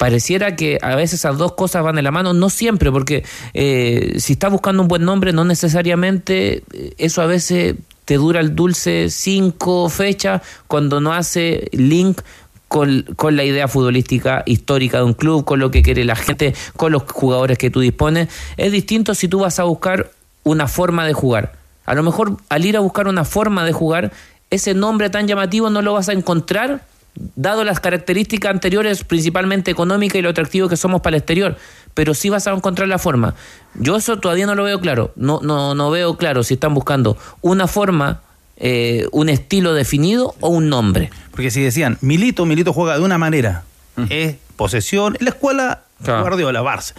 [0.02, 3.24] Pareciera que a veces esas dos cosas van de la mano, no siempre, porque
[3.54, 8.40] eh, si estás buscando un buen nombre, no necesariamente eh, eso a veces te dura
[8.40, 12.20] el dulce cinco fechas cuando no hace link
[12.66, 16.52] con, con la idea futbolística histórica de un club, con lo que quiere la gente,
[16.76, 18.26] con los jugadores que tú dispones.
[18.56, 20.10] Es distinto si tú vas a buscar
[20.42, 21.52] una forma de jugar.
[21.86, 24.10] A lo mejor al ir a buscar una forma de jugar,
[24.50, 30.18] ese nombre tan llamativo no lo vas a encontrar dado las características anteriores, principalmente económicas
[30.18, 31.56] y lo atractivo que somos para el exterior,
[31.94, 33.34] pero sí vas a encontrar la forma.
[33.74, 37.18] Yo eso todavía no lo veo claro, no, no, no veo claro si están buscando
[37.42, 38.22] una forma,
[38.56, 41.10] eh, un estilo definido o un nombre.
[41.32, 43.64] Porque si decían, Milito, Milito juega de una manera,
[44.08, 46.22] es posesión, en la escuela Claro.
[46.22, 46.94] Guardiola, Barça.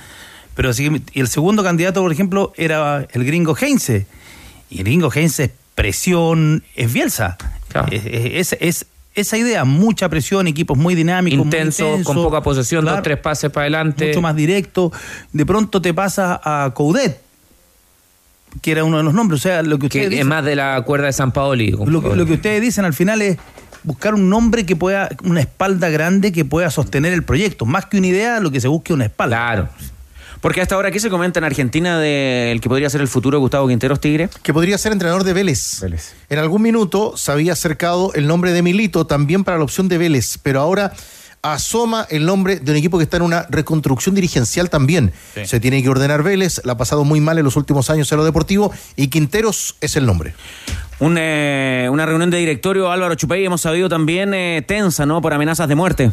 [0.56, 4.06] Pero si, y el segundo candidato, por ejemplo, era el gringo Heinze.
[4.70, 7.38] Y el gringo Heinze es presión, es Bielsa.
[7.92, 8.86] Es, es- es-
[9.16, 13.18] esa idea, mucha presión, equipos muy dinámicos, muy Intenso, intensos, con poca posesión, dos, tres
[13.20, 14.08] pases para adelante.
[14.08, 14.92] mucho más directo.
[15.32, 17.22] De pronto te pasa a Coudet,
[18.62, 19.40] que era uno de los nombres.
[19.40, 21.72] O sea, lo que Que ustedes es dicen- más de la cuerda de San Paoli.
[21.72, 23.38] lo, que- lo que ustedes dicen al final es
[23.84, 27.66] buscar un nombre que pueda, una espalda grande que pueda sostener el proyecto.
[27.66, 29.36] Más que una idea, lo que se busque es una espalda.
[29.38, 29.70] Claro.
[30.44, 33.66] Porque hasta ahora, ¿qué se comenta en Argentina del que podría ser el futuro Gustavo
[33.70, 34.28] Quinteros Tigre?
[34.42, 35.82] Que podría ser entrenador de Vélez.
[36.30, 39.98] En algún minuto se había acercado el nombre de Milito también para la opción de
[39.98, 40.92] Vélez, pero ahora
[41.44, 45.14] asoma el nombre de un equipo que está en una reconstrucción dirigencial también.
[45.34, 45.46] Sí.
[45.46, 48.18] Se tiene que ordenar Vélez, la ha pasado muy mal en los últimos años en
[48.18, 50.34] lo deportivo y Quinteros es el nombre.
[51.00, 55.22] Un, eh, una reunión de directorio, Álvaro Chupey, hemos sabido también eh, tensa, ¿no?
[55.22, 56.12] Por amenazas de muerte.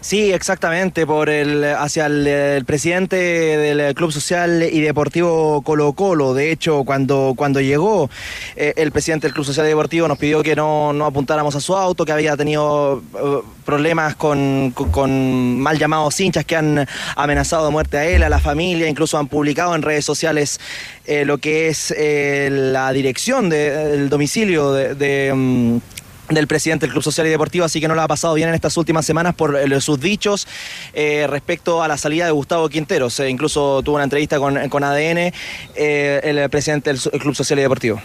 [0.00, 6.32] Sí, exactamente, por el hacia el, presidente del Club Social y Deportivo Colo Colo.
[6.34, 8.08] De hecho, cuando, cuando llegó
[8.54, 11.60] eh, el presidente del Club Social y Deportivo nos pidió que no, no apuntáramos a
[11.60, 16.86] su auto, que había tenido eh, problemas con, con- mal llamados hinchas que han
[17.16, 20.60] amenazado de muerte a él, a la familia, incluso han publicado en redes sociales
[21.06, 24.94] eh, lo que es eh, la dirección de- del domicilio de...
[24.94, 25.78] de, mm,
[26.28, 28.54] del presidente del Club Social y Deportivo, así que no lo ha pasado bien en
[28.54, 30.46] estas últimas semanas por eh, sus dichos
[30.94, 33.20] eh, respecto a la salida de Gustavo Quinteros.
[33.20, 35.32] Eh, incluso tuvo una entrevista con, con ADN,
[35.76, 38.00] eh, el presidente del el Club Social y Deportivo.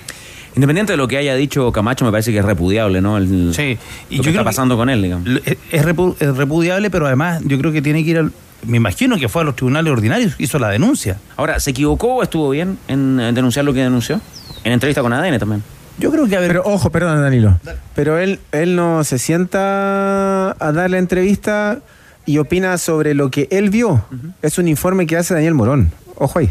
[0.55, 3.17] Independiente de lo que haya dicho Camacho, me parece que es repudiable, ¿no?
[3.17, 3.77] El, Sí,
[4.09, 5.27] y lo yo que creo está que- pasando con él, digamos.
[5.45, 8.31] Es, es repu- es repudiable, pero además yo creo que tiene que ir al.
[8.63, 11.17] Me imagino que fue a los tribunales ordinarios, hizo la denuncia.
[11.37, 14.19] Ahora, ¿se equivocó o estuvo bien en eh, denunciar lo que denunció?
[14.63, 15.63] En entrevista con ADN también.
[16.01, 16.49] Yo creo que a ver.
[16.49, 17.59] Pero ojo, perdón, Danilo.
[17.95, 21.79] Pero él, él no se sienta a dar la entrevista
[22.25, 24.03] y opina sobre lo que él vio.
[24.41, 25.91] Es un informe que hace Daniel Morón.
[26.15, 26.49] Ojo ahí.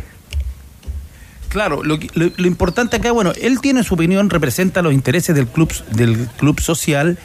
[1.49, 5.49] Claro, lo, lo- lo importante acá, bueno, él tiene su opinión, representa los intereses del
[5.49, 7.19] club, del club social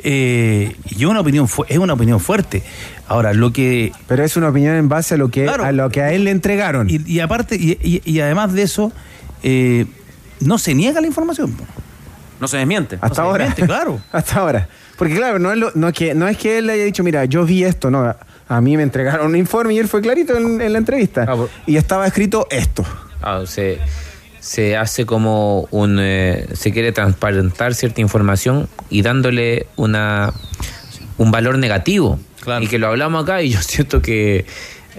[0.00, 2.62] eh, y una opinión es una opinión fuerte.
[3.08, 3.92] Ahora, lo que...
[4.06, 6.30] Pero es una opinión en base a lo que, a, lo que a él le
[6.30, 6.90] entregaron.
[6.90, 8.92] Y, y aparte, y, y- y además de eso,
[9.42, 9.86] eh,
[10.40, 11.54] no se niega la información.
[12.40, 12.98] No se desmiente.
[13.00, 13.44] Hasta No ahora.
[13.46, 14.00] desmiente, claro.
[14.12, 14.68] Hasta ahora.
[14.96, 17.02] Porque claro, no es, lo- no, es que, no es que él le haya dicho,
[17.04, 18.14] mira, yo vi esto, no.
[18.48, 21.26] A mí me entregaron un informe y él fue clarito en, en la entrevista.
[21.66, 22.84] y estaba escrito esto.
[23.22, 23.78] Ah, se,
[24.40, 25.98] se hace como un...
[26.00, 30.32] eh, se quiere transparentar cierta información y dándole una
[31.18, 32.18] un valor negativo.
[32.60, 34.46] Y que lo hablamos acá y yo siento que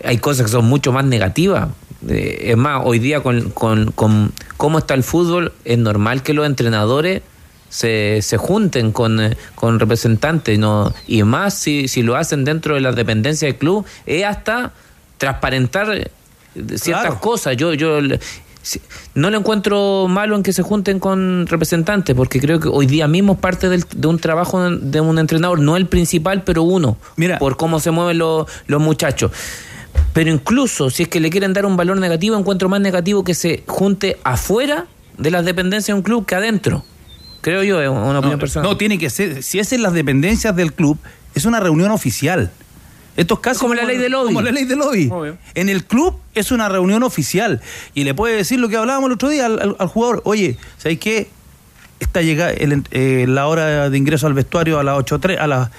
[0.04, 1.70] hay cosas que son mucho más negativas.
[2.10, 6.34] Eh, es más, hoy día con, con, con cómo está el fútbol, es normal que
[6.34, 7.22] los entrenadores
[7.70, 10.94] se, se junten con, eh, con representantes, ¿no?
[11.08, 14.74] y más si, si lo hacen dentro de las dependencias del club, es hasta
[15.18, 16.12] transparentar eh,
[16.76, 17.20] ciertas Claro.
[17.20, 17.56] cosas.
[17.56, 18.00] Yo, yo
[19.16, 23.08] no le encuentro malo en que se junten con representantes, porque creo que hoy día
[23.08, 26.98] mismo es parte del- de un trabajo de un entrenador, no el principal, pero uno,
[27.40, 29.32] por cómo se mueven los, los muchachos.
[30.14, 33.34] Pero incluso si es que le quieren dar un valor negativo, encuentro más negativo que
[33.34, 34.88] se junte afuera
[35.18, 36.84] de las dependencias de un club que adentro.
[37.42, 38.70] Creo yo, es una opinión No, personal.
[38.70, 40.98] no, tiene que ser, si es en las dependencias del club,
[41.34, 42.52] es una reunión oficial.
[43.18, 44.28] Estos casos como la ley del lobby.
[44.28, 45.12] Como la ley del lobby.
[45.56, 47.60] En el club es una reunión oficial
[47.94, 50.58] y le puede decir lo que hablábamos el otro día al, al- al jugador, oye,
[50.78, 51.30] ¿sabes qué?
[52.00, 55.70] Está llega el- eh, la hora de ingreso al vestuario a las 8.30, a las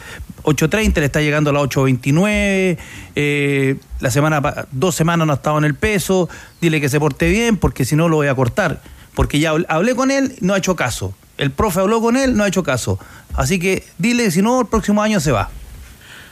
[0.44, 2.78] 8.30, le está llegando a las 8.29,
[3.14, 6.28] eh, la semana, dos semanas no ha estado en el peso,
[6.60, 8.80] dile que se porte bien porque si no lo voy a cortar.
[9.14, 11.14] Porque ya habl- hablé con él, no ha hecho caso.
[11.38, 12.98] El profe habló con él, no ha hecho caso.
[13.34, 15.50] Así que dile, si no, el próximo año se va.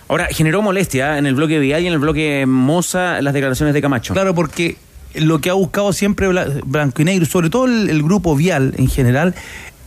[0.09, 3.81] Ahora, generó molestia en el bloque Vial y en el bloque Moza las declaraciones de
[3.83, 4.13] Camacho.
[4.15, 4.77] Claro, porque
[5.15, 8.75] lo que ha buscado siempre Bla- Blanco y Negro, sobre todo el, el grupo Vial
[8.77, 9.35] en general,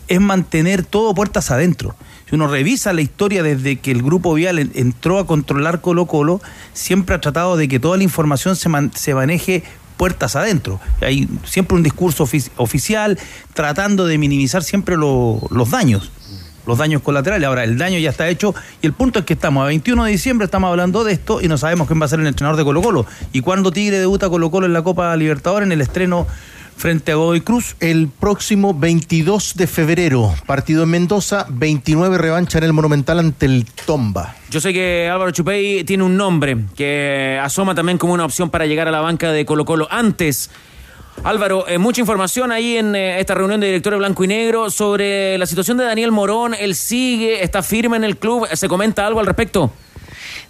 [0.07, 1.95] es mantener todo puertas adentro.
[2.33, 6.07] Si uno revisa la historia desde que el grupo Vial en- entró a controlar Colo
[6.07, 6.41] Colo,
[6.73, 9.61] siempre ha tratado de que toda la información se, man- se maneje
[9.97, 10.79] puertas adentro.
[11.01, 13.19] Hay siempre un discurso ofici- oficial
[13.53, 16.11] tratando de minimizar siempre lo- los daños,
[16.65, 17.47] los daños colaterales.
[17.47, 20.09] Ahora, el daño ya está hecho y el punto es que estamos a 21 de
[20.09, 22.63] diciembre, estamos hablando de esto y no sabemos quién va a ser el entrenador de
[22.63, 23.05] Colo Colo.
[23.31, 26.25] ¿Y cuándo Tigre debuta Colo Colo en la Copa Libertadores en el estreno
[26.75, 27.75] frente a Godoy Cruz?
[27.79, 33.65] El próximo 22 de febrero, partido en Mendoza, 29 revancha en el Monumental ante el
[33.85, 34.35] Tomba.
[34.49, 38.65] Yo sé que Álvaro Chupey tiene un nombre que asoma también como una opción para
[38.65, 39.87] llegar a la banca de Colo Colo.
[39.89, 40.49] Antes,
[41.23, 45.37] Álvaro, eh, mucha información ahí en eh, esta reunión de directores blanco y negro sobre
[45.37, 46.53] la situación de Daniel Morón.
[46.53, 48.47] Él sigue, está firme en el club.
[48.53, 49.71] ¿Se comenta algo al respecto?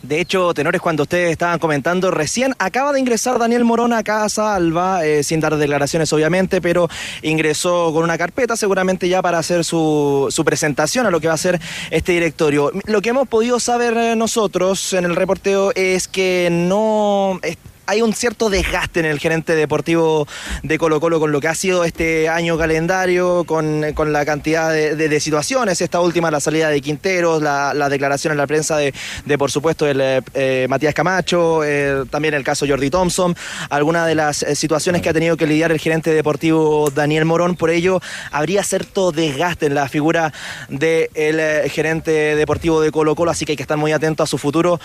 [0.01, 4.55] De hecho, tenores, cuando ustedes estaban comentando, recién acaba de ingresar Daniel Morón a Casa
[4.55, 6.89] Alba, eh, sin dar declaraciones obviamente, pero
[7.21, 11.33] ingresó con una carpeta seguramente ya para hacer su, su presentación a lo que va
[11.33, 11.59] a ser
[11.91, 12.71] este directorio.
[12.85, 17.39] Lo que hemos podido saber eh, nosotros en el reporteo es que no...
[17.85, 20.27] hay un cierto desgaste en el gerente deportivo
[20.61, 24.71] de Colo Colo con lo que ha sido este año calendario, con, con la cantidad
[24.71, 28.93] de, situaciones, esta última, la salida de Quinteros, la, la declaración en la prensa de,
[29.37, 33.35] por supuesto, el eh, eh, Matías Camacho, eh, también el caso Jordi Thompson,
[33.69, 37.69] algunas de las situaciones que ha tenido que lidiar el gerente deportivo Daniel Morón, por
[37.69, 38.01] ello
[38.31, 40.33] habría cierto desgaste en la figura
[40.69, 44.37] del gerente deportivo de Colo Colo, así que hay que estar muy atento a su
[44.37, 44.79] futuro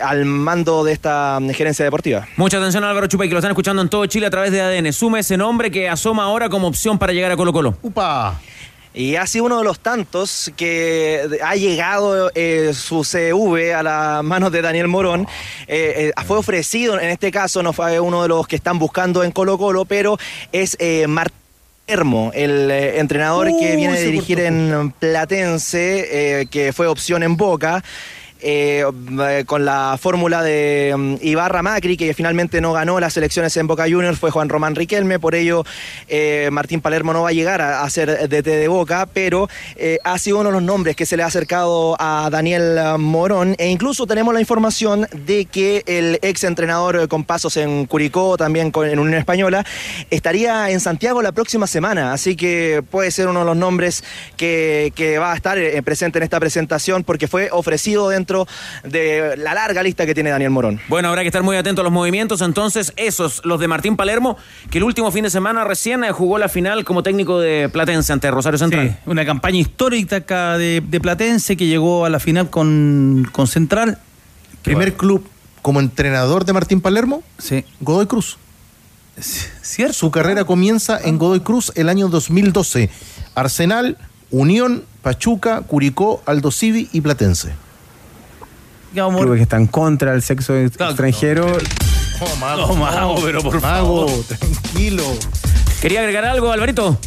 [0.00, 2.19] al mando de esta mm, gerencia deportiva.
[2.36, 4.60] Mucha atención a Álvaro Chupey, que lo están escuchando en todo Chile a través de
[4.60, 4.92] ADN.
[4.92, 7.76] Sume ese nombre que asoma ahora como opción para llegar a Colo Colo.
[7.82, 8.40] ¡Upa!
[8.92, 14.24] Y ha sido uno de los tantos que ha llegado eh, su CV a las
[14.24, 15.28] manos de Daniel Morón.
[15.68, 19.22] Eh, eh, fue ofrecido, en este caso no fue uno de los que están buscando
[19.22, 20.18] en Colo Colo, pero
[20.50, 21.40] es eh, Martín
[21.90, 26.86] Hermo, el eh, entrenador que Uy, viene de se dirigir en Platense, eh, que fue
[26.86, 27.82] opción en Boca.
[28.42, 28.84] Eh,
[29.20, 33.66] eh, con la fórmula de mm, Ibarra Macri, que finalmente no ganó las elecciones en
[33.66, 35.64] Boca Juniors, fue Juan Román Riquelme, por ello
[36.08, 39.48] eh, Martín Palermo no va a llegar a, a ser DT de Boca, pero
[40.04, 43.68] ha sido uno de los nombres que se le ha acercado a Daniel Morón, e
[43.68, 48.98] incluso tenemos la información de que el ex entrenador con pasos en Curicó, también en
[48.98, 49.66] Unión Española,
[50.10, 54.02] estaría en Santiago la próxima semana, así que puede ser uno de los nombres
[54.36, 58.29] que, que va a estar presente en esta presentación, porque fue ofrecido dentro
[58.84, 60.80] de la larga lista que tiene Daniel Morón.
[60.88, 62.40] Bueno, habrá que estar muy atento a los movimientos.
[62.40, 64.36] Entonces, esos, los de Martín Palermo,
[64.70, 68.12] que el último fin de semana recién eh, jugó la final como técnico de Platense
[68.12, 68.90] ante Rosario Central.
[68.90, 73.46] Sí, una campaña histórica acá de, de Platense que llegó a la final con, con
[73.46, 73.98] Central.
[74.62, 75.26] Primer club
[75.62, 77.64] como entrenador de Martín Palermo, sí.
[77.80, 78.38] Godoy Cruz.
[79.20, 79.92] ¿Cierto?
[79.92, 82.90] Su carrera comienza en Godoy Cruz el año 2012.
[83.34, 83.98] Arsenal,
[84.30, 87.52] Unión, Pachuca, Curicó, Aldo Civi y Platense.
[88.92, 91.46] Clubes que están contra el sexo extranjero.
[92.20, 94.24] Oh, mago, Oh, mago, pero por mago, favor.
[94.24, 95.04] tranquilo.
[95.80, 96.98] ¿Quería agregar algo, Alvarito?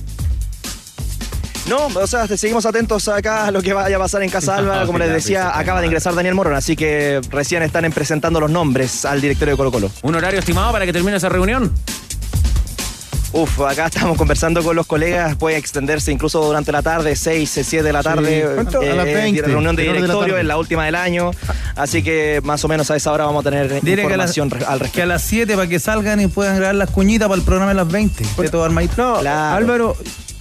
[1.67, 4.85] No, o sea, seguimos atentos acá a lo que vaya a pasar en Casa Alba.
[4.85, 8.51] Como les decía, acaba de ingresar Daniel Morón, así que recién están en presentando los
[8.51, 9.91] nombres al directorio de Colo Colo.
[10.01, 11.71] ¿Un horario estimado para que termine esa reunión?
[13.33, 17.81] Uf, acá estamos conversando con los colegas, puede extenderse incluso durante la tarde, 6, 7
[17.83, 18.47] de la tarde.
[18.53, 18.79] ¿Cuánto?
[18.79, 21.31] A eh, las 20, reunión de la directorio, en la última del año.
[21.75, 24.49] Así que más o menos a esa hora vamos a tener Dile que a, al
[24.49, 24.91] respecto.
[24.91, 27.71] que a las 7 para que salgan y puedan grabar las cuñitas para el programa
[27.71, 28.23] de las 20.
[28.37, 29.23] De todo armadito.
[29.23, 29.97] No, Álvaro,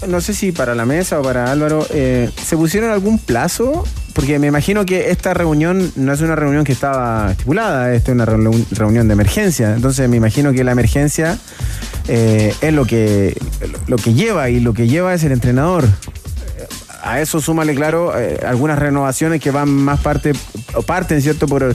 [0.08, 3.84] no sé si para la mesa o para Álvaro, eh, ¿se pusieron algún plazo?
[4.14, 8.14] Porque me imagino que esta reunión no es una reunión que estaba estipulada, esta es
[8.14, 9.74] una reunión- de emergencia.
[9.74, 11.38] Entonces me imagino que la emergencia
[12.08, 13.36] eh, es lo que,
[13.86, 15.84] lo que lleva y lo que lleva es el entrenador.
[17.02, 20.32] A eso súmale, claro, eh, algunas renovaciones que van más parte,
[20.86, 21.74] parten, ¿cierto?, por,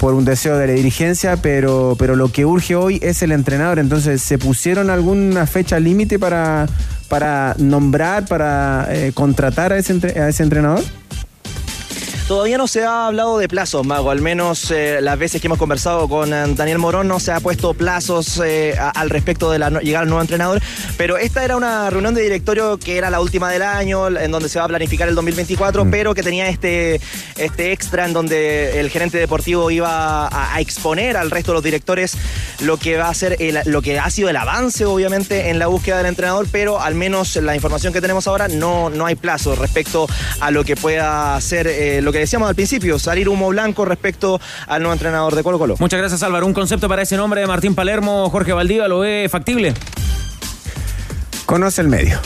[0.00, 3.78] por un deseo de la dirigencia, pero, pero lo que urge hoy es el entrenador.
[3.78, 6.66] Entonces, ¿se pusieron alguna fecha límite para,
[7.08, 10.82] para nombrar, para eh, contratar a ese, a ese entrenador?
[12.28, 14.10] Todavía no se ha hablado de plazos, Mago.
[14.10, 17.40] Al menos eh, las veces que hemos conversado con eh, Daniel Morón no se ha
[17.40, 20.62] puesto plazos eh, a- al respecto de la no- llegada al nuevo entrenador.
[20.96, 24.48] Pero esta era una reunión de directorio que era la última del año, en donde
[24.48, 27.00] se va a planificar el 2024, pero que tenía este,
[27.36, 31.64] este extra en donde el gerente deportivo iba a, a exponer al resto de los
[31.64, 32.16] directores
[32.60, 35.66] lo que va a ser el- lo que ha sido el avance, obviamente, en la
[35.66, 39.54] búsqueda del entrenador, pero al menos la información que tenemos ahora no, no hay plazo
[39.54, 40.06] respecto
[40.40, 44.40] a lo que pueda ser eh, lo que decíamos al principio, salir humo blanco respecto
[44.66, 45.76] al nuevo entrenador de Colo Colo.
[45.78, 46.46] Muchas gracias, Álvaro.
[46.46, 49.74] Un concepto para ese nombre de Martín Palermo, Jorge Valdivia, ¿lo ve factible?
[51.46, 52.20] Conoce el medio.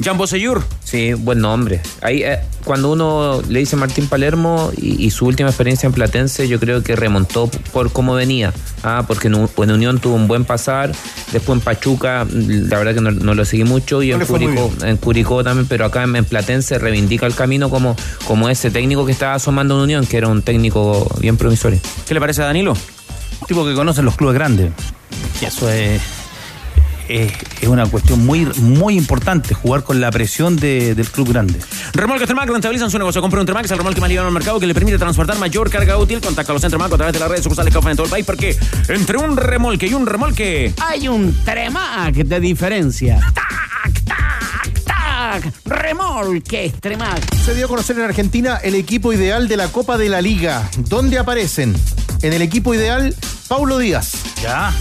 [0.00, 0.62] Jean Bosellur.
[0.82, 1.80] Sí, buen nombre.
[2.00, 6.48] Ahí, eh, cuando uno le dice Martín Palermo y, y su última experiencia en Platense,
[6.48, 8.52] yo creo que remontó por cómo venía.
[8.82, 10.90] Ah, porque en, en Unión tuvo un buen pasar,
[11.32, 14.72] después en Pachuca, la verdad que no, no lo seguí mucho, y No en Curicó,
[14.82, 17.94] en Curicó también, pero acá en, en Platense reivindica el camino como,
[18.26, 21.78] como ese técnico que estaba asomando en Unión, que era un técnico bien promisorio.
[22.08, 22.72] ¿Qué le parece a Danilo?
[22.72, 24.72] Un tipo que conoce los clubes grandes.
[25.42, 26.00] Y eso es,
[27.10, 31.58] es, es una cuestión muy, muy importante, jugar con la presión de- del club grande.
[31.92, 33.20] Remolques Tremac rentabilizan su negocio.
[33.20, 35.70] Compra un Tremac, es el remolque más liviano al mercado que le permite transportar mayor
[35.70, 36.20] carga útil.
[36.20, 38.10] Contacta a los Tremac a través de las redes sucursales que ofrecen en todo el
[38.10, 38.56] país porque
[38.88, 40.72] entre un remolque y un remolque...
[40.78, 43.20] Hay un Tremac de diferencia.
[43.34, 45.52] ¡Tac, tac, tac!
[45.64, 47.34] Remolque Tremac.
[47.44, 50.68] Se dio a conocer en Argentina el equipo ideal de la Copa de la Liga.
[50.88, 51.74] ¿Dónde aparecen?
[52.22, 53.14] En el equipo ideal,
[53.48, 54.12] Paulo Díaz.
[54.42, 54.72] Ya.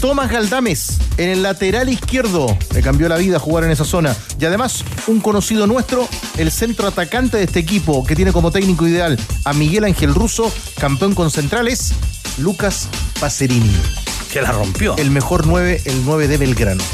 [0.00, 2.56] Tomás Galdames en el lateral izquierdo.
[2.72, 4.14] Le cambió la vida jugar en esa zona.
[4.38, 8.86] Y además, un conocido nuestro, el centro atacante de este equipo, que tiene como técnico
[8.86, 11.92] ideal a Miguel Ángel Russo, campeón con centrales,
[12.38, 12.88] Lucas
[13.18, 13.74] Pacerini.
[14.32, 14.96] Que la rompió.
[14.98, 16.84] El mejor 9, el 9 de Belgrano.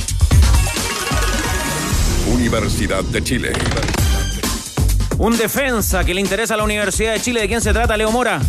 [2.32, 3.52] Universidad de Chile.
[5.18, 7.42] Un defensa que le interesa a la Universidad de Chile.
[7.42, 8.40] ¿De quién se trata, Leo Mora?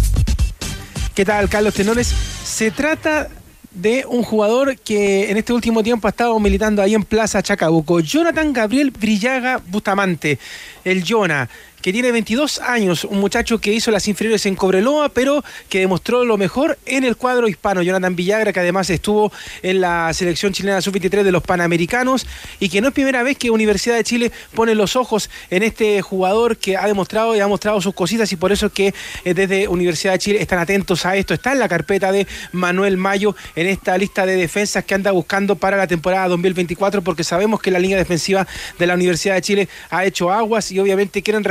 [1.14, 2.14] ¿Qué tal, Carlos Tenores?
[2.46, 3.28] Se trata
[3.76, 8.00] de un jugador que en este último tiempo ha estado militando ahí en Plaza Chacabuco.
[8.00, 10.40] Jonathan Gabriel Brillaga Bustamante,
[10.84, 11.50] el Jonah,
[11.86, 16.26] que tiene 22 años, un muchacho que hizo las inferiores en Cobreloa, pero que demostró
[16.26, 17.84] lo mejor en el cuadro hispano.
[17.84, 19.32] Jonathan Villagra, que además estuvo
[19.62, 22.26] en la selección chilena sub-23 de los Panamericanos
[22.60, 26.02] y que no es primera vez que Universidad de Chile pone los ojos en este
[26.02, 28.92] jugador que ha demostrado y ha mostrado sus cositas y por eso es que
[29.24, 31.36] eh, desde Universidad de Chile están atentos a esto.
[31.36, 35.56] Está en la carpeta de Manuel Mayo en esta lista de defensas que anda buscando
[35.56, 38.48] para la temporada 2024 porque sabemos que la línea defensiva
[38.80, 41.44] de la Universidad de Chile ha hecho aguas y obviamente quieren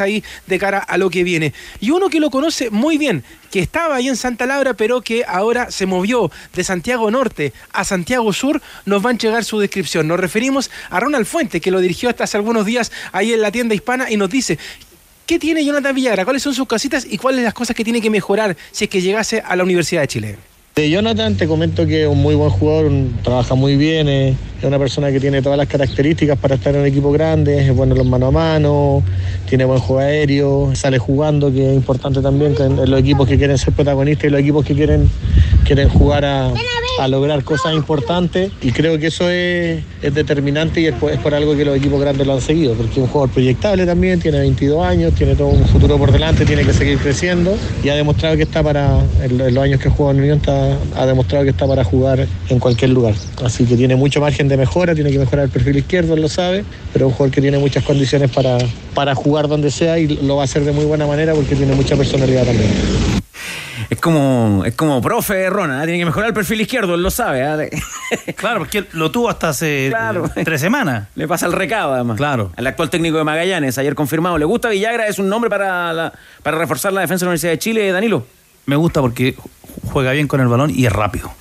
[0.00, 1.52] ahí de cara a lo que viene.
[1.80, 5.24] Y uno que lo conoce muy bien, que estaba ahí en Santa Laura, pero que
[5.26, 10.08] ahora se movió de Santiago Norte a Santiago Sur, nos va a entregar su descripción.
[10.08, 13.52] Nos referimos a Ronald Fuente, que lo dirigió hasta hace algunos días ahí en la
[13.52, 14.58] tienda hispana y nos dice
[15.28, 16.24] ¿Qué tiene Jonathan Villagra?
[16.24, 19.02] ¿Cuáles son sus casitas y cuáles las cosas que tiene que mejorar si es que
[19.02, 20.38] llegase a la Universidad de Chile?
[20.78, 22.92] De Jonathan te comento que es un muy buen jugador,
[23.24, 26.82] trabaja muy bien, eh, es una persona que tiene todas las características para estar en
[26.82, 29.02] un equipo grande, es bueno en los mano a mano,
[29.48, 33.58] tiene buen juego aéreo, sale jugando, que es importante también en los equipos que quieren
[33.58, 35.10] ser protagonistas y los equipos que quieren,
[35.68, 36.50] quieren jugar a,
[36.98, 41.18] a lograr cosas importantes y creo que eso es, es determinante y es por, es
[41.18, 44.18] por algo que los equipos grandes lo han seguido, porque es un jugador proyectable también,
[44.18, 47.54] tiene 22 años, tiene todo un futuro por delante, tiene que seguir creciendo
[47.84, 50.78] y ha demostrado que está para, en, en los años que juega en Unión, está-
[50.96, 53.14] ha demostrado que está para jugar en cualquier lugar.
[53.44, 56.30] Así que tiene mucho margen de mejora, tiene que mejorar el perfil izquierdo, él lo
[56.30, 56.64] sabe,
[56.94, 58.56] pero es un jugador que tiene muchas condiciones para,
[58.94, 61.74] para jugar donde sea y lo va a hacer de muy buena manera porque tiene
[61.74, 63.17] mucha personalidad también.
[63.90, 65.86] Es como, es como profe Rona, ¿eh?
[65.86, 67.40] tiene que mejorar el perfil izquierdo, él lo sabe.
[67.64, 67.70] ¿eh?
[68.36, 69.92] Claro, porque lo tuvo hasta hace eh,
[70.44, 71.08] tres semanas.
[71.14, 72.18] Le pasa el recado, además.
[72.18, 72.52] Claro.
[72.58, 74.36] El actual técnico de Magallanes, ayer confirmado.
[74.36, 75.06] ¿Le gusta Villagra?
[75.06, 76.12] ¿Es un nombre para, la-
[76.42, 78.26] para reforzar la defensa de la Universidad de Chile, Danilo?
[78.66, 79.34] Me gusta porque
[79.90, 81.32] juega bien con el balón y es rápido.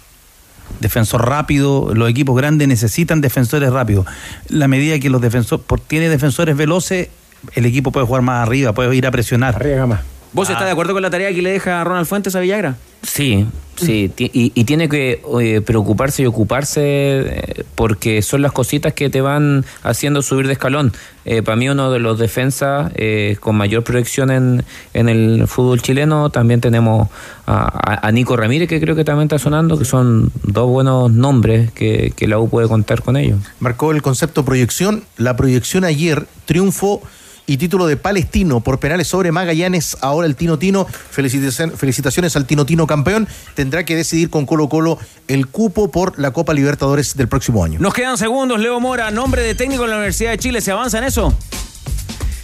[0.79, 4.05] Defensor rápido, los equipos grandes necesitan defensores rápidos.
[4.47, 7.09] La medida que los defensores, por, tiene defensores veloces,
[7.55, 9.55] el equipo puede jugar más arriba, puede ir a presionar.
[9.55, 9.99] Arriesga más.
[10.37, 12.75] ¿Vos estás de acuerdo con la tarea que le deja Ronald Fuentes a Villagra?
[13.01, 18.93] Sí, sí, y, y tiene que eh, preocuparse y ocuparse eh, porque son las cositas
[18.93, 20.93] que te van haciendo subir de escalón.
[21.25, 25.81] Eh, para mí uno de los defensas eh, con mayor proyección en, en el fútbol
[25.81, 27.07] chileno, también tenemos
[27.47, 31.11] a, a- a Nico Ramírez que creo que también está sonando, que son dos buenos
[31.11, 33.39] nombres que, que la U puede contar con ellos.
[33.59, 35.03] Marcó el concepto proyección.
[35.17, 37.01] La proyección ayer, triunfo
[37.47, 39.97] y título de Palestino por penales sobre Magallanes.
[40.01, 44.99] Ahora el Tino Tino, felicitaciones al Tino Tino campeón, tendrá que decidir con Colo Colo
[45.27, 47.79] el cupo por la Copa Libertadores del próximo año.
[47.79, 50.61] Nos quedan segundos, Leo Mora, nombre de técnico de la Universidad de Chile.
[50.61, 51.33] ¿Se avanza en eso?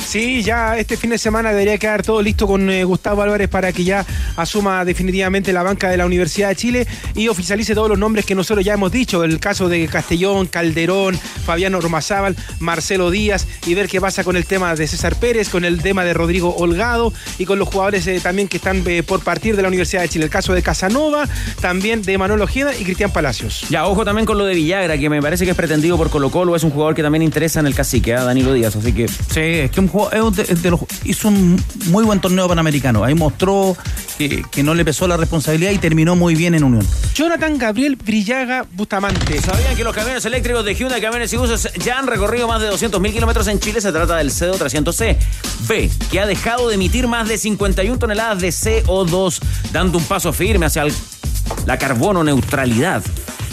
[0.05, 3.71] Sí, ya este fin de semana debería quedar todo listo con eh, Gustavo Álvarez para
[3.71, 4.05] que ya
[4.35, 8.35] asuma definitivamente la banca de la Universidad de Chile y oficialice todos los nombres que
[8.35, 13.87] nosotros ya hemos dicho, el caso de Castellón, Calderón, Fabiano Romazábal, Marcelo Díaz y ver
[13.87, 17.45] qué pasa con el tema de César Pérez, con el tema de Rodrigo Holgado y
[17.45, 20.25] con los jugadores eh, también que están eh, por partir de la Universidad de Chile,
[20.25, 21.27] el caso de Casanova,
[21.59, 23.65] también de Manuel Ojeda y Cristian Palacios.
[23.69, 26.29] Ya, ojo también con lo de Villagra, que me parece que es pretendido por Colo
[26.29, 26.55] Colo.
[26.55, 28.23] Es un jugador que también interesa en el cacique, ¿ah?
[28.23, 28.75] Danilo Díaz.
[28.75, 29.87] Así que Sí, es que un
[30.35, 33.03] de- de los- hizo un muy buen torneo panamericano.
[33.03, 33.77] Ahí mostró
[34.17, 36.87] que, que no le pesó la responsabilidad y terminó muy bien en Unión.
[37.13, 39.39] Jonathan Gabriel Brillaga Bustamante.
[39.41, 42.69] ¿Sabían que los camiones eléctricos de Hyundai Camiones y Buses ya han recorrido más de
[42.69, 43.81] 200.000 kilómetros en Chile?
[43.81, 45.17] Se trata del CO 300C.
[45.67, 49.39] B, que ha dejado de emitir más de 51 toneladas de CO2,
[49.71, 50.93] dando un paso firme hacia el-
[51.65, 53.03] la carbono neutralidad.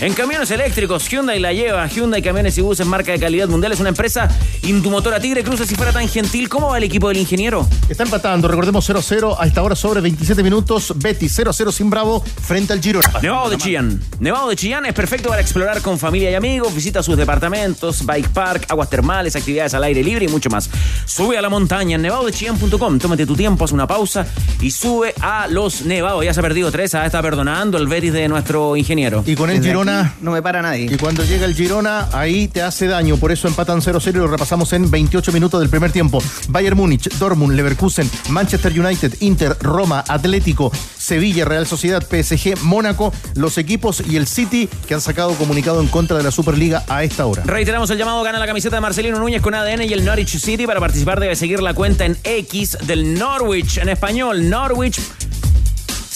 [0.01, 1.87] En camiones eléctricos, Hyundai la lleva.
[1.87, 4.31] Hyundai Camiones y Buses, marca de calidad mundial, es una empresa
[4.63, 5.69] indumotora Tigre Cruces.
[5.69, 7.69] Si fuera tan gentil, ¿cómo va el equipo del ingeniero?
[7.87, 10.95] Está empatando, recordemos 0-0 a esta hora sobre 27 minutos.
[10.97, 13.11] Betis 0-0 sin Bravo frente al Girona.
[13.21, 14.01] Nevado de Chillán.
[14.21, 16.75] Nevado de Chillán es perfecto para explorar con familia y amigos.
[16.75, 20.71] Visita sus departamentos, bike park, aguas termales, actividades al aire libre y mucho más.
[21.05, 22.99] Sube a la montaña en nevadodechillán.com.
[22.99, 24.27] Tómate tu tiempo, haz una pausa
[24.63, 26.25] y sube a los nevados.
[26.25, 29.23] Ya se ha perdido tres, está perdonando el Betis de nuestro ingeniero.
[29.27, 29.90] Y con el Girona.
[30.21, 30.89] No me para nadie.
[30.93, 33.17] Y cuando llega el Girona, ahí te hace daño.
[33.17, 36.23] Por eso empatan 0-0 y lo repasamos en 28 minutos del primer tiempo.
[36.49, 43.59] Bayern Múnich, Dortmund, Leverkusen, Manchester United, Inter, Roma, Atlético, Sevilla, Real Sociedad, PSG, Mónaco, los
[43.59, 47.27] equipos y el City que han sacado comunicado en contra de la Superliga a esta
[47.27, 47.43] hora.
[47.45, 50.67] Reiteramos el llamado, gana la camiseta de Marcelino Núñez con ADN y el Norwich City.
[50.67, 55.01] Para participar debe seguir la cuenta en X del Norwich, en español, Norwich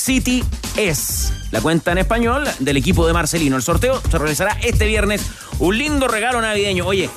[0.05, 0.45] City
[0.77, 3.57] es la cuenta en español del equipo de Marcelino.
[3.57, 5.23] El sorteo se realizará este viernes.
[5.61, 6.85] Un lindo regalo navideño.
[6.85, 7.09] Oye,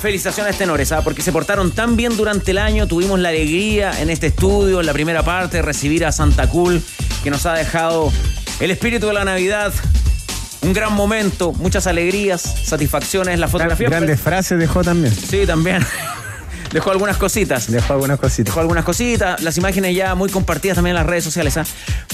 [0.00, 1.02] felicitaciones tenores, ¿ah?
[1.04, 2.88] porque se portaron tan bien durante el año.
[2.88, 6.82] Tuvimos la alegría en este estudio, en la primera parte, de recibir a Santa Cool,
[7.22, 8.12] que nos ha dejado
[8.58, 9.72] el espíritu de la Navidad.
[10.62, 13.88] Un gran momento, muchas alegrías, satisfacciones, la fotografía.
[13.88, 15.14] Grandes frases dejó también.
[15.14, 15.86] Sí, también.
[16.72, 17.70] Dejó algunas cositas.
[17.70, 18.46] Dejó algunas cositas.
[18.46, 19.42] Dejó algunas cositas.
[19.42, 21.56] Las imágenes ya muy compartidas también en las redes sociales.
[21.58, 21.64] ¿ah?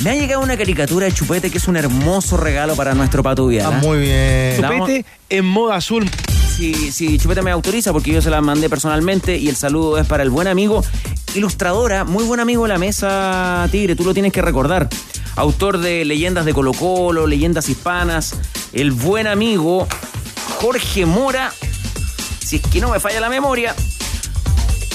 [0.02, 3.47] Me ha llegado una caricatura de Chupete que es un hermoso regalo para nuestro Pato
[3.47, 3.66] Vial.
[3.66, 3.80] Ah, ¿ah?
[3.85, 4.56] muy bien.
[4.56, 6.10] Chupete en modo azul.
[6.56, 10.06] Si, si Chupete me autoriza, porque yo se la mandé personalmente y el saludo es
[10.09, 10.82] para el buen amigo,
[11.35, 14.89] ilustradora, muy buen amigo de la mesa Tigre, tú lo tienes que recordar.
[15.36, 18.35] Autor de leyendas de Colo Colo, leyendas hispanas,
[18.72, 19.86] el buen amigo
[20.60, 21.52] Jorge Mora,
[22.44, 23.76] si es que no me falla la memoria.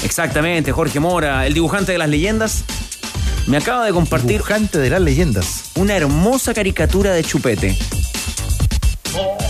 [0.03, 2.63] Exactamente, Jorge Mora, el dibujante de las leyendas,
[3.47, 4.31] me acaba de compartir.
[4.31, 5.71] Dibujante de las leyendas.
[5.75, 7.77] Una hermosa caricatura de Chupete.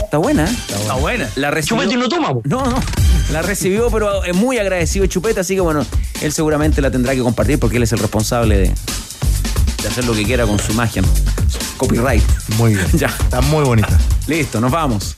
[0.03, 0.55] Está buena, ¿eh?
[0.69, 1.29] Está buena.
[1.35, 1.83] La recibió.
[1.83, 2.33] Chupete no toma.
[2.43, 2.79] No, no.
[3.31, 5.85] La recibió, pero es muy agradecido Chupete, así que bueno,
[6.21, 8.71] él seguramente la tendrá que compartir porque él es el responsable de,
[9.81, 11.01] de hacer lo que quiera con su magia.
[11.77, 12.23] Copyright.
[12.57, 12.85] Muy bien.
[12.93, 13.07] Ya.
[13.07, 13.97] Está muy bonita.
[14.27, 15.17] Listo, nos vamos.